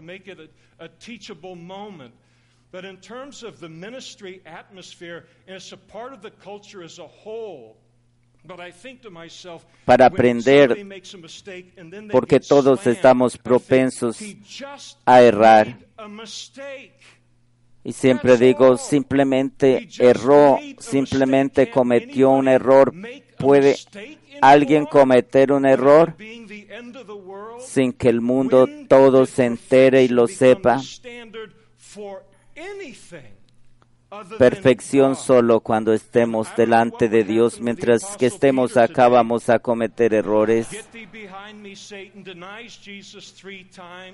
But 2.72 2.84
in 2.84 2.98
terms 2.98 3.42
of 3.42 3.58
the 3.58 3.68
ministry 3.68 4.42
atmosphere, 4.46 5.26
and 5.48 5.56
it's 5.56 5.72
a 5.72 5.76
part 5.76 6.12
of 6.12 6.22
the 6.22 6.30
culture 6.30 6.84
as 6.84 7.00
a 7.00 7.06
whole, 7.06 7.76
para 9.84 10.06
aprender, 10.06 10.86
porque 12.10 12.40
todos 12.40 12.86
estamos 12.86 13.36
propensos 13.36 14.18
a 15.04 15.22
errar. 15.22 15.78
Y 17.82 17.92
siempre 17.92 18.36
digo, 18.36 18.76
simplemente 18.76 19.88
erró, 19.98 20.58
simplemente 20.78 21.70
cometió 21.70 22.30
un 22.30 22.48
error. 22.48 22.92
¿Puede 23.38 23.76
alguien 24.42 24.84
cometer 24.84 25.52
un 25.52 25.64
error 25.64 26.14
sin 27.58 27.92
que 27.92 28.08
el 28.08 28.20
mundo 28.20 28.68
todo 28.88 29.24
se 29.24 29.46
entere 29.46 30.04
y 30.04 30.08
lo 30.08 30.26
sepa? 30.26 30.80
Perfección 34.38 35.14
solo 35.16 35.60
cuando 35.60 35.92
estemos 35.92 36.48
delante 36.56 37.08
de 37.08 37.24
Dios. 37.24 37.60
Mientras 37.60 38.16
que 38.16 38.26
estemos 38.26 38.76
acá 38.76 39.08
vamos 39.08 39.48
a 39.48 39.58
cometer 39.58 40.14
errores. 40.14 40.68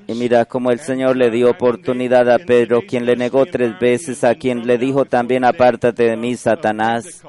Y 0.07 0.14
mira 0.14 0.44
cómo 0.44 0.70
el 0.70 0.80
Señor 0.80 1.16
le 1.16 1.30
dio 1.30 1.51
oportunidad 1.51 2.30
a 2.30 2.38
Pedro, 2.38 2.82
quien 2.86 3.07
le 3.07 3.16
negó 3.16 3.47
tres 3.47 3.78
veces, 3.78 4.24
a 4.24 4.34
quien 4.34 4.66
le 4.66 4.78
dijo 4.78 5.05
también 5.05 5.44
apártate 5.44 6.05
de 6.05 6.16
mí, 6.16 6.36
Satanás. 6.36 7.22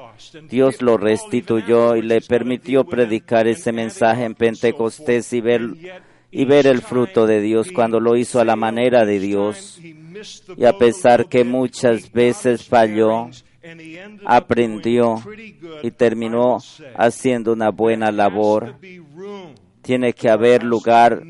Dios 0.48 0.82
lo 0.82 0.96
restituyó 0.96 1.96
y 1.96 2.02
le 2.02 2.20
permitió 2.20 2.84
predicar 2.84 3.46
ese 3.46 3.72
mensaje 3.72 4.24
en 4.24 4.34
Pentecostés 4.34 5.32
y 5.32 5.40
ver 5.40 5.60
y 6.30 6.44
ver 6.44 6.66
el 6.66 6.82
fruto 6.82 7.26
de 7.26 7.40
Dios 7.40 7.68
cuando 7.72 8.00
lo 8.00 8.16
hizo 8.16 8.40
a 8.40 8.44
la 8.44 8.56
manera 8.56 9.04
de 9.04 9.18
Dios. 9.18 9.80
Y 10.56 10.64
a 10.64 10.76
pesar 10.76 11.28
que 11.28 11.44
muchas 11.44 12.12
veces 12.12 12.64
falló, 12.64 13.30
aprendió 14.24 15.22
y 15.82 15.90
terminó 15.90 16.58
haciendo 16.96 17.52
una 17.52 17.70
buena 17.70 18.10
labor. 18.10 18.76
Tiene 19.82 20.12
que 20.12 20.28
haber 20.28 20.64
lugar 20.64 21.22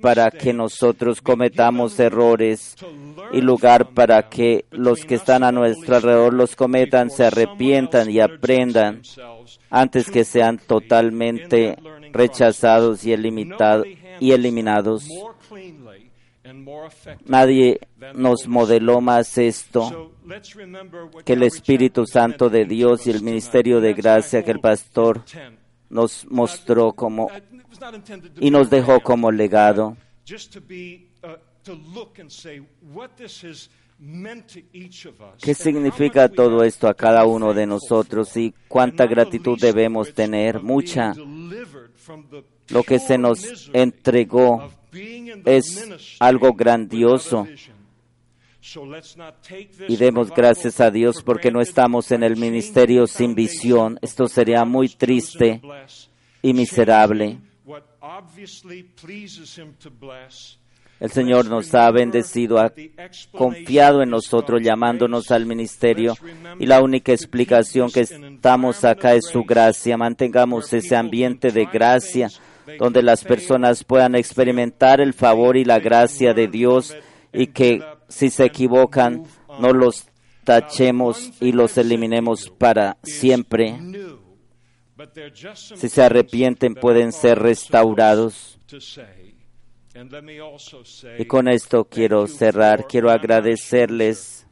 para 0.00 0.30
que 0.30 0.52
nosotros 0.52 1.20
cometamos 1.20 1.98
errores 1.98 2.76
y 3.32 3.40
lugar 3.40 3.88
para 3.90 4.28
que 4.28 4.66
los 4.70 5.04
que 5.04 5.16
están 5.16 5.42
a 5.42 5.50
nuestro 5.50 5.96
alrededor 5.96 6.32
los 6.32 6.54
cometan, 6.54 7.10
se 7.10 7.24
arrepientan 7.24 8.10
y 8.10 8.20
aprendan 8.20 9.02
antes 9.70 10.10
que 10.10 10.24
sean 10.24 10.58
totalmente 10.58 11.76
rechazados 12.12 13.04
y, 13.04 13.12
y 14.20 14.32
eliminados. 14.32 15.08
Nadie 17.26 17.80
nos 18.14 18.46
modeló 18.46 19.00
más 19.00 19.38
esto 19.38 20.12
que 21.24 21.32
el 21.32 21.42
Espíritu 21.42 22.06
Santo 22.06 22.50
de 22.50 22.66
Dios 22.66 23.06
y 23.06 23.10
el 23.10 23.22
ministerio 23.22 23.80
de 23.80 23.94
gracia 23.94 24.42
que 24.42 24.50
el 24.50 24.60
pastor 24.60 25.24
nos 25.88 26.26
mostró 26.30 26.92
como 26.92 27.30
y 28.40 28.50
nos 28.50 28.68
dejó 28.68 29.00
como 29.00 29.30
legado. 29.30 29.96
¿Qué 35.40 35.54
significa 35.54 36.28
todo 36.28 36.62
esto 36.62 36.88
a 36.88 36.94
cada 36.94 37.24
uno 37.24 37.54
de 37.54 37.66
nosotros 37.66 38.36
y 38.36 38.54
cuánta 38.68 39.06
gratitud 39.06 39.58
debemos 39.58 40.12
tener? 40.12 40.62
Mucha. 40.62 41.14
Lo 42.68 42.82
que 42.82 42.98
se 42.98 43.18
nos 43.18 43.70
entregó 43.72 44.70
es 45.44 46.16
algo 46.20 46.52
grandioso. 46.52 47.46
Y 49.88 49.96
demos 49.96 50.30
gracias 50.30 50.80
a 50.80 50.90
Dios 50.90 51.22
porque 51.22 51.50
no 51.50 51.60
estamos 51.60 52.10
en 52.12 52.22
el 52.22 52.36
ministerio 52.36 53.06
sin 53.06 53.34
visión. 53.34 53.98
Esto 54.00 54.26
sería 54.26 54.64
muy 54.64 54.88
triste 54.88 55.60
y 56.40 56.54
miserable. 56.54 57.40
El 61.04 61.10
Señor 61.10 61.50
nos 61.50 61.74
ha 61.74 61.90
bendecido, 61.90 62.58
ha 62.58 62.72
confiado 63.30 64.02
en 64.02 64.08
nosotros, 64.08 64.62
llamándonos 64.62 65.30
al 65.30 65.44
ministerio, 65.44 66.14
y 66.58 66.64
la 66.64 66.80
única 66.80 67.12
explicación 67.12 67.90
que 67.90 68.00
estamos 68.00 68.82
acá 68.86 69.14
es 69.14 69.26
su 69.26 69.44
gracia. 69.44 69.98
Mantengamos 69.98 70.72
ese 70.72 70.96
ambiente 70.96 71.50
de 71.50 71.66
gracia 71.66 72.30
donde 72.78 73.02
las 73.02 73.22
personas 73.22 73.84
puedan 73.84 74.14
experimentar 74.14 75.02
el 75.02 75.12
favor 75.12 75.58
y 75.58 75.66
la 75.66 75.78
gracia 75.78 76.32
de 76.32 76.48
Dios 76.48 76.96
y 77.34 77.48
que 77.48 77.82
si 78.08 78.30
se 78.30 78.46
equivocan 78.46 79.24
no 79.60 79.74
los 79.74 80.06
tachemos 80.42 81.32
y 81.38 81.52
los 81.52 81.76
eliminemos 81.76 82.48
para 82.48 82.96
siempre. 83.02 83.78
Si 85.52 85.90
se 85.90 86.02
arrepienten 86.02 86.74
pueden 86.74 87.12
ser 87.12 87.40
restaurados. 87.40 88.58
Y 91.18 91.24
con 91.26 91.48
esto 91.48 91.84
quiero 91.84 92.26
cerrar, 92.26 92.86
quiero 92.86 93.10
agradecerles, 93.10 94.46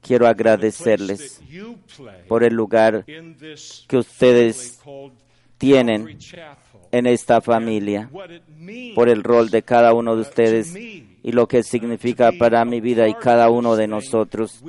quiero 0.00 0.26
agradecerles 0.26 1.40
por 2.28 2.44
el 2.44 2.54
lugar 2.54 3.04
que 3.06 3.96
ustedes 3.96 4.78
tienen 5.56 6.18
en 6.90 7.06
esta 7.06 7.40
familia, 7.40 8.10
por 8.94 9.08
el 9.08 9.22
rol 9.22 9.48
de 9.48 9.62
cada 9.62 9.94
uno 9.94 10.16
de 10.16 10.22
ustedes 10.22 10.74
y 10.76 11.32
lo 11.32 11.48
que 11.48 11.62
significa 11.62 12.32
para 12.38 12.64
mi 12.66 12.80
vida 12.80 13.08
y 13.08 13.14
cada 13.14 13.48
uno 13.48 13.76
de 13.76 13.88
nosotros 13.88 14.62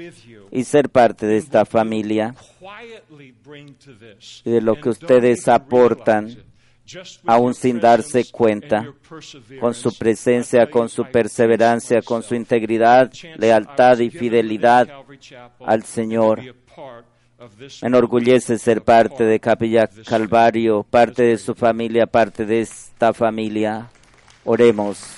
y 0.51 0.63
ser 0.63 0.89
parte 0.89 1.25
de 1.25 1.37
esta 1.37 1.65
familia 1.65 2.35
y 4.45 4.51
de 4.51 4.61
lo 4.61 4.75
que 4.75 4.89
ustedes 4.89 5.47
aportan 5.49 6.52
aún 7.25 7.53
sin 7.53 7.79
darse 7.79 8.29
cuenta, 8.31 8.93
con 9.59 9.73
su 9.73 9.97
presencia, 9.97 10.69
con 10.69 10.89
su 10.89 11.05
perseverancia, 11.05 12.01
con 12.01 12.23
su 12.23 12.35
integridad, 12.35 13.11
lealtad 13.37 13.99
y 13.99 14.09
fidelidad 14.09 14.89
al 15.59 15.83
Señor. 15.83 16.41
Me 17.81 17.87
enorgullece 17.87 18.57
ser 18.57 18.83
parte 18.83 19.25
de 19.25 19.39
Capilla 19.39 19.89
Calvario, 20.05 20.83
parte 20.83 21.23
de 21.23 21.37
su 21.37 21.53
familia, 21.53 22.05
parte 22.05 22.45
de 22.45 22.61
esta 22.61 23.13
familia. 23.13 23.89
Oremos. 24.45 25.17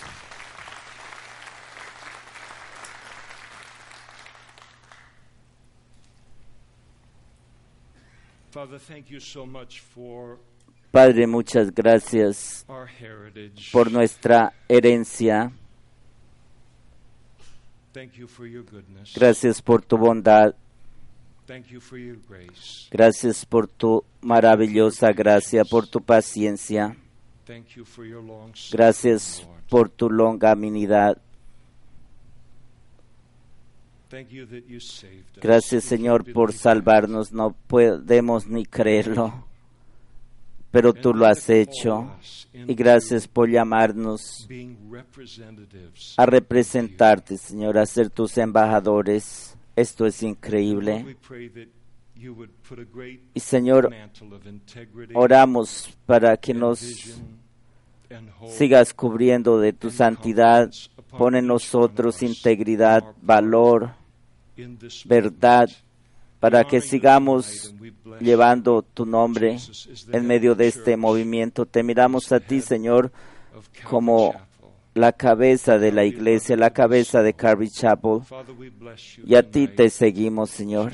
Father, 8.55 8.80
thank 8.80 9.11
you 9.11 9.19
so 9.19 9.45
much 9.45 9.82
for 9.82 10.39
Padre, 10.95 11.27
muchas 11.27 11.75
gracias 11.75 12.65
por 13.73 13.91
nuestra 13.91 14.53
herencia. 14.69 15.51
Gracias 19.13 19.61
por 19.61 19.81
tu 19.81 19.97
bondad. 19.97 20.55
Gracias 22.89 23.45
por 23.45 23.67
tu 23.67 24.05
maravillosa 24.21 25.11
gracia, 25.11 25.65
por 25.65 25.85
tu 25.85 25.99
paciencia. 25.99 26.95
Gracias 28.71 29.45
por 29.69 29.89
tu 29.89 30.09
saved 34.79 35.37
us. 35.37 35.41
Gracias, 35.41 35.83
Señor, 35.83 36.31
por 36.31 36.53
salvarnos. 36.53 37.33
No 37.33 37.53
podemos 37.67 38.47
ni 38.47 38.65
creerlo, 38.65 39.44
pero 40.76 40.93
tú 40.93 41.13
lo 41.13 41.26
has 41.26 41.49
hecho. 41.49 42.11
Y 42.51 42.76
gracias 42.76 43.30
por 43.30 43.49
llamarnos 43.49 44.45
a 46.17 46.26
representarte, 46.26 47.38
Señor, 47.38 47.78
a 47.78 47.86
ser 47.86 48.09
tus 48.09 48.38
embajadores. 48.38 49.55
Esto 49.73 50.05
es 50.05 50.21
increíble. 50.21 51.15
Y, 53.34 53.39
Señor, 53.39 53.89
oramos 55.13 55.97
para 56.05 56.36
que 56.36 56.53
nos 56.53 57.21
sigas 58.49 58.93
cubriendo 58.93 59.57
de 59.57 59.71
tu 59.71 59.89
santidad. 59.89 60.69
Pon 61.17 61.38
en 61.38 61.47
nosotros 61.47 62.21
integridad, 62.21 63.01
valor, 63.21 63.91
verdad. 65.05 65.69
Para 66.45 66.63
que 66.63 66.79
sigamos 66.79 67.73
llevando 68.19 68.83
tu 68.83 69.03
nombre 69.03 69.57
en 70.11 70.27
medio 70.27 70.53
de 70.53 70.67
este 70.67 70.95
movimiento. 70.95 71.65
Te 71.65 71.81
miramos 71.81 72.31
a 72.31 72.39
ti, 72.39 72.61
Señor, 72.61 73.11
como 73.89 74.31
la 74.93 75.11
cabeza 75.11 75.79
de 75.79 75.91
la 75.91 76.05
iglesia, 76.05 76.55
la 76.55 76.69
cabeza 76.69 77.23
de 77.23 77.33
Calvary 77.33 77.71
Chapel. 77.71 78.19
Y 79.25 79.33
a 79.33 79.49
ti 79.49 79.67
te 79.67 79.89
seguimos, 79.89 80.51
Señor. 80.51 80.91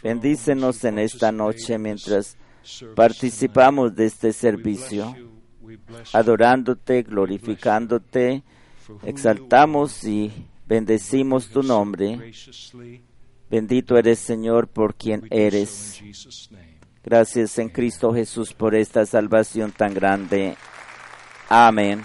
Bendícenos 0.00 0.84
en 0.84 1.00
esta 1.00 1.32
noche 1.32 1.76
mientras 1.76 2.36
participamos 2.94 3.96
de 3.96 4.06
este 4.06 4.32
servicio, 4.32 5.12
adorándote, 6.12 7.02
glorificándote. 7.02 8.44
Exaltamos 9.02 10.04
y 10.04 10.30
bendecimos 10.68 11.48
tu 11.48 11.64
nombre. 11.64 12.32
Bendito 13.52 13.98
eres, 13.98 14.18
Señor, 14.18 14.66
por 14.66 14.94
quien 14.94 15.28
eres. 15.30 16.00
Gracias 17.04 17.58
en 17.58 17.68
Cristo 17.68 18.14
Jesús 18.14 18.54
por 18.54 18.74
esta 18.74 19.04
salvación 19.04 19.72
tan 19.72 19.92
grande. 19.92 20.56
Amén. 21.50 22.02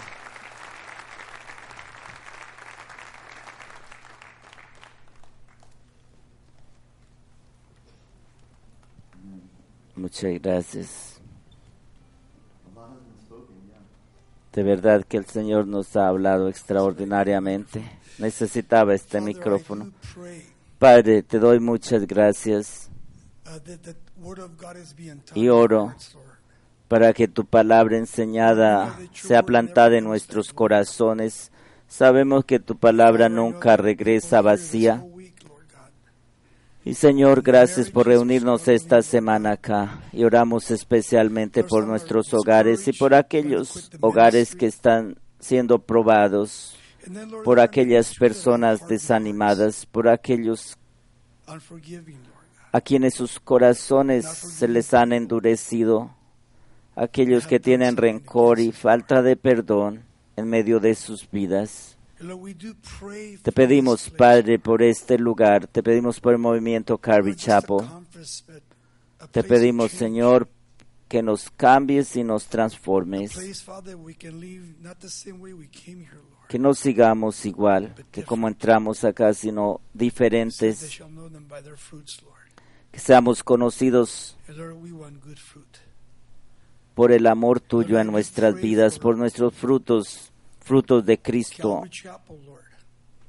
Muchas 9.96 10.30
gracias. 10.42 11.22
De 14.52 14.62
verdad 14.62 15.02
que 15.02 15.16
el 15.16 15.24
Señor 15.24 15.66
nos 15.66 15.96
ha 15.96 16.08
hablado 16.08 16.50
extraordinariamente. 16.50 17.82
Necesitaba 18.18 18.94
este 18.94 19.22
micrófono. 19.22 19.90
Padre, 20.78 21.24
te 21.24 21.38
doy 21.40 21.58
muchas 21.58 22.06
gracias 22.06 22.88
uh, 23.46 24.38
Y 25.34 25.48
oro 25.48 25.94
para 26.86 27.12
que 27.12 27.26
tu 27.28 27.44
palabra 27.44 27.98
enseñada 27.98 28.96
sea 29.12 29.42
plantada 29.42 29.98
en 29.98 30.04
nuestros 30.04 30.52
corazones. 30.52 31.52
Sabemos 31.88 32.44
que 32.44 32.60
tu 32.60 32.76
palabra 32.76 33.28
nunca 33.28 33.76
regresa 33.76 34.40
vacía. 34.40 35.04
Y 36.84 36.94
Señor, 36.94 37.42
gracias 37.42 37.90
por 37.90 38.06
reunirnos 38.06 38.68
esta 38.68 39.02
semana 39.02 39.52
acá. 39.52 40.00
Y 40.12 40.24
oramos 40.24 40.70
especialmente 40.70 41.64
por 41.64 41.86
nuestros 41.86 42.32
hogares 42.32 42.86
y 42.88 42.92
por 42.92 43.14
aquellos 43.14 43.90
hogares 44.00 44.54
que 44.54 44.66
están 44.66 45.18
siendo 45.40 45.80
probados, 45.80 46.77
por 47.44 47.60
aquellas 47.60 48.14
personas 48.14 48.86
desanimadas, 48.88 49.86
por 49.86 50.08
aquellos 50.08 50.76
a 52.72 52.80
quienes 52.80 53.14
sus 53.14 53.40
corazones 53.40 54.26
se 54.26 54.68
les 54.68 54.92
han 54.92 55.12
endurecido, 55.12 56.14
aquellos 56.94 57.46
que 57.46 57.60
tienen 57.60 57.96
rencor 57.96 58.60
y 58.60 58.72
falta 58.72 59.22
de 59.22 59.36
perdón 59.36 60.04
en 60.36 60.48
medio 60.48 60.78
de 60.80 60.94
sus 60.94 61.30
vidas. 61.30 61.96
Te 63.42 63.52
pedimos. 63.52 64.10
Padre, 64.10 64.58
por 64.58 64.82
este 64.82 65.18
lugar, 65.18 65.66
te 65.68 65.82
pedimos 65.82 66.20
por 66.20 66.32
el 66.32 66.38
movimiento 66.38 67.00
a 67.02 67.34
Chapel, 67.34 67.86
te 69.30 69.44
pedimos. 69.44 69.92
Señor, 69.92 70.48
que 71.08 71.22
nos 71.22 71.48
cambies 71.50 72.16
y 72.16 72.24
nos 72.24 72.46
transformes, 72.46 73.32
que 76.48 76.58
no 76.58 76.74
sigamos 76.74 77.44
igual 77.44 77.94
que 78.10 78.24
como 78.24 78.48
entramos 78.48 79.04
acá, 79.04 79.34
sino 79.34 79.80
diferentes, 79.92 81.00
que 82.90 82.98
seamos 82.98 83.42
conocidos 83.44 84.36
por 86.94 87.12
el 87.12 87.26
amor 87.26 87.60
tuyo 87.60 88.00
en 88.00 88.08
nuestras 88.08 88.54
vidas, 88.54 88.98
por 88.98 89.16
nuestros 89.16 89.54
frutos, 89.54 90.32
frutos 90.60 91.04
de 91.04 91.18
Cristo 91.18 91.82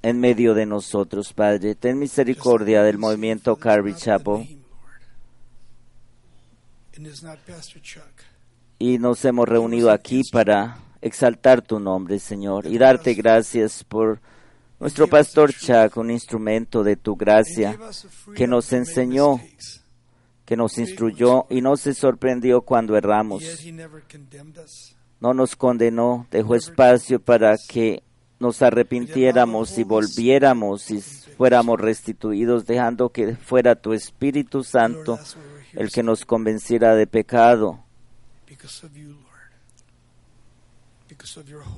en 0.02 0.20
medio 0.20 0.54
de 0.54 0.66
nosotros, 0.66 1.34
Padre. 1.34 1.76
Ten 1.76 2.00
misericordia 2.00 2.84
del 2.84 2.98
movimiento 2.98 3.56
Calvary 3.58 3.96
Chapel. 3.96 4.58
y 8.80 8.98
nos 8.98 9.24
hemos 9.26 9.48
reunido 9.48 9.92
aquí 9.92 10.24
para 10.24 10.80
exaltar 11.02 11.62
tu 11.62 11.80
nombre, 11.80 12.20
Señor, 12.20 12.66
y 12.66 12.78
darte 12.78 13.14
gracias. 13.14 13.84
por 13.84 14.20
nuestro 14.80 15.08
pastor 15.08 15.54
Chuck, 15.54 15.98
un 15.98 16.12
instrumento 16.12 16.84
de 16.84 16.96
tu 16.96 17.16
gracia, 17.16 17.78
que 18.36 18.48
nos 18.48 18.72
enseñó, 18.74 19.42
que 20.46 20.56
nos 20.56 20.78
instruyó 20.78 21.46
y 21.50 21.62
no 21.62 21.76
se 21.78 21.94
sorprendió 21.94 22.62
cuando 22.62 22.96
erramos. 22.96 23.44
No 25.20 25.34
nos 25.34 25.56
condenó, 25.56 26.28
dejó 26.32 26.56
espacio 26.56 27.20
para 27.20 27.58
que 27.58 28.04
nos 28.40 28.62
arrepintiéramos 28.62 29.78
y 29.78 29.84
volviéramos 29.84 30.90
y 30.92 31.02
fuéramos 31.02 31.80
restituidos, 31.80 32.66
dejando 32.66 33.10
que 33.10 33.36
fuera 33.36 33.76
tu 33.76 33.92
Espíritu 33.92 34.64
Santo 34.64 35.20
el 35.74 35.92
que 35.92 36.04
nos 36.04 36.26
convenciera 36.26 36.96
de 36.96 37.06
pecado, 37.06 37.84
because 38.50 38.84
of 38.84 38.96
you, 38.96 39.10
Lord. 39.10 39.54
Because 41.08 41.09
of 41.09 41.09
your 41.09 41.09
Holy 41.09 41.09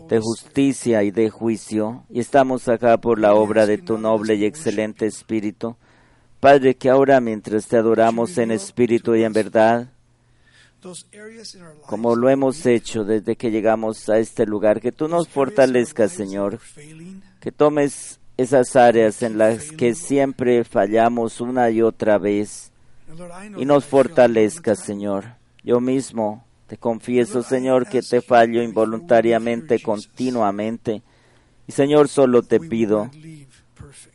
de 0.09 0.19
justicia 0.19 1.03
y 1.03 1.11
de 1.11 1.29
juicio, 1.29 2.03
y 2.09 2.19
estamos 2.19 2.67
acá 2.67 2.97
por 2.97 3.19
la 3.19 3.33
obra 3.33 3.65
de 3.65 3.77
tu 3.77 3.97
noble 3.97 4.35
y 4.35 4.45
excelente 4.45 5.05
Espíritu. 5.05 5.75
Padre, 6.39 6.75
que 6.75 6.89
ahora 6.89 7.21
mientras 7.21 7.67
te 7.67 7.77
adoramos 7.77 8.37
en 8.39 8.49
espíritu 8.49 9.15
y 9.15 9.23
en 9.23 9.31
verdad, 9.31 9.89
como 11.85 12.15
lo 12.15 12.29
hemos 12.29 12.65
hecho 12.65 13.03
desde 13.03 13.35
que 13.35 13.51
llegamos 13.51 14.09
a 14.09 14.17
este 14.17 14.47
lugar, 14.47 14.81
que 14.81 14.91
tú 14.91 15.07
nos 15.07 15.27
fortalezcas, 15.27 16.11
Señor, 16.11 16.59
que 17.39 17.51
tomes 17.51 18.19
esas 18.37 18.75
áreas 18.75 19.21
en 19.21 19.37
las 19.37 19.71
que 19.71 19.93
siempre 19.93 20.63
fallamos 20.63 21.41
una 21.41 21.69
y 21.69 21.83
otra 21.83 22.17
vez 22.17 22.71
y 23.57 23.65
nos 23.65 23.85
fortalezcas. 23.85 24.79
Señor. 24.79 25.35
Yo 25.63 25.79
mismo 25.79 26.43
te 26.71 26.77
confieso, 26.77 27.43
Señor, 27.43 27.85
que 27.85 28.01
te 28.01 28.21
fallo 28.21 28.63
involuntariamente, 28.63 29.81
continuamente, 29.81 31.03
Y 31.67 31.73
Señor, 31.73 32.07
solo 32.07 32.43
te 32.43 32.61
pido 32.61 33.11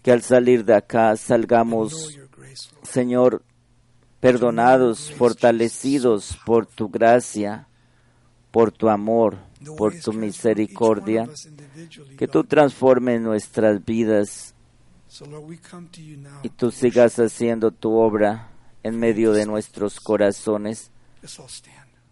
que 0.02 0.10
al 0.10 0.22
salir 0.22 0.64
de 0.64 0.74
acá 0.74 1.14
salgamos. 1.18 2.18
Señor, 2.82 3.42
perdonados, 4.20 5.12
fortalecidos 5.12 6.38
por 6.46 6.64
tu 6.64 6.88
gracia, 6.88 7.68
por 8.50 8.72
tu 8.72 8.88
amor, 8.88 9.36
por 9.76 9.92
tu 10.00 10.14
misericordia, 10.14 11.28
que 12.16 12.26
tú 12.26 12.42
transformes 12.44 13.20
nuestras 13.20 13.84
vidas 13.84 14.54
y 16.42 16.48
tú 16.48 16.70
sigas 16.70 17.18
haciendo 17.18 17.70
tu 17.70 17.92
obra 17.92 18.48
en 18.82 18.98
medio 18.98 19.34
de 19.34 19.44
nuestros 19.44 20.00
corazones. 20.00 20.90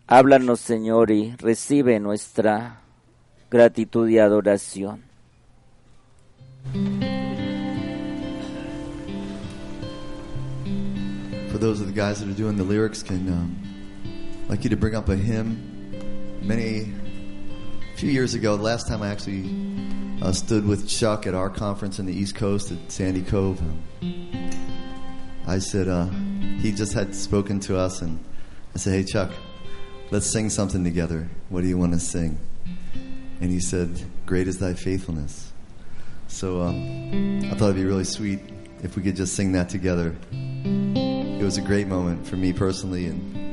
Háblanos, 0.06 0.60
Señor, 0.60 1.10
y 1.10 1.34
recibe 1.38 1.98
nuestra 1.98 2.80
gratitud 3.50 4.06
y 4.06 4.18
adoración. 4.18 5.02
For 11.50 11.58
those 11.58 11.80
of 11.80 11.86
the 11.86 11.92
guys 11.94 12.20
that 12.20 12.28
are 12.28 12.34
doing 12.34 12.56
the 12.56 12.64
lyrics, 12.64 13.02
can 13.02 13.28
um, 13.28 13.56
like 14.48 14.62
you 14.62 14.70
to 14.70 14.76
bring 14.76 14.94
up 14.94 15.08
a 15.08 15.16
hymn. 15.16 15.70
Many, 16.42 16.92
a 17.94 17.96
few 17.96 18.10
years 18.10 18.34
ago, 18.34 18.58
the 18.58 18.62
last 18.62 18.86
time 18.86 19.00
I 19.00 19.08
actually 19.08 19.48
uh, 20.20 20.32
stood 20.32 20.66
with 20.66 20.86
Chuck 20.86 21.26
at 21.26 21.34
our 21.34 21.48
conference 21.48 21.98
in 21.98 22.04
the 22.04 22.12
East 22.12 22.34
Coast 22.34 22.70
at 22.72 22.92
Sandy 22.92 23.22
Cove, 23.22 23.58
um, 23.60 23.82
I 25.46 25.60
said 25.60 25.88
uh, 25.88 26.08
he 26.58 26.72
just 26.72 26.92
had 26.92 27.14
spoken 27.14 27.58
to 27.60 27.78
us, 27.78 28.02
and 28.02 28.18
I 28.74 28.78
said, 28.78 28.92
"Hey, 28.92 29.04
Chuck, 29.04 29.30
let's 30.10 30.30
sing 30.30 30.50
something 30.50 30.84
together. 30.84 31.28
What 31.48 31.62
do 31.62 31.68
you 31.68 31.78
want 31.78 31.92
to 31.92 32.00
sing?" 32.00 32.38
And 33.40 33.50
he 33.50 33.60
said, 33.60 34.02
"Great 34.26 34.48
is 34.48 34.58
Thy 34.58 34.74
faithfulness." 34.74 35.52
So 36.28 36.62
um, 36.62 37.40
I 37.44 37.54
thought 37.54 37.70
it'd 37.70 37.76
be 37.76 37.84
really 37.84 38.04
sweet 38.04 38.40
if 38.82 38.96
we 38.96 39.02
could 39.02 39.16
just 39.16 39.34
sing 39.34 39.52
that 39.52 39.68
together. 39.68 40.14
It 40.32 41.42
was 41.42 41.58
a 41.58 41.62
great 41.62 41.86
moment 41.86 42.26
for 42.26 42.36
me 42.36 42.52
personally, 42.52 43.06
and 43.06 43.43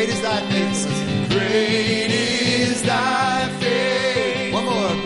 Great 0.00 0.14
is 0.14 0.22
thy 0.22 0.40
faithfulness. 0.48 0.94
Great 1.28 2.10
is 2.10 2.82
thy 2.84 3.48
faith. 3.60 4.54
One 4.54 4.64
more. 4.64 4.96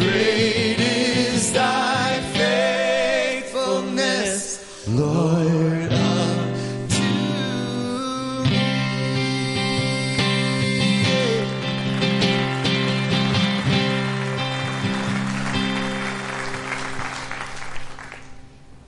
Great 0.00 0.80
is 0.80 1.52
thy 1.52 2.20
faithfulness, 2.34 4.88
Lord, 4.88 5.92
unto 5.92 7.04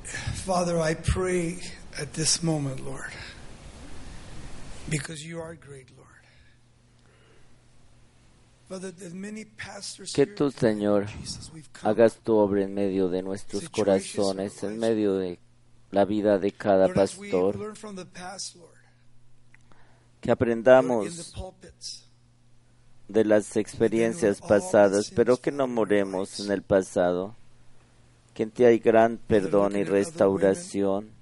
me. 0.03 0.09
Father, 0.35 0.81
I 0.81 0.95
pray 0.95 1.59
at 2.01 2.14
this 2.14 2.43
moment, 2.43 2.85
Lord, 2.85 3.12
Que 10.14 10.26
tú, 10.26 10.51
Señor, 10.51 11.07
hagas 11.82 12.16
tu 12.16 12.34
obra 12.34 12.62
en 12.62 12.74
medio 12.74 13.09
de 13.09 13.22
nuestros 13.22 13.68
corazones, 13.68 14.62
en 14.62 14.78
medio 14.78 15.14
de 15.14 15.41
la 15.91 16.05
vida 16.05 16.38
de 16.38 16.53
cada 16.53 16.93
pastor, 16.93 17.74
que 20.20 20.30
aprendamos 20.30 21.34
de 23.09 23.24
las 23.24 23.57
experiencias 23.57 24.41
pasadas, 24.41 25.11
pero 25.11 25.36
que 25.36 25.51
no 25.51 25.66
moremos 25.66 26.38
en 26.38 26.53
el 26.53 26.62
pasado, 26.62 27.34
que 28.34 28.45
en 28.45 28.53
ti 28.53 28.64
hay 28.64 28.78
gran 28.78 29.18
perdón 29.18 29.74
y 29.76 29.82
restauración. 29.82 31.20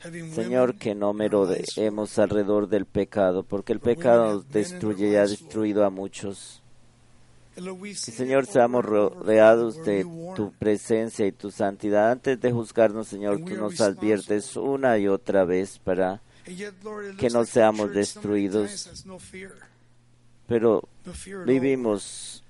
Señor, 0.00 0.76
que 0.76 0.94
no 0.94 1.12
merodeemos 1.12 2.18
alrededor 2.18 2.68
del 2.68 2.86
pecado, 2.86 3.42
porque 3.42 3.72
el 3.72 3.80
pecado 3.80 4.34
nos 4.34 4.48
destruye 4.48 5.10
y 5.10 5.16
ha 5.16 5.26
destruido 5.26 5.84
a 5.84 5.90
muchos. 5.90 6.62
Que 7.56 7.94
Señor, 7.94 8.46
seamos 8.46 8.84
rodeados 8.84 9.84
de 9.84 10.04
tu 10.36 10.52
presencia 10.52 11.26
y 11.26 11.32
tu 11.32 11.50
santidad. 11.50 12.12
Antes 12.12 12.40
de 12.40 12.52
juzgarnos, 12.52 13.08
Señor, 13.08 13.44
tú 13.44 13.56
nos 13.56 13.80
adviertes 13.80 14.54
una 14.54 14.96
y 14.98 15.08
otra 15.08 15.44
vez 15.44 15.80
para, 15.80 16.22
que 17.18 17.30
no 17.30 17.44
seamos 17.44 17.92
destruidos. 17.92 19.04
pero 20.46 20.88
vivimos 21.44 22.44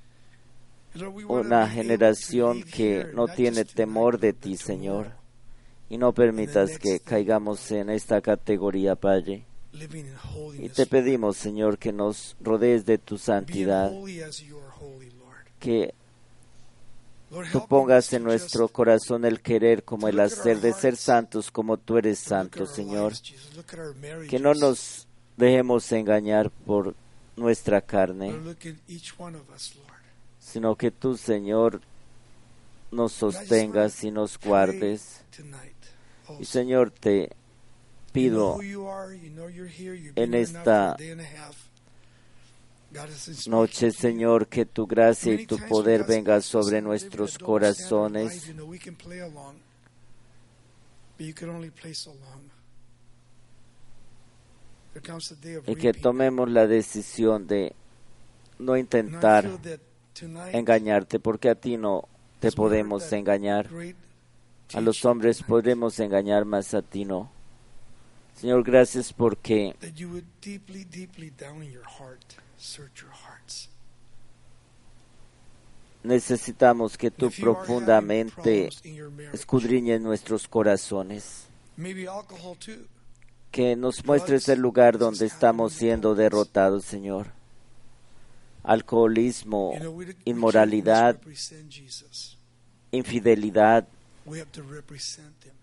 una 1.26 1.68
generación 1.68 2.62
que 2.62 3.07
no 3.14 3.28
tiene 3.28 3.64
temor 3.64 4.20
de 4.20 4.34
ti, 4.34 4.59
Señor. 4.59 5.12
Y 5.91 5.97
no 5.97 6.12
permitas 6.12 6.78
que 6.78 7.01
caigamos 7.01 7.70
en 7.70 7.91
esta 7.91 8.20
categoría, 8.20 8.95
Padre. 8.95 9.45
Y 10.59 10.68
te 10.70 10.86
pedimos, 10.86 11.36
Señor, 11.36 11.78
que 11.78 11.93
nos 11.93 12.36
rodees 12.41 12.84
de 12.84 12.99
tu 12.99 13.16
santidad, 13.16 13.93
que 15.59 15.95
tú 17.53 17.66
pongas 17.66 18.12
en 18.12 18.24
nuestro 18.24 18.68
corazón 18.68 19.24
el 19.24 19.41
querer 19.41 19.84
como 19.84 20.09
el 20.09 20.20
hacer 20.20 20.61
de 20.61 20.72
ser 20.72 20.97
santos 20.97 21.51
como 21.51 21.76
tú 21.76 21.99
eres 21.99 22.18
santo, 22.18 22.66
Señor. 22.66 23.12
Que 24.28 24.39
no 24.39 24.55
nos 24.55 25.07
dejemos 25.36 25.91
engañar 25.93 26.51
por 26.51 26.95
nuestra 27.36 27.80
carne, 27.80 28.34
sino 30.41 30.74
que 30.76 30.91
tú, 30.91 31.16
Señor, 31.16 31.80
nos 32.91 33.12
sostengas 33.12 34.03
y 34.03 34.11
nos 34.11 34.39
guardes. 34.39 35.22
Y. 36.39 36.45
Señor, 36.45 36.91
te 36.91 37.31
pido 38.12 38.59
en 38.61 40.35
esta 40.35 40.97
noche. 43.47 43.93
Señor, 43.93 44.49
que 44.49 44.66
tu 44.66 44.87
gracia 44.87 45.35
y 45.35 45.47
tu 45.47 45.59
poder 45.68 46.05
venga 46.05 46.41
sobre 46.41 46.81
nuestros 46.81 47.39
corazones 47.39 48.53
y 51.18 51.35
que 55.76 55.93
tomemos 55.93 56.51
la 56.51 56.66
decisión 56.66 57.47
de 57.47 57.74
no 58.59 58.76
intentar 58.76 59.49
engañarte, 60.53 61.20
porque 61.20 61.51
a 61.51 61.55
ti 61.55 61.76
no 61.76 62.09
te 62.41 62.51
podemos 62.53 63.12
engañar. 63.12 63.68
A 64.74 64.80
los 64.80 65.04
hombres 65.04 65.42
podremos 65.42 65.98
engañar, 65.98 66.44
más 66.44 66.74
a 66.74 66.82
ti 66.82 67.04
no. 67.04 67.30
Señor, 68.34 68.62
gracias 68.62 69.12
porque 69.12 69.74
necesitamos 76.04 76.96
que 76.96 77.10
tú 77.10 77.30
profundamente 77.30 78.68
escudriñes 79.32 80.00
nuestros 80.00 80.46
corazones, 80.46 81.46
maybe 81.76 82.06
alcohol 82.06 82.56
too. 82.58 82.86
que 83.50 83.74
nos 83.74 84.04
muestres 84.04 84.48
el 84.48 84.60
lugar 84.60 84.98
donde 84.98 85.26
estamos 85.26 85.72
siendo 85.72 86.14
derrotados, 86.14 86.84
Señor. 86.84 87.28
Alcoholismo, 88.62 89.72
inmoralidad, 90.24 91.18
infidelidad, 92.90 93.88
We 94.29 94.39
have 94.41 94.53
to 94.53 94.62
represent 94.62 95.45
him 95.45 95.55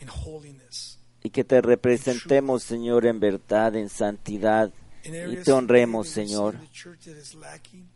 in 0.00 0.08
holiness. 0.08 0.98
y 1.22 1.30
que 1.30 1.42
te 1.42 1.60
representemos, 1.60 2.62
Señor, 2.62 3.06
en 3.06 3.18
verdad, 3.18 3.74
en 3.74 3.88
santidad, 3.88 4.70
In 5.04 5.32
y 5.32 5.36
te 5.36 5.52
honremos, 5.52 6.08
Señor. 6.08 6.54
in 6.54 6.60
the 6.60 6.72
church 6.72 7.04
that 7.06 7.16
is 7.16 7.34
lacking. 7.34 7.88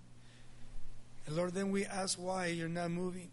And 1.26 1.36
Lord, 1.36 1.52
then 1.52 1.70
we 1.70 1.84
ask 1.84 2.18
why 2.18 2.48
you're 2.48 2.68
not 2.72 2.90
moving, 2.90 3.30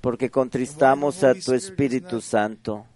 porque 0.00 0.30
contristamos 0.30 1.24
a 1.24 1.34
tu 1.34 1.54
Espíritu 1.54 2.20
Santo 2.20 2.86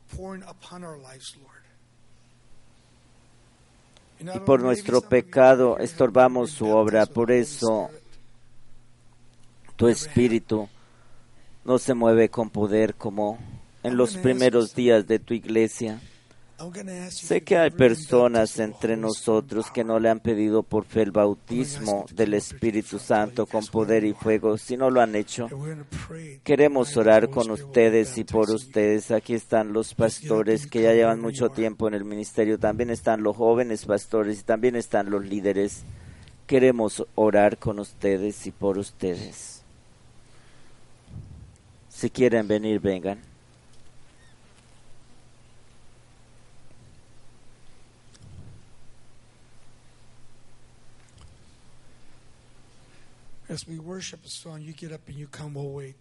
y 4.21 4.39
por 4.41 4.61
nuestro 4.61 5.01
pecado 5.01 5.79
estorbamos 5.79 6.51
su 6.51 6.69
obra. 6.69 7.07
Por 7.07 7.31
eso. 7.31 7.91
Tu 9.79 9.87
Espíritu 9.87 10.69
no 11.65 11.79
se 11.79 11.95
mueve 11.95 12.29
con 12.31 12.51
poder 12.51 12.97
como 12.97 13.39
en 13.85 13.97
los 13.97 14.17
primeros 14.17 14.75
días 14.75 15.07
de 15.07 15.21
tu 15.21 15.35
iglesia. 15.35 16.01
Sé 17.11 17.45
que 17.45 17.57
hay 17.57 17.71
personas 17.71 18.59
entre 18.59 18.97
nosotros 18.97 19.71
que 19.71 19.85
no 19.85 20.01
le 20.01 20.09
han 20.09 20.19
pedido 20.19 20.65
por 20.65 20.85
fe 20.85 21.03
el 21.03 21.13
bautismo 21.13 22.07
del 22.13 22.35
Espíritu 22.35 22.99
Santo 22.99 23.47
con 23.47 23.65
poder 23.67 24.03
y 24.03 24.15
fuego. 24.15 24.59
Si 24.59 24.77
no 24.77 24.91
lo 24.91 25.01
han 25.01 25.15
hecho, 25.15 25.49
queremos 26.43 26.97
orar 26.97 27.31
con 27.31 27.49
ustedes 27.53 28.19
y 28.19 28.25
por 28.25 28.51
ustedes. 28.51 29.13
Aquí 29.13 29.35
están 29.35 29.73
los 29.73 29.95
pastores 29.95 30.67
que 30.67 30.83
ya 30.83 30.93
llevan 30.93 31.21
mucho 31.21 31.51
tiempo 31.51 31.87
en 31.87 31.95
el 31.95 32.05
ministerio. 32.05 32.59
También 32.59 32.91
están 32.91 33.23
los 33.23 33.37
jóvenes 33.37 33.85
pastores 33.85 34.41
y 34.41 34.43
también 34.43 34.75
están 34.75 35.09
los 35.09 35.25
líderes. 35.25 35.85
Queremos 36.49 37.07
orar 37.15 37.59
con 37.59 37.79
ustedes 37.79 38.45
y 38.49 38.51
por 38.51 38.79
ustedes. 38.79 39.58
Si 41.99 42.11
quieren 42.11 42.47
venir, 42.47 42.79
vengan. 42.79 43.19
As 53.49 53.67
we 53.67 53.81
worship 53.81 54.25
a 54.25 54.29
song, 54.29 54.61
you 54.61 54.73
get 54.75 54.93
up 54.93 55.01
and 55.09 55.19
you 55.19 55.27
come, 55.27 55.55
we'll 55.55 55.73
wait. 55.73 55.97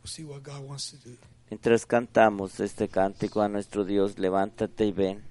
We'll 0.00 0.06
see 0.06 0.22
what 0.22 0.44
God 0.44 0.60
wants 0.64 0.92
to 0.92 0.96
do. 0.98 1.16
Mientras 1.50 1.84
cantamos 1.84 2.60
este 2.60 2.88
cántico 2.88 3.42
a 3.42 3.48
nuestro 3.48 3.84
Dios, 3.84 4.16
levántate 4.16 4.84
y 4.84 4.92
ven. 4.92 5.24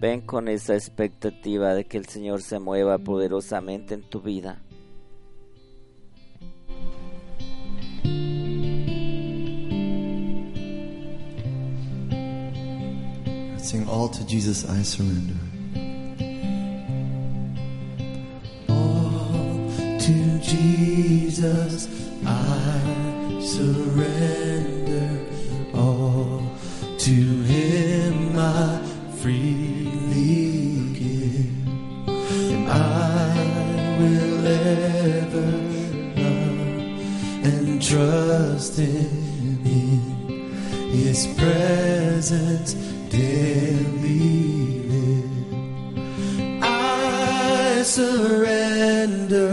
Ven 0.00 0.22
con 0.22 0.48
esa 0.48 0.74
expectativa 0.74 1.74
de 1.74 1.84
que 1.84 1.98
el 1.98 2.08
Señor 2.08 2.42
se 2.42 2.58
mueva 2.58 2.98
poderosamente 2.98 3.94
en 3.94 4.02
tu 4.02 4.20
vida. 4.20 4.60
Sing 13.68 13.86
all 13.86 14.08
to 14.08 14.24
Jesus 14.26 14.64
I 14.66 14.80
surrender. 14.80 15.36
All 18.70 19.70
to 20.00 20.38
Jesus 20.38 21.86
I 22.24 23.40
surrender. 23.42 25.20
All 25.74 26.50
to 26.96 27.12
Him 27.12 28.38
I 28.38 28.80
freely 29.18 30.94
give. 30.94 31.68
And 32.08 32.70
I 32.70 33.98
will 34.00 34.46
ever 34.46 35.50
love 36.16 37.44
and 37.44 37.82
trust 37.82 38.78
in 38.78 39.58
Him. 39.62 40.90
His 40.90 41.26
presence 41.36 42.87
daily 43.10 44.82
live. 44.90 46.62
I 46.62 47.82
surrender 47.82 49.48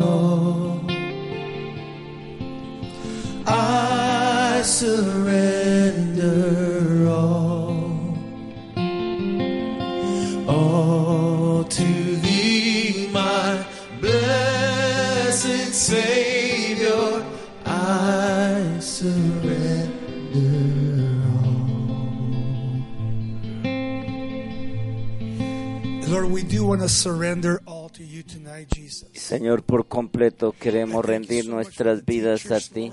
all. 0.00 0.84
I 3.46 4.62
surrender 4.64 5.61
Señor, 29.14 29.62
por 29.62 29.86
completo 29.86 30.52
queremos 30.52 31.04
rendir 31.04 31.48
nuestras 31.48 32.04
vidas 32.04 32.50
a 32.50 32.60
ti. 32.60 32.92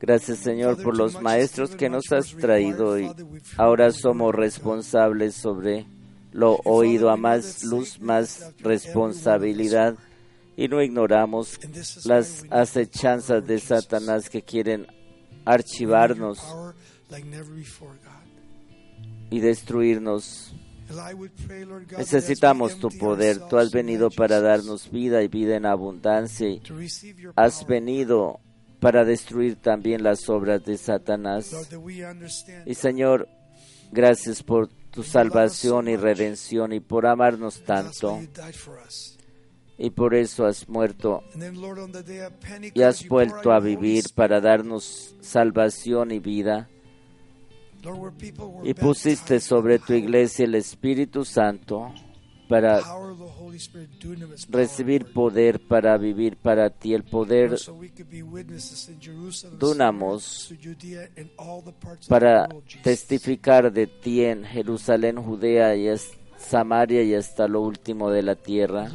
Gracias, 0.00 0.38
Señor, 0.38 0.82
por 0.82 0.96
los 0.96 1.20
maestros 1.20 1.76
que 1.76 1.90
nos 1.90 2.10
has 2.10 2.34
traído 2.34 2.98
y 2.98 3.10
ahora 3.58 3.92
somos 3.92 4.34
responsables 4.34 5.34
sobre 5.34 5.86
lo 6.32 6.56
oído 6.64 7.10
a 7.10 7.16
más 7.16 7.64
luz, 7.64 8.00
más 8.00 8.52
responsabilidad. 8.60 9.96
Y 10.56 10.68
no 10.68 10.82
ignoramos 10.82 11.58
las 12.04 12.44
acechanzas 12.50 13.46
de 13.46 13.58
Satanás 13.58 14.28
que 14.28 14.42
quieren 14.42 14.86
archivarnos 15.44 16.40
y 19.30 19.40
destruirnos. 19.40 20.54
Necesitamos 21.96 22.78
tu 22.78 22.88
poder. 22.88 23.38
Tú 23.48 23.58
has 23.58 23.70
venido 23.70 24.10
para 24.10 24.40
darnos 24.40 24.90
vida 24.90 25.22
y 25.22 25.28
vida 25.28 25.56
en 25.56 25.66
abundancia. 25.66 26.60
Has 27.36 27.66
venido 27.66 28.40
para 28.80 29.04
destruir 29.04 29.56
también 29.56 30.02
las 30.02 30.28
obras 30.28 30.64
de 30.64 30.76
Satanás. 30.76 31.70
Y 32.66 32.74
Señor, 32.74 33.28
gracias 33.92 34.42
por 34.42 34.68
tu 34.90 35.02
salvación 35.02 35.88
y 35.88 35.96
redención 35.96 36.72
y 36.72 36.80
por 36.80 37.06
amarnos 37.06 37.62
tanto. 37.64 38.20
Y 39.78 39.90
por 39.90 40.14
eso 40.14 40.44
has 40.44 40.68
muerto 40.68 41.22
y 42.74 42.82
has 42.82 43.08
vuelto 43.08 43.52
a 43.52 43.60
vivir 43.60 44.04
para 44.14 44.40
darnos 44.40 45.16
salvación 45.20 46.10
y 46.10 46.18
vida. 46.18 46.68
Y 48.64 48.74
pusiste 48.74 49.40
sobre 49.40 49.78
tu 49.78 49.92
iglesia 49.92 50.44
el 50.44 50.54
Espíritu 50.54 51.24
Santo 51.24 51.92
para 52.48 52.80
recibir 54.48 55.12
poder 55.12 55.60
para 55.60 55.96
vivir 55.96 56.36
para 56.36 56.68
ti, 56.70 56.94
el 56.94 57.04
poder 57.04 57.56
Dunamos 59.58 60.52
para 62.08 62.48
testificar 62.82 63.72
de 63.72 63.86
ti 63.86 64.24
en 64.24 64.44
Jerusalén, 64.44 65.22
Judea 65.22 65.76
y 65.76 65.88
Samaria 66.38 67.02
y 67.02 67.14
hasta 67.14 67.46
lo 67.46 67.60
último 67.60 68.10
de 68.10 68.22
la 68.22 68.34
tierra. 68.34 68.90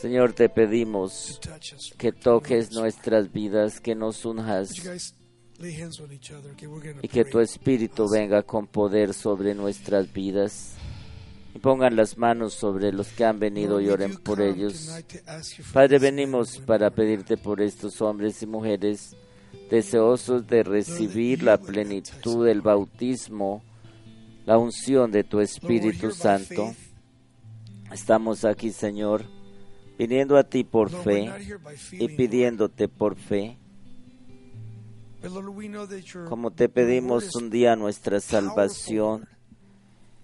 Señor, 0.00 0.32
te 0.32 0.48
pedimos 0.48 1.40
que 1.98 2.12
toques 2.12 2.72
nuestras 2.72 3.32
vidas, 3.32 3.80
que 3.80 3.94
nos 3.94 4.24
unjas 4.24 5.14
y 7.02 7.08
que 7.08 7.24
tu 7.24 7.40
Espíritu 7.40 8.08
venga 8.08 8.42
con 8.42 8.66
poder 8.66 9.12
sobre 9.12 9.54
nuestras 9.54 10.12
vidas. 10.12 10.74
Y 11.54 11.58
pongan 11.58 11.96
las 11.96 12.16
manos 12.16 12.54
sobre 12.54 12.92
los 12.92 13.08
que 13.08 13.24
han 13.24 13.40
venido 13.40 13.80
y 13.80 13.88
oren 13.88 14.16
por 14.16 14.40
ellos. 14.40 14.90
Padre, 15.72 15.98
venimos 15.98 16.58
para 16.58 16.90
pedirte 16.90 17.36
por 17.36 17.60
estos 17.60 18.00
hombres 18.00 18.42
y 18.42 18.46
mujeres 18.46 19.16
deseosos 19.70 20.46
de 20.46 20.62
recibir 20.62 21.42
la 21.42 21.58
plenitud 21.58 22.46
del 22.46 22.60
bautismo, 22.60 23.62
la 24.46 24.58
unción 24.58 25.10
de 25.10 25.24
tu 25.24 25.40
Espíritu 25.40 26.12
Santo. 26.12 26.74
Estamos 27.92 28.44
aquí, 28.44 28.70
Señor, 28.70 29.24
viniendo 29.98 30.36
a 30.36 30.44
ti 30.44 30.62
por 30.62 30.90
fe 30.90 31.32
y 31.92 32.08
pidiéndote 32.08 32.88
por 32.88 33.16
fe, 33.16 33.58
como 36.28 36.50
te 36.52 36.68
pedimos 36.68 37.34
un 37.34 37.50
día 37.50 37.76
nuestra 37.76 38.20
salvación 38.20 39.28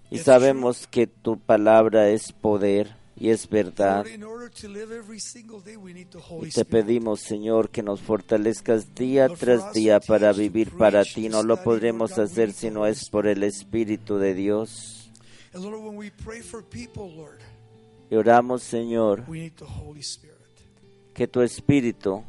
y 0.09 0.19
sabemos 0.19 0.87
que 0.87 1.07
tu 1.07 1.37
palabra 1.39 2.09
es 2.09 2.31
poder 2.31 2.95
y 3.17 3.29
es 3.29 3.49
verdad. 3.49 4.05
Y 6.41 6.49
te 6.49 6.65
pedimos, 6.65 7.21
Señor, 7.21 7.69
que 7.69 7.81
nos 7.81 8.01
fortalezcas 8.01 8.93
día 8.93 9.29
tras 9.29 9.73
día 9.73 9.99
para 9.99 10.33
vivir 10.33 10.71
para 10.71 11.03
ti. 11.03 11.29
No 11.29 11.43
lo 11.43 11.61
podremos 11.63 12.17
hacer 12.17 12.51
si 12.51 12.69
no 12.69 12.85
es 12.85 13.09
por 13.09 13.27
el 13.27 13.43
Espíritu 13.43 14.17
de 14.17 14.33
Dios. 14.33 15.11
Y 18.09 18.15
oramos, 18.15 18.63
Señor, 18.63 19.23
we 19.27 19.39
need 19.39 19.53
the 19.53 19.65
Holy 19.65 20.01
Spirit. 20.01 20.35
que 21.13 21.27
tu 21.27 21.41
Espíritu 21.41 22.23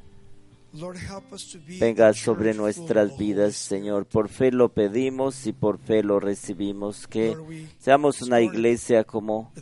venga 1.80 2.12
sobre 2.12 2.54
nuestras 2.54 3.16
vidas. 3.16 3.56
Señor. 3.56 4.06
Por 4.06 4.28
fe 4.28 4.52
lo 4.52 4.72
pedimos 4.72 5.46
y 5.46 5.52
por 5.52 5.78
fe 5.78 6.02
lo 6.02 6.20
recibimos. 6.20 7.06
Que 7.06 7.36
seamos 7.78 8.22
una 8.22 8.40
iglesia 8.40 9.04
como 9.04 9.52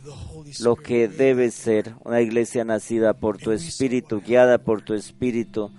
lo 0.59 0.75
que 0.75 1.07
debe 1.07 1.51
ser, 1.51 1.95
una 2.03 2.21
iglesia 2.21 2.63
nacida 2.63 3.13
por 3.13 3.37
tu 3.37 3.51
Espíritu, 3.51 4.21
guiada 4.21 4.57
por 4.57 4.81
tu 4.81 4.93
Espíritu 4.93 5.71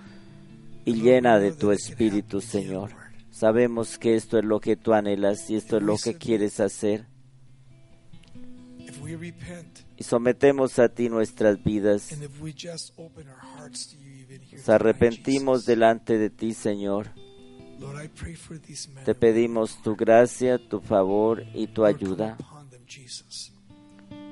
y 0.84 0.94
llena 0.94 1.38
de 1.38 1.52
tu 1.52 1.72
Espíritu, 1.72 2.40
Señor. 2.40 2.90
Sabemos 3.30 3.98
que 3.98 4.14
esto 4.14 4.38
es 4.38 4.44
lo 4.44 4.60
que 4.60 4.76
tú 4.76 4.94
anhelas 4.94 5.50
y 5.50 5.56
esto 5.56 5.76
es 5.76 5.82
lo 5.82 5.98
que 5.98 6.14
quieres 6.14 6.58
hacer. 6.60 7.06
Y 9.98 10.04
sometemos 10.04 10.78
a 10.78 10.88
ti 10.88 11.08
nuestras 11.08 11.62
vidas. 11.62 12.16
Nos 14.56 14.68
arrepentimos 14.68 15.66
delante 15.66 16.18
de 16.18 16.30
ti, 16.30 16.54
Señor. 16.54 17.10
Te 19.04 19.14
pedimos 19.14 19.82
tu 19.82 19.94
gracia, 19.94 20.58
tu 20.58 20.80
favor 20.80 21.44
y 21.54 21.66
tu 21.66 21.84
ayuda. 21.84 22.38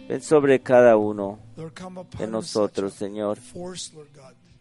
Ven 0.09 0.23
sobre 0.23 0.63
cada 0.63 0.97
uno 0.97 1.39
de 2.19 2.27
nosotros, 2.27 2.95
Señor. 2.95 3.39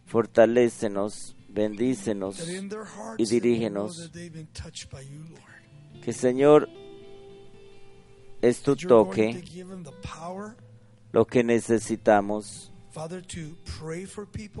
Fortalécenos, 0.06 1.34
bendícenos 1.48 2.46
y 3.16 3.26
dirígenos. 3.26 4.10
Que, 6.02 6.12
Señor, 6.12 6.68
es 8.42 8.60
tu 8.62 8.76
toque 8.76 9.42
lo 11.12 11.26
que 11.26 11.42
necesitamos. 11.42 12.73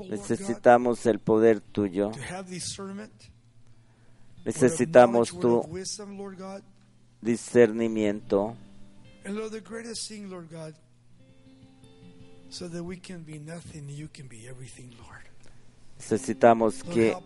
Necesitamos 0.08 1.06
el 1.06 1.18
poder 1.20 1.60
tuyo. 1.60 2.10
Necesitamos 4.44 5.30
tu 5.38 5.62
discernimiento. 7.20 8.56
And 9.24 9.36
Lord, 9.36 9.52
the 9.52 9.60
greatest 9.60 10.06
thing, 10.06 10.28
Lord 10.28 10.50
God, 10.50 10.74
so 12.50 12.68
that 12.68 12.84
we 12.84 12.98
can 12.98 13.24
be 13.24 13.38
nothing, 13.38 13.88
you 13.88 14.08
can 14.08 14.28
be 14.28 14.46
everything, 14.46 14.90
Lord. 14.98 15.24
Necesitamos 15.96 16.82
que 16.82 17.16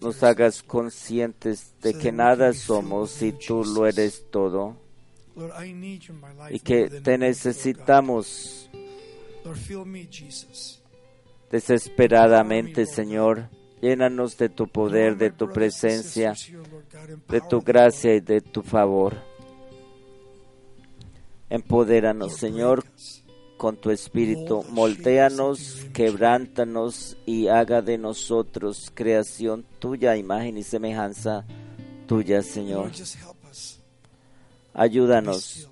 nos 0.00 0.22
hagas 0.22 0.62
conscientes 0.62 1.74
de 1.82 1.94
que 1.94 2.12
nada 2.12 2.52
somos 2.52 3.20
y 3.22 3.32
tú 3.32 3.64
lo 3.64 3.86
eres 3.86 4.24
todo. 4.30 4.76
Lord, 5.34 5.52
I 5.58 5.72
need 5.72 6.02
you 6.02 6.14
in 6.14 6.20
my 6.20 6.32
life 6.32 6.54
Y 6.54 6.60
que 6.60 6.88
te 6.88 7.18
necesitamos 7.18 8.70
desesperadamente, 11.50 12.86
Señor. 12.86 13.48
Llénanos 13.80 14.38
de 14.38 14.48
tu 14.48 14.68
poder, 14.68 15.16
de 15.16 15.30
tu 15.30 15.50
presencia, 15.50 16.34
de 17.28 17.40
tu 17.42 17.60
gracia 17.60 18.14
y 18.14 18.20
de 18.20 18.40
tu 18.40 18.62
favor. 18.62 19.16
Empodéranos, 21.50 22.36
Señor, 22.36 22.84
con 23.58 23.76
tu 23.76 23.90
espíritu. 23.90 24.64
Moldéanos, 24.70 25.86
quebrántanos 25.92 27.16
y 27.26 27.48
haga 27.48 27.82
de 27.82 27.98
nosotros 27.98 28.90
creación 28.94 29.64
tuya, 29.78 30.16
imagen 30.16 30.56
y 30.56 30.62
semejanza 30.62 31.44
tuya, 32.06 32.42
Señor. 32.42 32.90
Ayúdanos 34.72 35.70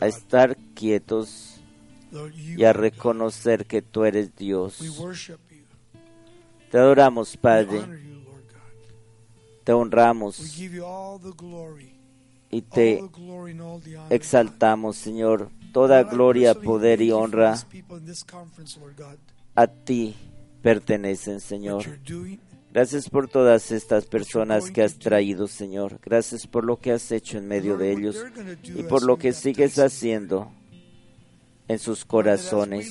a 0.00 0.06
estar 0.06 0.56
quietos 0.74 1.60
y 2.56 2.64
a 2.64 2.72
reconocer 2.72 3.66
que 3.66 3.82
tú 3.82 4.04
eres 4.04 4.34
Dios. 4.36 4.80
We 4.80 4.90
worship 4.90 5.38
you. 5.50 5.64
Te 6.70 6.78
adoramos, 6.78 7.36
Padre, 7.36 7.82
te 9.64 9.72
honramos 9.72 10.36
give 10.54 10.76
you 10.76 10.84
all 10.84 11.20
the 11.20 11.32
glory, 11.36 11.94
y 12.50 12.62
te 12.62 13.02
exaltamos, 14.10 14.96
Señor. 14.96 15.50
Toda 15.72 16.04
gloria, 16.04 16.54
poder 16.54 17.02
y 17.02 17.10
honra 17.10 17.56
a 19.56 19.66
ti 19.66 20.14
pertenecen, 20.62 21.40
Señor. 21.40 21.84
Gracias 22.74 23.08
por 23.08 23.28
todas 23.28 23.70
estas 23.70 24.04
personas 24.04 24.72
que 24.72 24.82
has 24.82 24.98
traído, 24.98 25.46
Señor. 25.46 26.00
Gracias 26.02 26.44
por 26.48 26.64
lo 26.64 26.76
que 26.76 26.90
has 26.90 27.12
hecho 27.12 27.38
en 27.38 27.46
medio 27.46 27.76
de 27.76 27.92
ellos 27.92 28.16
y 28.64 28.82
por 28.82 29.04
lo 29.04 29.16
que 29.16 29.32
sigues 29.32 29.78
haciendo 29.78 30.50
en 31.68 31.78
sus 31.78 32.04
corazones. 32.04 32.88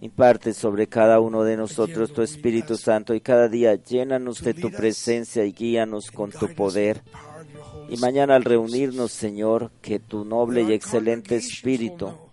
Imparte 0.00 0.54
sobre 0.54 0.86
cada 0.86 1.18
uno 1.18 1.42
de 1.42 1.56
nosotros 1.56 2.12
tu 2.12 2.22
Espíritu 2.22 2.76
Santo 2.76 3.16
y 3.16 3.20
cada 3.20 3.48
día 3.48 3.74
llénanos 3.74 4.40
de 4.40 4.54
tu 4.54 4.70
presencia 4.70 5.44
y 5.44 5.50
guíanos 5.50 6.12
con 6.12 6.30
tu 6.30 6.54
poder. 6.54 7.02
Y 7.88 7.96
mañana 7.96 8.36
al 8.36 8.44
reunirnos, 8.44 9.10
Señor, 9.10 9.72
que 9.82 9.98
tu 9.98 10.24
noble 10.24 10.62
y 10.62 10.72
excelente 10.72 11.34
will 11.34 11.44
Espíritu 11.44 12.23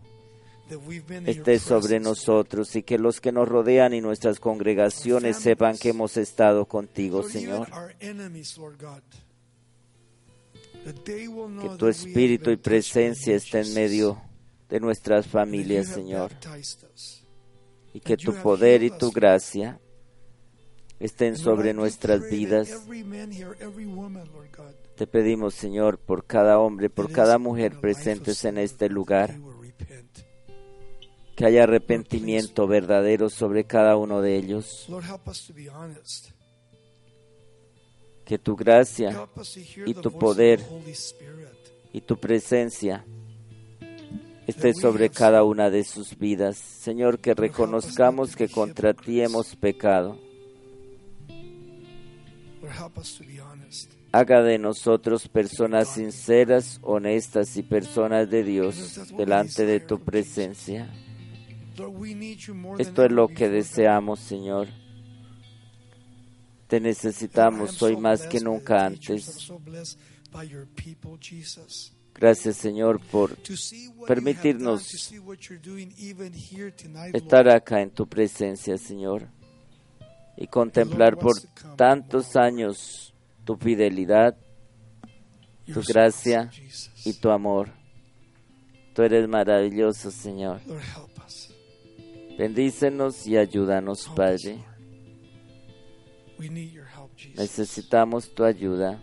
esté 1.26 1.60
sobre 1.60 2.00
nosotros 2.00 2.76
y 2.76 2.84
que 2.84 2.98
los 2.98 3.22
que 3.22 3.32
nos 3.32 3.48
rodean 3.48 3.94
y 3.94 4.02
nuestras 4.02 4.40
congregaciones 4.40 5.38
sepan 5.38 5.78
que 5.78 5.90
hemos 5.90 6.18
estado 6.18 6.66
contigo, 6.66 7.24
Señor. 7.24 7.68
Que 10.84 11.70
tu 11.78 11.88
Espíritu 11.88 12.50
y 12.50 12.58
presencia 12.58 13.36
esté 13.36 13.62
en 13.62 13.74
medio 13.74 14.22
de 14.70 14.80
nuestras 14.80 15.28
familias, 15.28 15.88
Señor. 15.88 16.32
Y 17.94 18.00
que 18.00 18.18
tu 18.18 18.34
poder 18.34 18.84
y 18.84 18.90
tu 18.90 19.12
gracia 19.12 19.80
estén 21.00 21.36
sobre 21.38 21.74
nuestras 21.74 22.30
vidas. 22.30 22.70
Te 24.96 25.08
pedimos, 25.08 25.56
Señor, 25.56 25.98
por 25.98 26.26
cada 26.26 26.60
hombre, 26.60 26.90
por 26.90 27.12
cada 27.12 27.38
mujer 27.38 27.80
presentes 27.80 28.46
en 28.46 28.58
este 28.58 28.88
lugar, 28.88 29.36
que 31.36 31.46
haya 31.46 31.64
arrepentimiento 31.64 32.68
verdadero 32.68 33.30
sobre 33.30 33.66
cada 33.66 33.98
uno 33.98 34.22
de 34.22 34.38
ellos. 34.38 34.88
Que 38.26 38.38
tu 38.38 38.56
gracia 38.56 39.28
y 39.86 39.94
tu 39.94 40.12
poder 40.18 40.62
y 41.94 42.02
tu 42.02 42.18
presencia 42.18 43.06
esté 44.48 44.74
sobre 44.74 45.10
cada 45.10 45.44
una 45.44 45.70
de 45.70 45.84
sus 45.84 46.18
vidas. 46.18 46.58
Señor, 46.58 47.20
que 47.20 47.34
reconozcamos 47.34 48.36
que 48.36 48.50
contra 48.50 48.94
ti 48.94 49.22
hemos 49.22 49.56
pecado. 49.56 50.18
Haga 54.12 54.44
de 54.44 54.58
nosotros 54.60 55.28
personas 55.28 55.94
sinceras, 55.94 56.80
honestas 56.82 57.56
y 57.58 57.64
personas 57.64 58.30
de 58.30 58.44
Dios 58.44 59.00
delante 59.18 59.66
de 59.66 59.80
tu 59.80 60.00
presencia. 60.00 60.90
Esto 62.80 63.06
es 63.06 63.12
lo 63.12 63.28
que 63.28 63.50
deseamos, 63.50 64.20
Señor. 64.20 64.68
Te 66.68 66.80
necesitamos 66.80 67.82
hoy 67.82 67.98
más 67.98 68.28
que 68.28 68.40
nunca 68.40 68.86
antes. 68.86 69.52
Gracias, 72.14 72.58
Señor, 72.58 73.00
por 73.00 73.36
Permitirnos 74.08 75.14
estar 77.14 77.50
acá 77.50 77.82
en 77.82 77.90
tu 77.90 78.08
presencia, 78.08 78.78
Señor, 78.78 79.28
y 80.38 80.48
contemplar 80.48 81.18
por 81.18 81.36
tantos 81.76 82.36
años 82.36 83.14
tu 83.44 83.56
fidelidad 83.56 84.38
tu 85.74 85.82
gracia 85.82 86.50
y 87.06 87.14
tu 87.14 87.30
amor. 87.30 87.70
Tú 88.94 89.04
eres 89.04 89.28
maravilloso, 89.28 90.12
Señor. 90.12 90.60
Bendícenos 92.42 93.28
y 93.28 93.38
ayúdanos, 93.38 94.08
us, 94.08 94.16
Padre. 94.16 94.66
Necesitamos 97.38 98.34
tu 98.34 98.44
ayuda. 98.44 99.00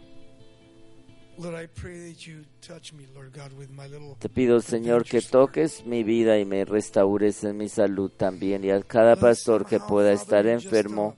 Te 4.18 4.28
pido, 4.28 4.58
Señor, 4.58 5.04
que 5.04 5.20
toques 5.20 5.86
mi 5.86 6.02
vida 6.02 6.36
y 6.40 6.44
me 6.44 6.64
restaures 6.64 7.44
en 7.44 7.58
mi 7.58 7.68
salud 7.68 8.10
también. 8.10 8.64
Y 8.64 8.72
a 8.72 8.82
cada 8.82 9.14
pastor 9.14 9.64
que 9.64 9.78
pueda 9.78 10.10
estar 10.10 10.44
enfermo, 10.48 11.14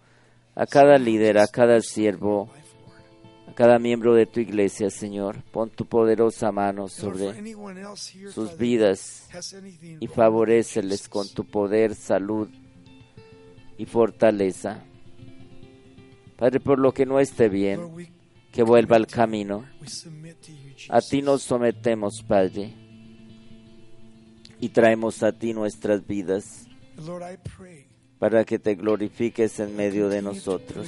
a 0.54 0.66
cada 0.66 0.98
líder, 0.98 1.38
a 1.38 1.46
cada 1.46 1.80
siervo, 1.80 2.50
a 3.50 3.54
cada 3.54 3.78
miembro 3.78 4.14
de 4.14 4.26
tu 4.26 4.40
iglesia, 4.40 4.90
Señor. 4.90 5.42
Pon 5.50 5.70
tu 5.70 5.84
poderosa 5.84 6.52
mano 6.52 6.88
sobre 6.88 7.34
sus 8.32 8.56
vidas 8.56 9.28
y 9.98 10.06
favoréceles 10.06 11.08
con 11.08 11.28
tu 11.28 11.44
poder, 11.44 11.94
salud 11.94 12.48
y 13.76 13.86
fortaleza. 13.86 14.84
Padre, 16.36 16.60
por 16.60 16.78
lo 16.78 16.92
que 16.92 17.06
no 17.06 17.18
esté 17.18 17.48
bien, 17.48 17.80
que 18.52 18.62
vuelva 18.62 18.96
al 18.96 19.06
camino. 19.06 19.64
A 20.88 21.00
ti 21.00 21.20
nos 21.20 21.42
sometemos, 21.42 22.22
Padre, 22.22 22.72
y 24.60 24.68
traemos 24.68 25.22
a 25.22 25.32
ti 25.32 25.52
nuestras 25.52 26.06
vidas 26.06 26.68
para 28.18 28.44
que 28.44 28.58
te 28.58 28.74
glorifiques 28.76 29.58
en 29.60 29.76
medio 29.76 30.08
de 30.08 30.22
nosotros. 30.22 30.86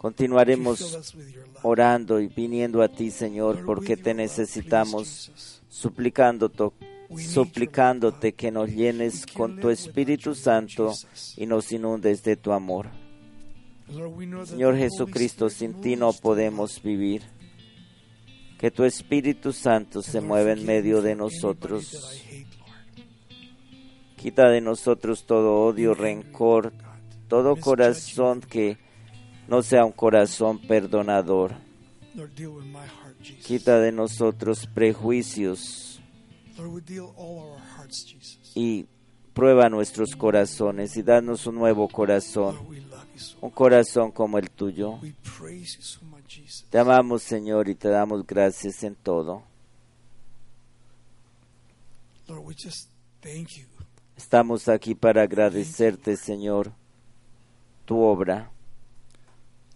Continuaremos 0.00 1.14
orando 1.62 2.20
y 2.20 2.28
viniendo 2.28 2.80
a 2.80 2.88
ti, 2.88 3.10
Señor, 3.10 3.66
porque 3.66 3.98
te 3.98 4.14
necesitamos, 4.14 5.60
suplicándote, 5.68 6.70
suplicándote 7.18 8.32
que 8.32 8.50
nos 8.50 8.70
llenes 8.70 9.26
con 9.26 9.60
tu 9.60 9.68
Espíritu 9.68 10.34
Santo 10.34 10.94
y 11.36 11.44
nos 11.44 11.70
inundes 11.70 12.22
de 12.22 12.36
tu 12.36 12.52
amor. 12.52 12.86
Señor 14.46 14.78
Jesucristo, 14.78 15.50
sin 15.50 15.82
ti 15.82 15.96
no 15.96 16.14
podemos 16.14 16.82
vivir. 16.82 17.20
Que 18.58 18.70
tu 18.70 18.84
Espíritu 18.84 19.52
Santo 19.52 20.00
se 20.00 20.22
mueva 20.22 20.52
en 20.52 20.64
medio 20.64 21.02
de 21.02 21.14
nosotros. 21.14 22.24
Quita 24.16 24.48
de 24.48 24.62
nosotros 24.62 25.26
todo 25.26 25.56
odio, 25.62 25.92
rencor, 25.92 26.72
todo 27.28 27.54
corazón 27.56 28.40
que 28.40 28.78
no 29.50 29.64
sea 29.64 29.84
un 29.84 29.90
corazón 29.90 30.60
perdonador. 30.60 31.56
Quita 33.44 33.80
de 33.80 33.90
nosotros 33.90 34.68
prejuicios 34.72 36.00
y 38.54 38.86
prueba 39.34 39.68
nuestros 39.68 40.14
corazones 40.14 40.96
y 40.96 41.02
danos 41.02 41.48
un 41.48 41.56
nuevo 41.56 41.88
corazón, 41.88 42.58
un 43.40 43.50
corazón 43.50 44.12
como 44.12 44.38
el 44.38 44.48
tuyo. 44.50 45.00
Te 46.70 46.78
amamos, 46.78 47.24
Señor, 47.24 47.68
y 47.68 47.74
te 47.74 47.88
damos 47.88 48.24
gracias 48.24 48.84
en 48.84 48.94
todo. 48.94 49.42
Estamos 54.16 54.68
aquí 54.68 54.94
para 54.94 55.22
agradecerte, 55.22 56.16
Señor, 56.16 56.70
tu 57.84 57.98
obra 58.00 58.52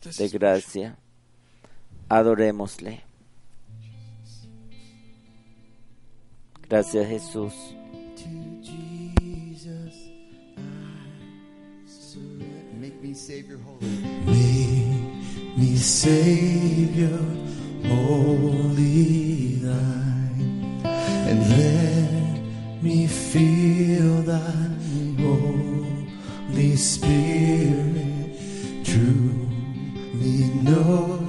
de 0.04 0.28
gracia. 0.28 0.98
Adorémosle. 2.08 3.02
Gracias 6.68 7.06
Jesús. 7.06 7.54
me 15.56 15.76
Savior, 15.76 17.20
holy 17.84 19.56
thine, 19.56 20.80
and 20.84 21.40
let 21.50 22.82
me 22.82 23.06
feel 23.06 24.22
thy 24.22 24.40
Holy 25.22 26.76
Spirit, 26.76 28.34
true. 28.84 29.43
me 30.24 30.48
know. 30.62 31.23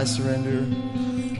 I 0.00 0.04
surrender 0.04 0.66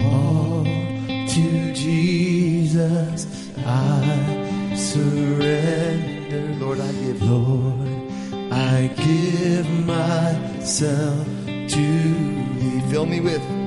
all 0.02 0.64
to 0.64 1.72
Jesus. 1.72 3.26
I 3.56 4.74
surrender, 4.76 6.62
Lord, 6.62 6.78
I 6.78 6.92
give. 6.92 7.22
Lord, 7.22 7.88
I 8.52 8.90
give 8.98 9.66
myself 9.86 11.26
to 11.46 11.64
Thee. 12.58 12.82
Fill 12.90 13.06
me 13.06 13.20
with 13.20 13.59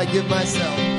I 0.00 0.06
give 0.06 0.26
myself. 0.30 0.89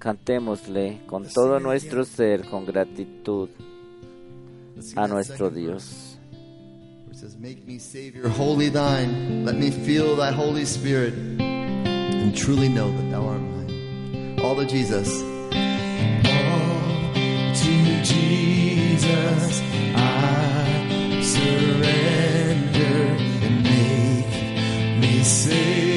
Cantémosle 0.00 1.02
con 1.06 1.22
pues 1.22 1.34
todo 1.34 1.60
nuestro 1.60 2.04
ser, 2.04 2.44
con 2.50 2.66
gratitud 2.66 3.50
pues 4.74 4.96
a 4.96 5.06
nuestro 5.06 5.50
Dios. 5.50 6.10
says, 7.20 7.36
Make 7.36 7.66
me, 7.66 7.78
Savior, 7.78 8.26
wholly 8.28 8.70
thine. 8.70 9.44
Let 9.44 9.56
me 9.56 9.70
feel 9.70 10.16
thy 10.16 10.32
Holy 10.32 10.64
Spirit 10.64 11.12
and 11.38 12.34
truly 12.34 12.68
know 12.68 12.90
that 12.90 13.10
thou 13.10 13.28
art 13.28 13.42
mine. 13.42 14.38
All 14.42 14.56
to 14.56 14.64
Jesus. 14.64 15.22
All 15.22 17.12
to 17.52 18.02
Jesus 18.02 19.62
I 19.94 21.20
surrender 21.22 22.96
and 23.44 23.62
make 23.64 24.98
me 24.98 25.22
Savior. 25.22 25.89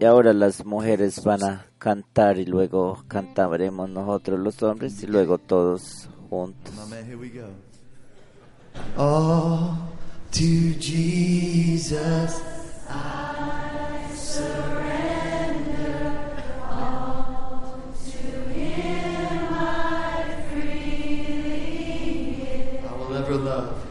Y 0.00 0.04
ahora 0.04 0.32
las 0.32 0.64
mujeres 0.64 1.24
van 1.24 1.42
a 1.42 1.66
cantar 1.78 2.38
y 2.38 2.44
luego 2.44 3.04
cantaremos 3.08 3.88
nosotros 3.88 4.38
los 4.38 4.62
hombres 4.62 5.02
y 5.02 5.06
luego 5.06 5.38
todos 5.38 6.08
juntos. 6.28 6.72
All 8.96 9.76
to 10.32 10.74
Jesus 10.80 12.42
I 12.88 14.08
surrender. 14.14 15.64
All 16.68 17.80
to 17.94 18.50
Him 18.52 19.52
I 19.52 20.24
freely 20.50 22.34
give. 22.36 22.84
I 22.84 22.92
will 22.98 23.16
ever 23.16 23.36
love. 23.36 23.83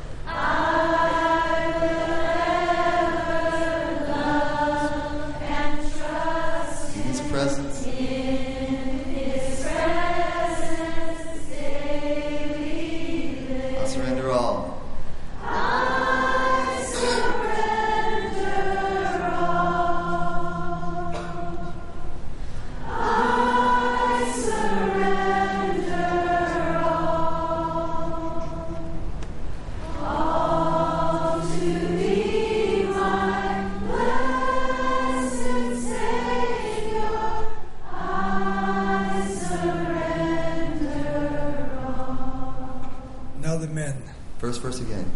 other 43.54 43.68
men. 43.68 44.02
First 44.40 44.62
verse 44.62 44.82
again. 44.82 45.12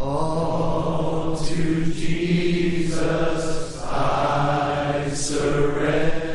All 0.00 1.36
to 1.36 1.84
Jesus 1.92 3.80
I 3.84 5.08
surrender. 5.14 6.27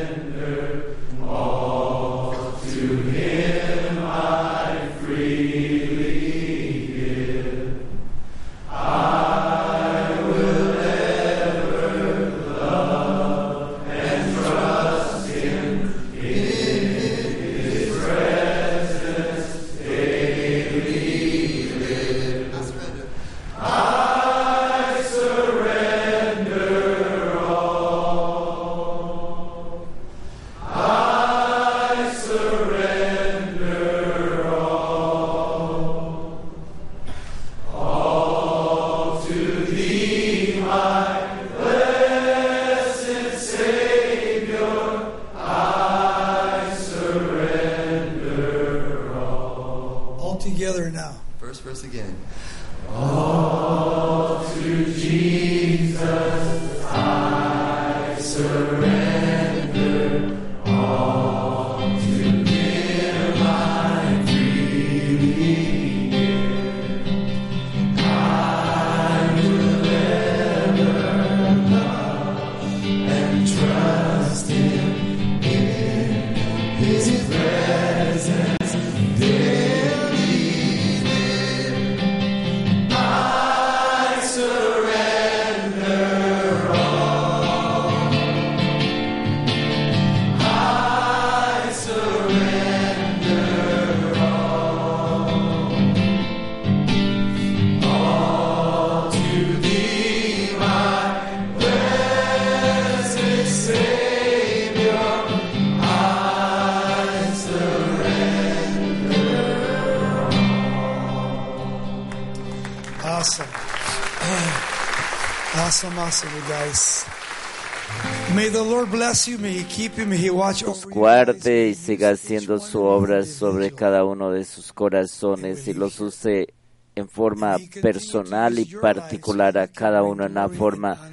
Los 120.66 120.86
guarde 120.86 121.68
y 121.68 121.74
siga 121.74 122.10
haciendo 122.10 122.58
su 122.58 122.82
obra 122.82 123.24
sobre 123.24 123.70
cada 123.70 124.04
uno 124.04 124.30
de 124.30 124.44
sus 124.44 124.72
corazones 124.72 125.66
y 125.66 125.72
los 125.72 125.98
use 126.00 126.52
en 126.94 127.08
forma 127.08 127.56
personal 127.80 128.58
y 128.58 128.66
particular 128.66 129.56
a 129.56 129.68
cada 129.68 130.02
uno 130.02 130.26
en 130.26 130.32
una 130.32 130.48
forma 130.48 131.10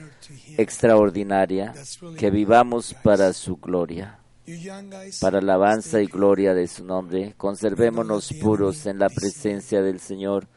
extraordinaria, 0.57 1.73
que 2.17 2.29
vivamos 2.29 2.93
para 3.01 3.31
su 3.33 3.55
gloria, 3.57 4.19
para 5.21 5.39
alabanza 5.39 6.01
y 6.01 6.07
gloria 6.07 6.53
de 6.53 6.67
su 6.67 6.83
nombre. 6.83 7.33
Conservémonos 7.37 8.33
puros 8.41 8.85
en 8.87 8.99
la 8.99 9.09
presencia 9.09 9.81
del 9.81 9.99
Señor. 9.99 10.47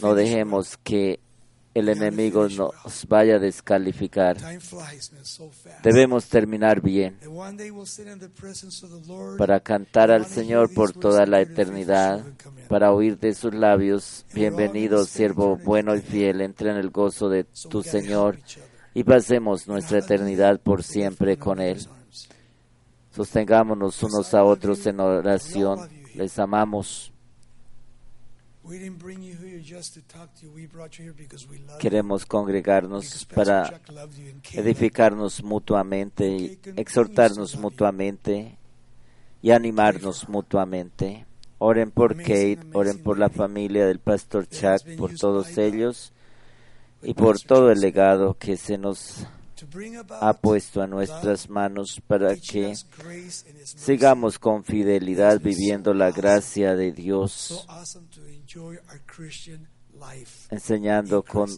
No 0.00 0.14
dejemos 0.14 0.76
que 0.76 1.18
el 1.78 1.90
enemigo 1.90 2.48
nos 2.48 3.06
vaya 3.06 3.36
a 3.36 3.38
descalificar. 3.38 4.38
Debemos 5.82 6.26
terminar 6.26 6.80
bien 6.80 7.18
para 9.36 9.60
cantar 9.60 10.10
al 10.10 10.24
Señor 10.24 10.72
por 10.72 10.92
toda 10.92 11.26
la 11.26 11.42
eternidad, 11.42 12.24
para 12.68 12.92
oír 12.92 13.18
de 13.18 13.34
sus 13.34 13.52
labios, 13.52 14.24
bienvenido 14.32 15.04
siervo 15.04 15.58
bueno 15.58 15.94
y 15.94 16.00
fiel, 16.00 16.40
entra 16.40 16.72
en 16.72 16.78
el 16.78 16.88
gozo 16.88 17.28
de 17.28 17.44
tu 17.44 17.82
Señor 17.82 18.38
y 18.94 19.04
pasemos 19.04 19.68
nuestra 19.68 19.98
eternidad 19.98 20.58
por 20.58 20.82
siempre 20.82 21.36
con 21.36 21.60
Él. 21.60 21.86
Sostengámonos 23.10 24.02
unos 24.02 24.32
a 24.32 24.44
otros 24.44 24.86
en 24.86 25.00
oración, 25.00 25.90
les 26.14 26.38
amamos, 26.38 27.12
queremos 31.78 32.26
congregarnos 32.26 33.24
para 33.26 33.80
edificarnos 34.52 35.42
mutuamente 35.42 36.58
exhortarnos 36.76 37.56
mutuamente 37.56 38.58
y 39.42 39.50
animarnos 39.50 40.28
mutuamente. 40.28 41.26
Oren 41.58 41.90
por 41.90 42.16
Kate, 42.16 42.58
oren 42.74 43.02
por 43.02 43.18
la 43.18 43.30
familia 43.30 43.86
del 43.86 44.00
pastor 44.00 44.48
Chuck, 44.48 44.96
por 44.98 45.14
todos 45.14 45.56
ellos 45.56 46.12
y 47.02 47.14
por 47.14 47.40
todo 47.40 47.70
el 47.70 47.80
legado 47.80 48.36
que 48.38 48.56
se 48.56 48.76
nos 48.76 49.26
ha 50.20 50.32
puesto 50.34 50.82
a 50.82 50.86
nuestras 50.86 51.48
manos 51.48 52.00
para 52.06 52.36
que 52.36 52.74
sigamos 53.64 54.38
con 54.38 54.64
fidelidad 54.64 55.40
viviendo 55.40 55.94
la 55.94 56.10
gracia 56.10 56.74
de 56.74 56.92
Dios, 56.92 57.66
enseñando 60.50 61.22
con 61.22 61.50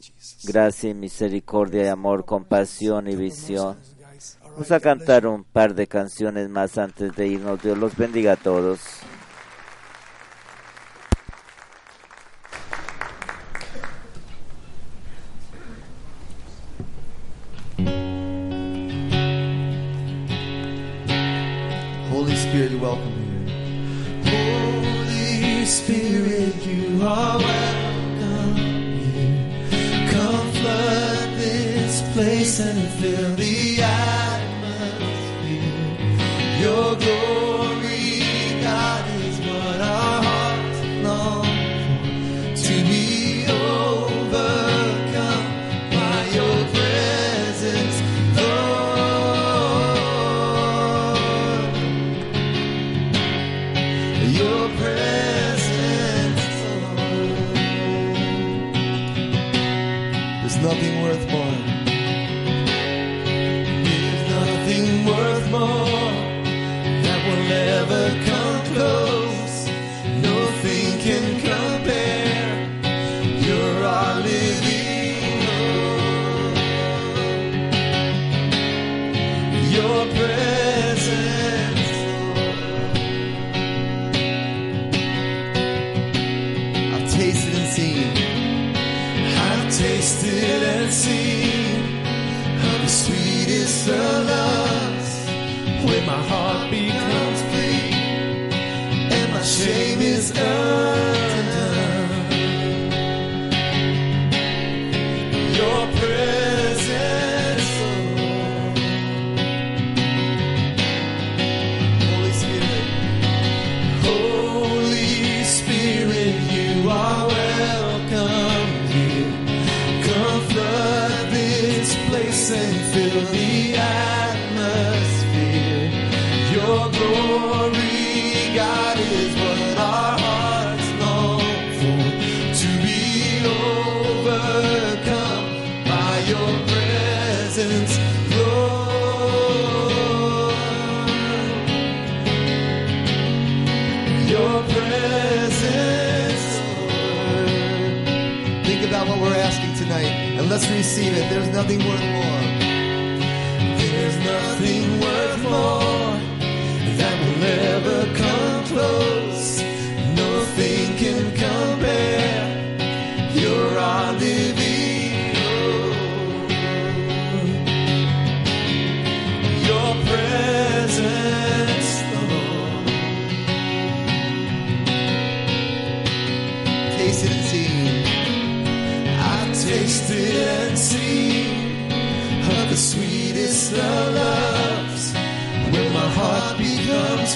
gracia 0.45 0.91
y 0.91 0.95
misericordia 0.95 1.85
y 1.85 1.89
amor, 1.89 2.25
compasión 2.25 3.09
y 3.09 3.17
visión. 3.17 3.79
Vamos 4.43 4.73
a 4.73 4.81
cantar 4.81 5.27
un 5.27 5.45
par 5.45 5.75
de 5.75 5.87
canciones 5.87 6.49
más 6.49 6.79
antes 6.79 7.15
de 7.15 7.29
irnos. 7.29 7.63
Dios 7.63 7.79
los 7.79 7.97
bendiga 7.97 8.33
a 8.33 8.37
todos. 8.37 8.81
still 32.99 33.38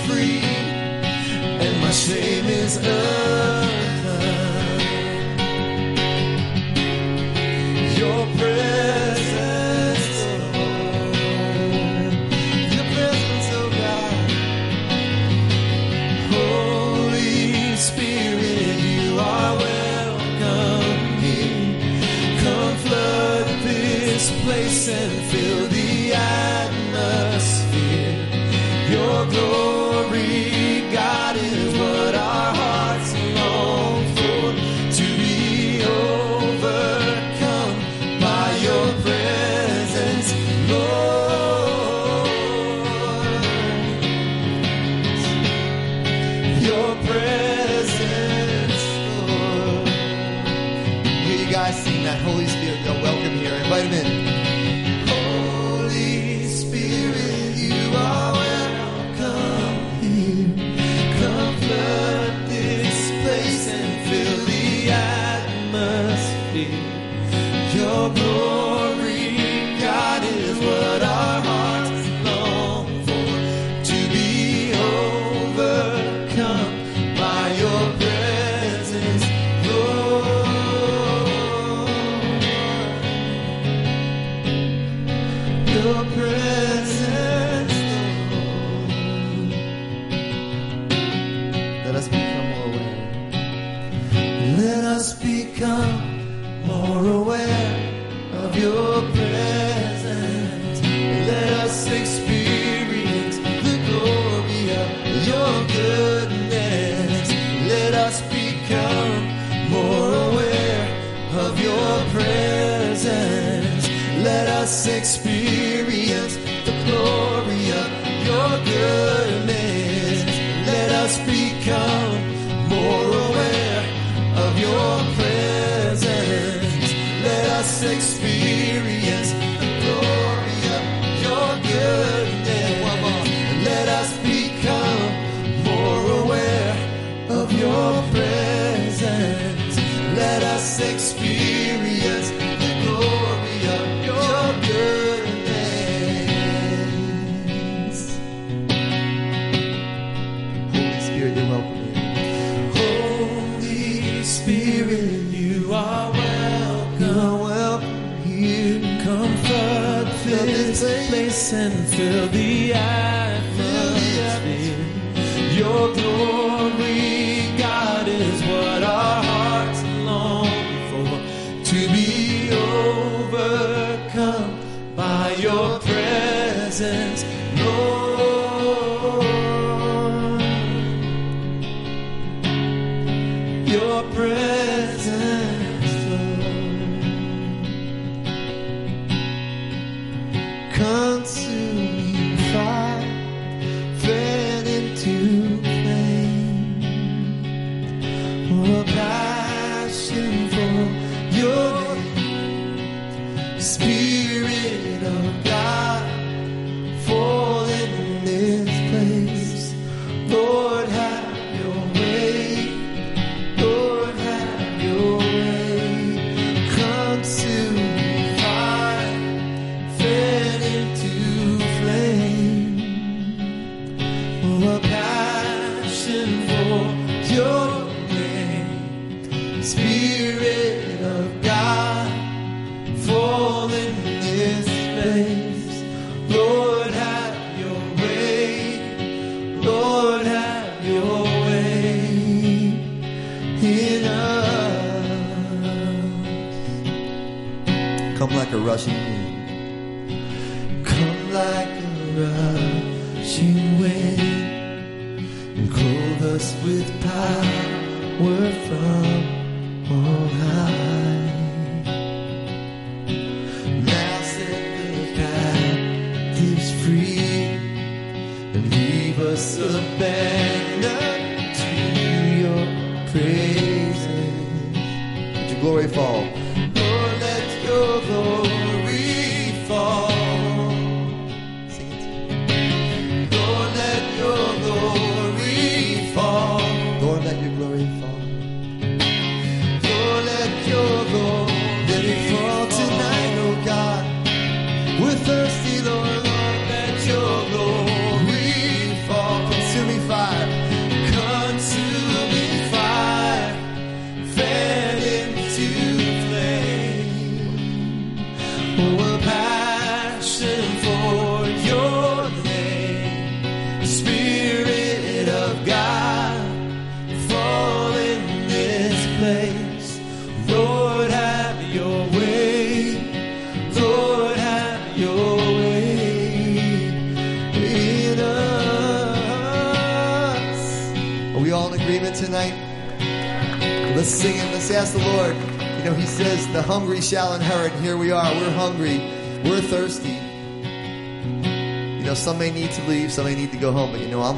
free 0.00 0.40
and 0.40 1.80
my 1.80 1.90
shame 1.90 2.46
is 2.46 2.76
undone. 2.76 3.01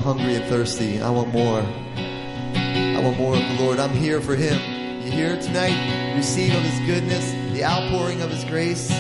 hungry 0.05 0.35
and 0.35 0.45
thirsty. 0.45 1.01
I 1.01 1.09
want 1.09 1.33
more. 1.33 1.61
I 1.61 3.01
want 3.03 3.17
more 3.17 3.35
of 3.35 3.41
the 3.41 3.57
Lord. 3.59 3.79
I'm 3.79 3.89
here 3.89 4.21
for 4.21 4.37
Him. 4.37 4.61
You 5.03 5.11
here 5.11 5.41
tonight? 5.41 6.15
Receive 6.15 6.55
of 6.55 6.61
His 6.61 6.79
goodness, 6.87 7.33
the 7.55 7.65
outpouring 7.65 8.21
of 8.21 8.31
His 8.31 8.45
grace. 8.45 8.91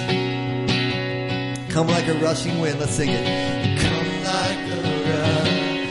Come 1.68 1.88
like 1.88 2.08
a 2.08 2.14
rushing 2.22 2.58
wind. 2.58 2.80
Let's 2.80 2.94
sing 2.94 3.10
it. 3.10 3.26
Come 3.78 4.06
like 4.24 4.56
a 4.72 4.80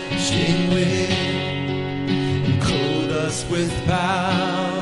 rushing 0.09 0.69
wind, 0.69 2.09
and 2.47 2.61
clothe 2.63 3.11
us 3.11 3.47
with 3.51 3.71
power. 3.85 4.72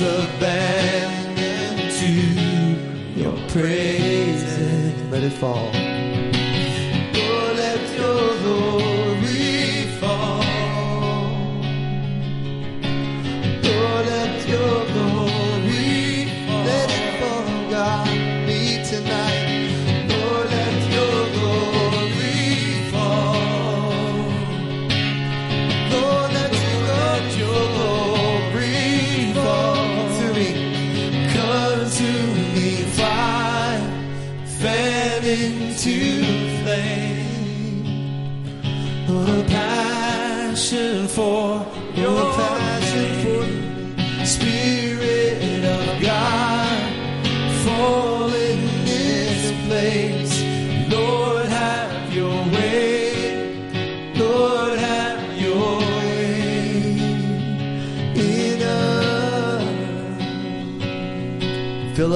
abandoned 0.00 1.90
to 1.98 3.20
your 3.20 3.36
praises. 3.48 5.10
Let 5.10 5.22
it 5.24 5.32
fall. 5.32 5.87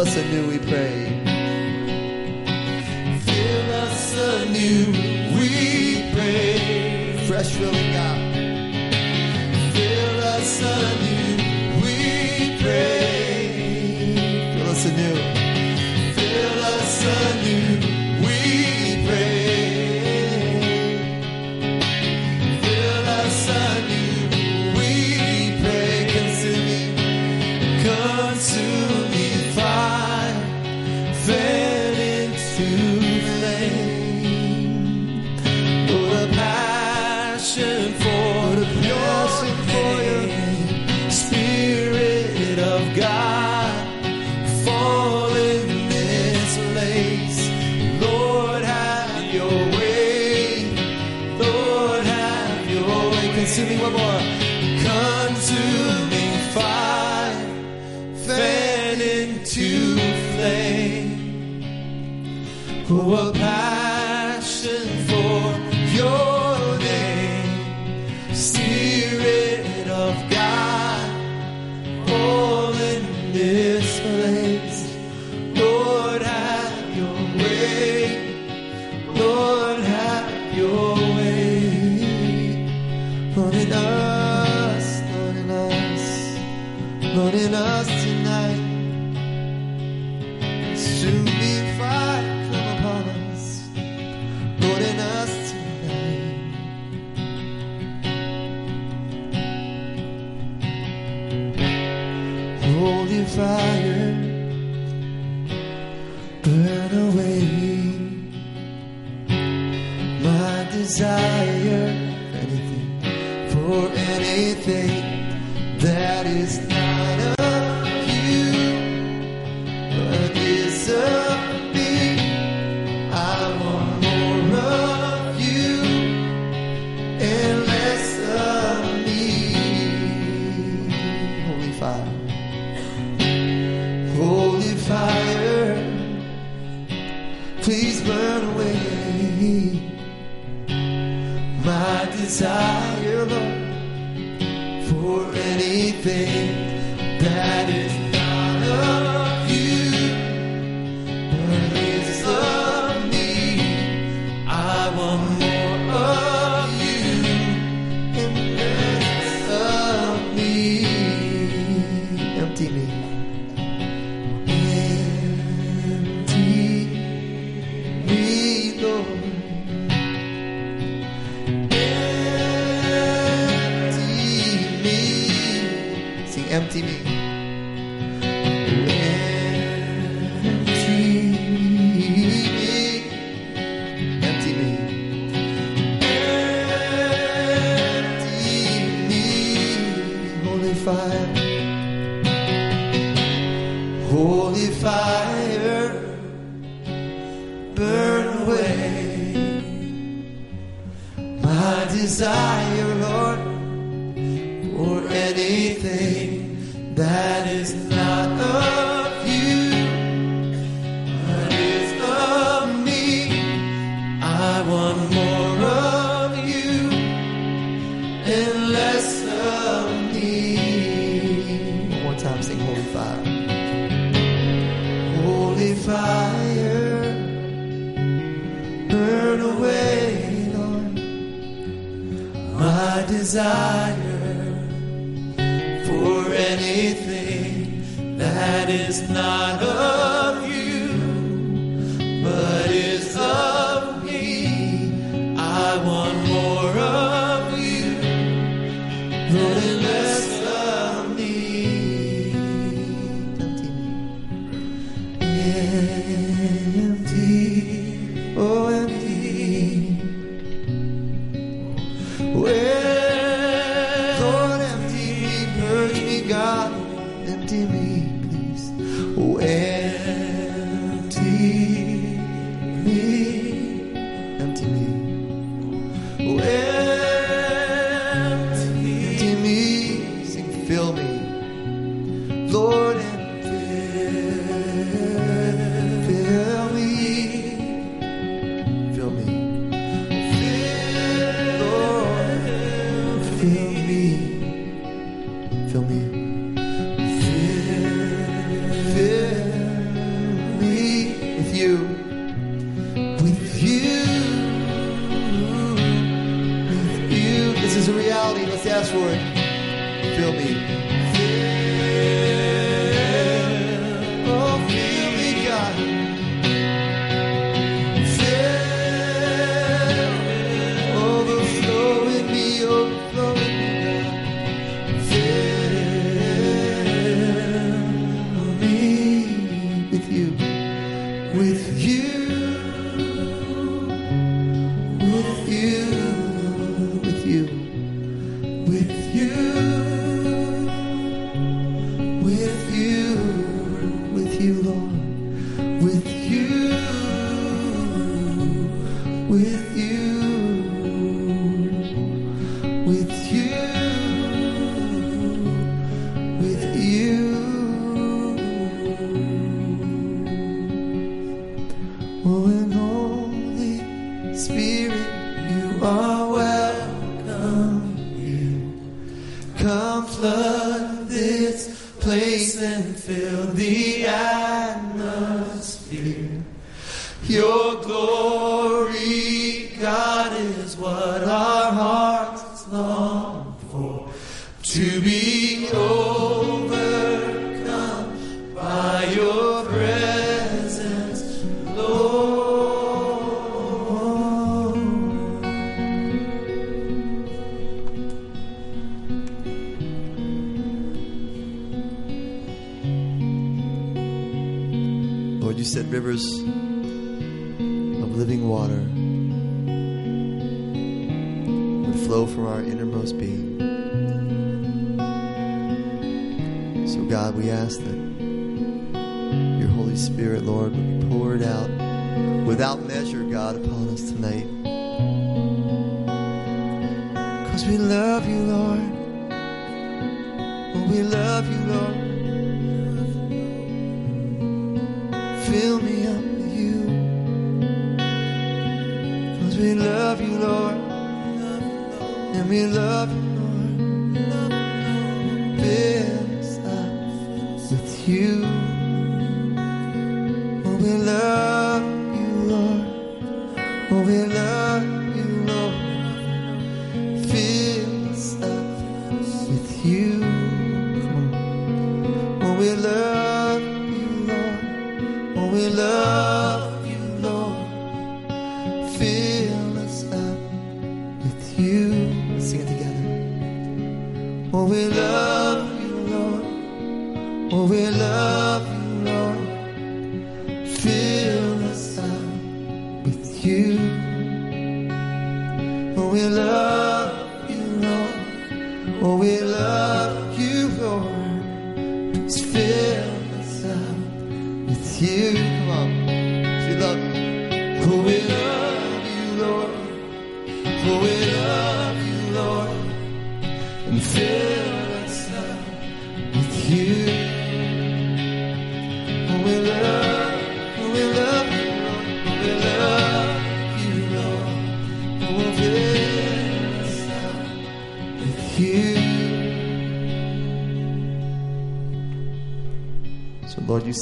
us 0.03 0.17
anew, 0.17 0.49
we 0.49 0.59
pray. 0.59 1.02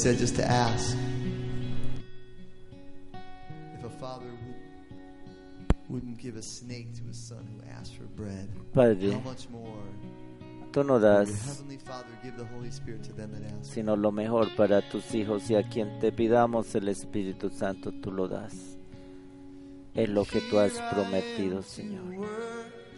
Said 0.01 0.17
just 0.17 0.35
to 0.35 0.43
ask. 0.43 0.97
If 3.75 3.83
a 3.83 3.89
father 3.99 4.25
wou- 4.25 5.89
wouldn't 5.89 6.17
give 6.17 6.37
a 6.37 6.41
snake 6.41 6.93
to 6.95 7.03
his 7.07 7.17
son 7.17 7.45
who 7.53 7.61
asked 7.79 7.95
for 7.95 8.05
bread, 8.15 8.49
Padre, 8.73 9.11
how 9.11 9.19
much 9.19 9.47
more 9.49 9.83
tú 10.71 10.83
no 10.85 10.99
das 10.99 11.29
heavenly 11.45 11.77
Father 11.77 12.07
give 12.23 12.35
the 12.37 12.45
Holy 12.55 12.71
Spirit 12.71 13.03
to 13.03 13.13
them 13.13 13.31
that 13.33 13.43
ask? 13.59 13.73
sino 13.73 13.95
lo 13.95 14.11
mejor 14.11 14.47
para 14.55 14.81
tus 14.89 15.13
hijos 15.13 15.49
y 15.51 15.55
a 15.55 15.63
quien 15.69 15.99
te 15.99 16.11
pidamos 16.11 16.73
el 16.75 16.87
Espíritu 16.87 17.49
Santo 17.49 17.91
tú 17.91 18.11
lo 18.11 18.27
das. 18.27 18.77
Es 19.93 20.07
lo 20.09 20.23
que 20.23 20.39
tú 20.49 20.57
has 20.57 20.71
prometido, 20.93 21.61
Señor. 21.61 22.01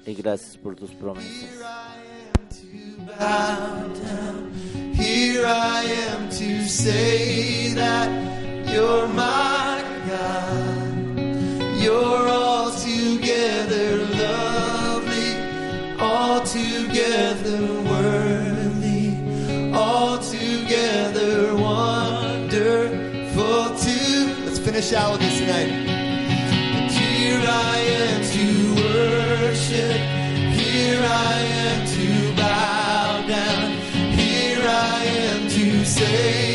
Y 0.06 0.14
gracias 0.14 0.56
por 0.58 0.76
tus 0.76 0.92
promesas. 0.92 1.50
Here 5.04 5.46
I 5.46 5.84
am 6.08 6.30
to 6.30 6.66
say 6.66 7.74
that 7.74 8.10
you're 8.72 9.06
my 9.10 9.84
God. 10.08 10.96
You're 11.78 12.30
altogether 12.30 13.98
lovely, 14.16 15.36
altogether 16.00 17.60
worthy, 17.92 19.18
altogether 19.76 21.54
wonderful 21.54 22.96
too. 23.76 24.36
Let's 24.46 24.60
finish 24.60 24.94
out 24.94 25.12
with 25.12 25.22
this 25.22 25.38
tonight. 25.38 25.68
And 25.68 26.90
here 26.90 27.44
I 27.46 27.78
am 28.00 28.24
to 28.32 28.46
worship. 28.82 30.13
Say 36.06 36.53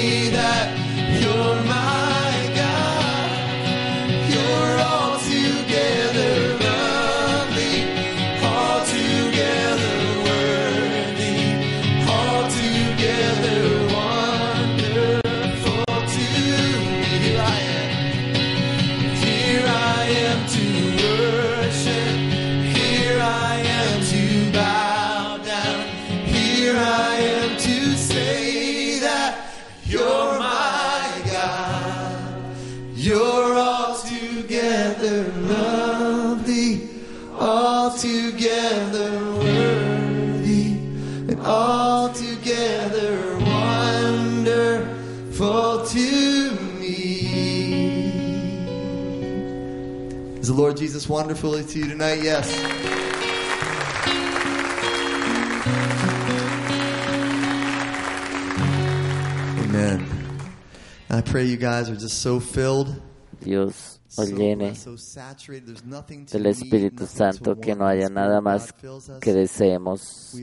Jesus 50.78 51.08
wonderful 51.08 51.62
to 51.62 51.78
you 51.78 51.88
tonight? 51.88 52.22
Yes. 52.22 52.48
Amen. 59.64 60.06
I 61.10 61.20
pray 61.20 61.44
you 61.44 61.56
guys 61.56 61.90
are 61.90 61.96
just 61.96 62.20
so 62.22 62.38
filled, 62.38 63.02
Dios 63.40 63.98
os 64.16 64.30
llene 64.30 64.74
del 66.32 66.46
Espíritu 66.46 67.06
Santo, 67.06 67.56
que 67.56 67.74
no 67.74 67.86
haya 67.86 68.08
nada 68.08 68.40
más 68.40 68.72
que 69.20 69.32
deseemos. 69.32 70.34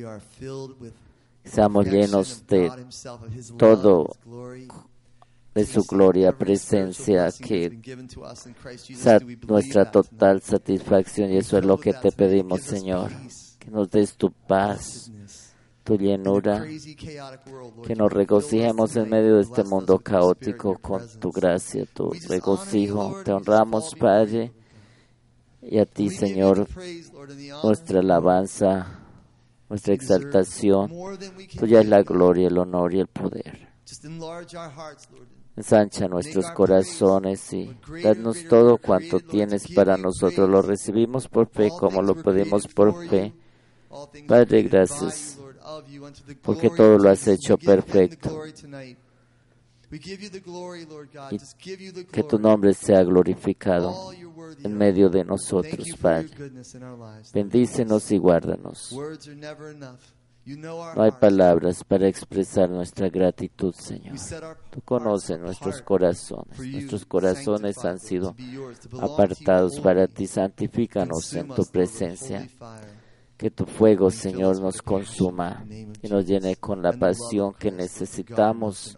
Seamos 1.44 1.86
llenos 1.86 2.45
de 2.48 2.72
todo. 3.57 4.16
De 5.56 5.65
su 5.65 5.86
gloria, 5.86 6.38
presencia, 6.38 7.30
que 7.32 7.80
nuestra 9.48 9.90
total 9.90 10.41
satisfacción 10.41 11.32
y 11.32 11.38
eso 11.38 11.57
es 11.57 11.65
lo 11.65 11.77
que 11.77 11.94
te 11.94 12.11
pedimos, 12.11 12.61
Señor. 12.61 13.10
Que 13.57 13.72
nos 13.72 13.90
des 13.90 14.18
tu 14.18 14.32
paz, 14.32 15.10
tu 15.86 15.98
llenura, 15.98 16.65
que 17.88 17.95
nos 17.95 18.11
regocijemos 18.11 18.98
en 18.98 19.10
medio 19.10 19.38
de 19.38 19.44
este 19.44 19.64
mundo 19.64 19.98
caótico 19.99 20.77
con 20.77 21.02
tu 21.22 21.32
gracia, 21.32 21.86
tu 21.86 22.11
regocijo. 22.27 23.23
Te 23.23 23.32
honramos, 23.32 23.95
Padre, 23.95 24.52
y 25.61 25.80
a 25.80 25.86
ti, 25.86 26.10
Señor, 26.10 26.68
nuestra 27.64 28.02
alabanza, 28.02 28.99
nuestra 29.69 29.94
exaltación. 29.94 30.91
Tuya 31.57 31.80
es 31.80 31.88
la 31.88 32.03
gloria, 32.03 32.49
el 32.49 32.57
honor 32.57 32.94
y 32.94 32.99
el 32.99 33.07
poder. 33.07 33.69
Ensancha 35.57 36.07
nuestros 36.07 36.52
corazones 36.52 37.53
y 37.53 37.77
danos 38.03 38.44
todo 38.49 38.77
cuanto 38.77 39.19
tienes 39.22 39.72
para 39.73 39.95
nosotros. 39.95 40.49
Lo 40.49 40.61
recibimos 40.61 41.30
por 41.30 41.48
fe 41.48 41.69
como 41.69 42.02
lo 42.02 42.15
pedimos 42.15 42.68
por 42.68 43.07
fe. 43.07 43.34
Padre, 44.27 44.64
gracias, 44.64 45.40
porque 46.41 46.69
todo 46.69 46.98
lo 46.98 47.10
has 47.10 47.26
hecho 47.27 47.57
perfecto. 47.57 48.41
Que 52.11 52.23
tu 52.23 52.38
nombre 52.38 52.73
sea 52.73 53.03
glorificado 53.03 54.11
en 54.64 54.77
medio 54.77 55.10
de 55.10 55.23
nosotros, 55.23 55.88
Padre. 56.02 56.30
Bendícenos 57.34 58.11
y 58.11 58.18
guárdanos. 58.18 58.94
No 60.46 61.02
hay 61.02 61.12
palabras 61.20 61.84
para 61.84 62.08
expresar 62.08 62.70
nuestra 62.70 63.10
gratitud, 63.10 63.74
Señor. 63.74 64.16
Tú 64.70 64.80
conoces 64.82 65.40
nuestros 65.40 65.82
corazones. 65.82 66.60
Nuestros 66.60 67.06
corazones 67.06 67.84
han 67.84 68.00
sido 68.00 68.36
apartados 69.02 69.80
para 69.80 70.08
ti. 70.08 70.28
Santifícanos 70.28 71.34
en 71.34 71.48
tu 71.48 71.64
presencia. 71.66 72.48
Que 73.38 73.50
tu 73.50 73.66
fuego, 73.66 74.12
Señor, 74.12 74.62
nos 74.62 74.82
consuma 74.82 75.66
y 75.70 76.08
nos 76.08 76.26
llene 76.26 76.56
con 76.58 76.82
la 76.82 76.94
pasión 76.94 77.54
que 77.54 77.72
necesitamos 77.72 78.98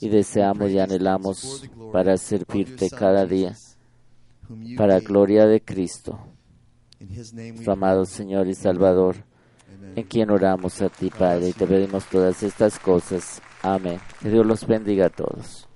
y 0.00 0.08
deseamos 0.08 0.70
y 0.72 0.78
anhelamos 0.78 1.70
para 1.92 2.16
servirte 2.18 2.90
cada 2.90 3.24
día, 3.24 3.56
para 4.76 5.00
gloria 5.00 5.46
de 5.46 5.62
Cristo, 5.62 6.18
nuestro 7.00 7.72
amado. 7.72 8.04
Señor 8.04 8.48
y 8.48 8.54
Salvador. 8.54 9.31
En 9.96 10.04
quien 10.04 10.30
oramos 10.30 10.80
a 10.82 10.88
ti, 10.88 11.10
Padre, 11.10 11.48
y 11.48 11.52
te 11.52 11.66
pedimos 11.66 12.04
todas 12.06 12.42
estas 12.42 12.78
cosas. 12.78 13.40
Amén. 13.62 14.00
Que 14.20 14.30
Dios 14.30 14.46
los 14.46 14.66
bendiga 14.66 15.06
a 15.06 15.10
todos. 15.10 15.68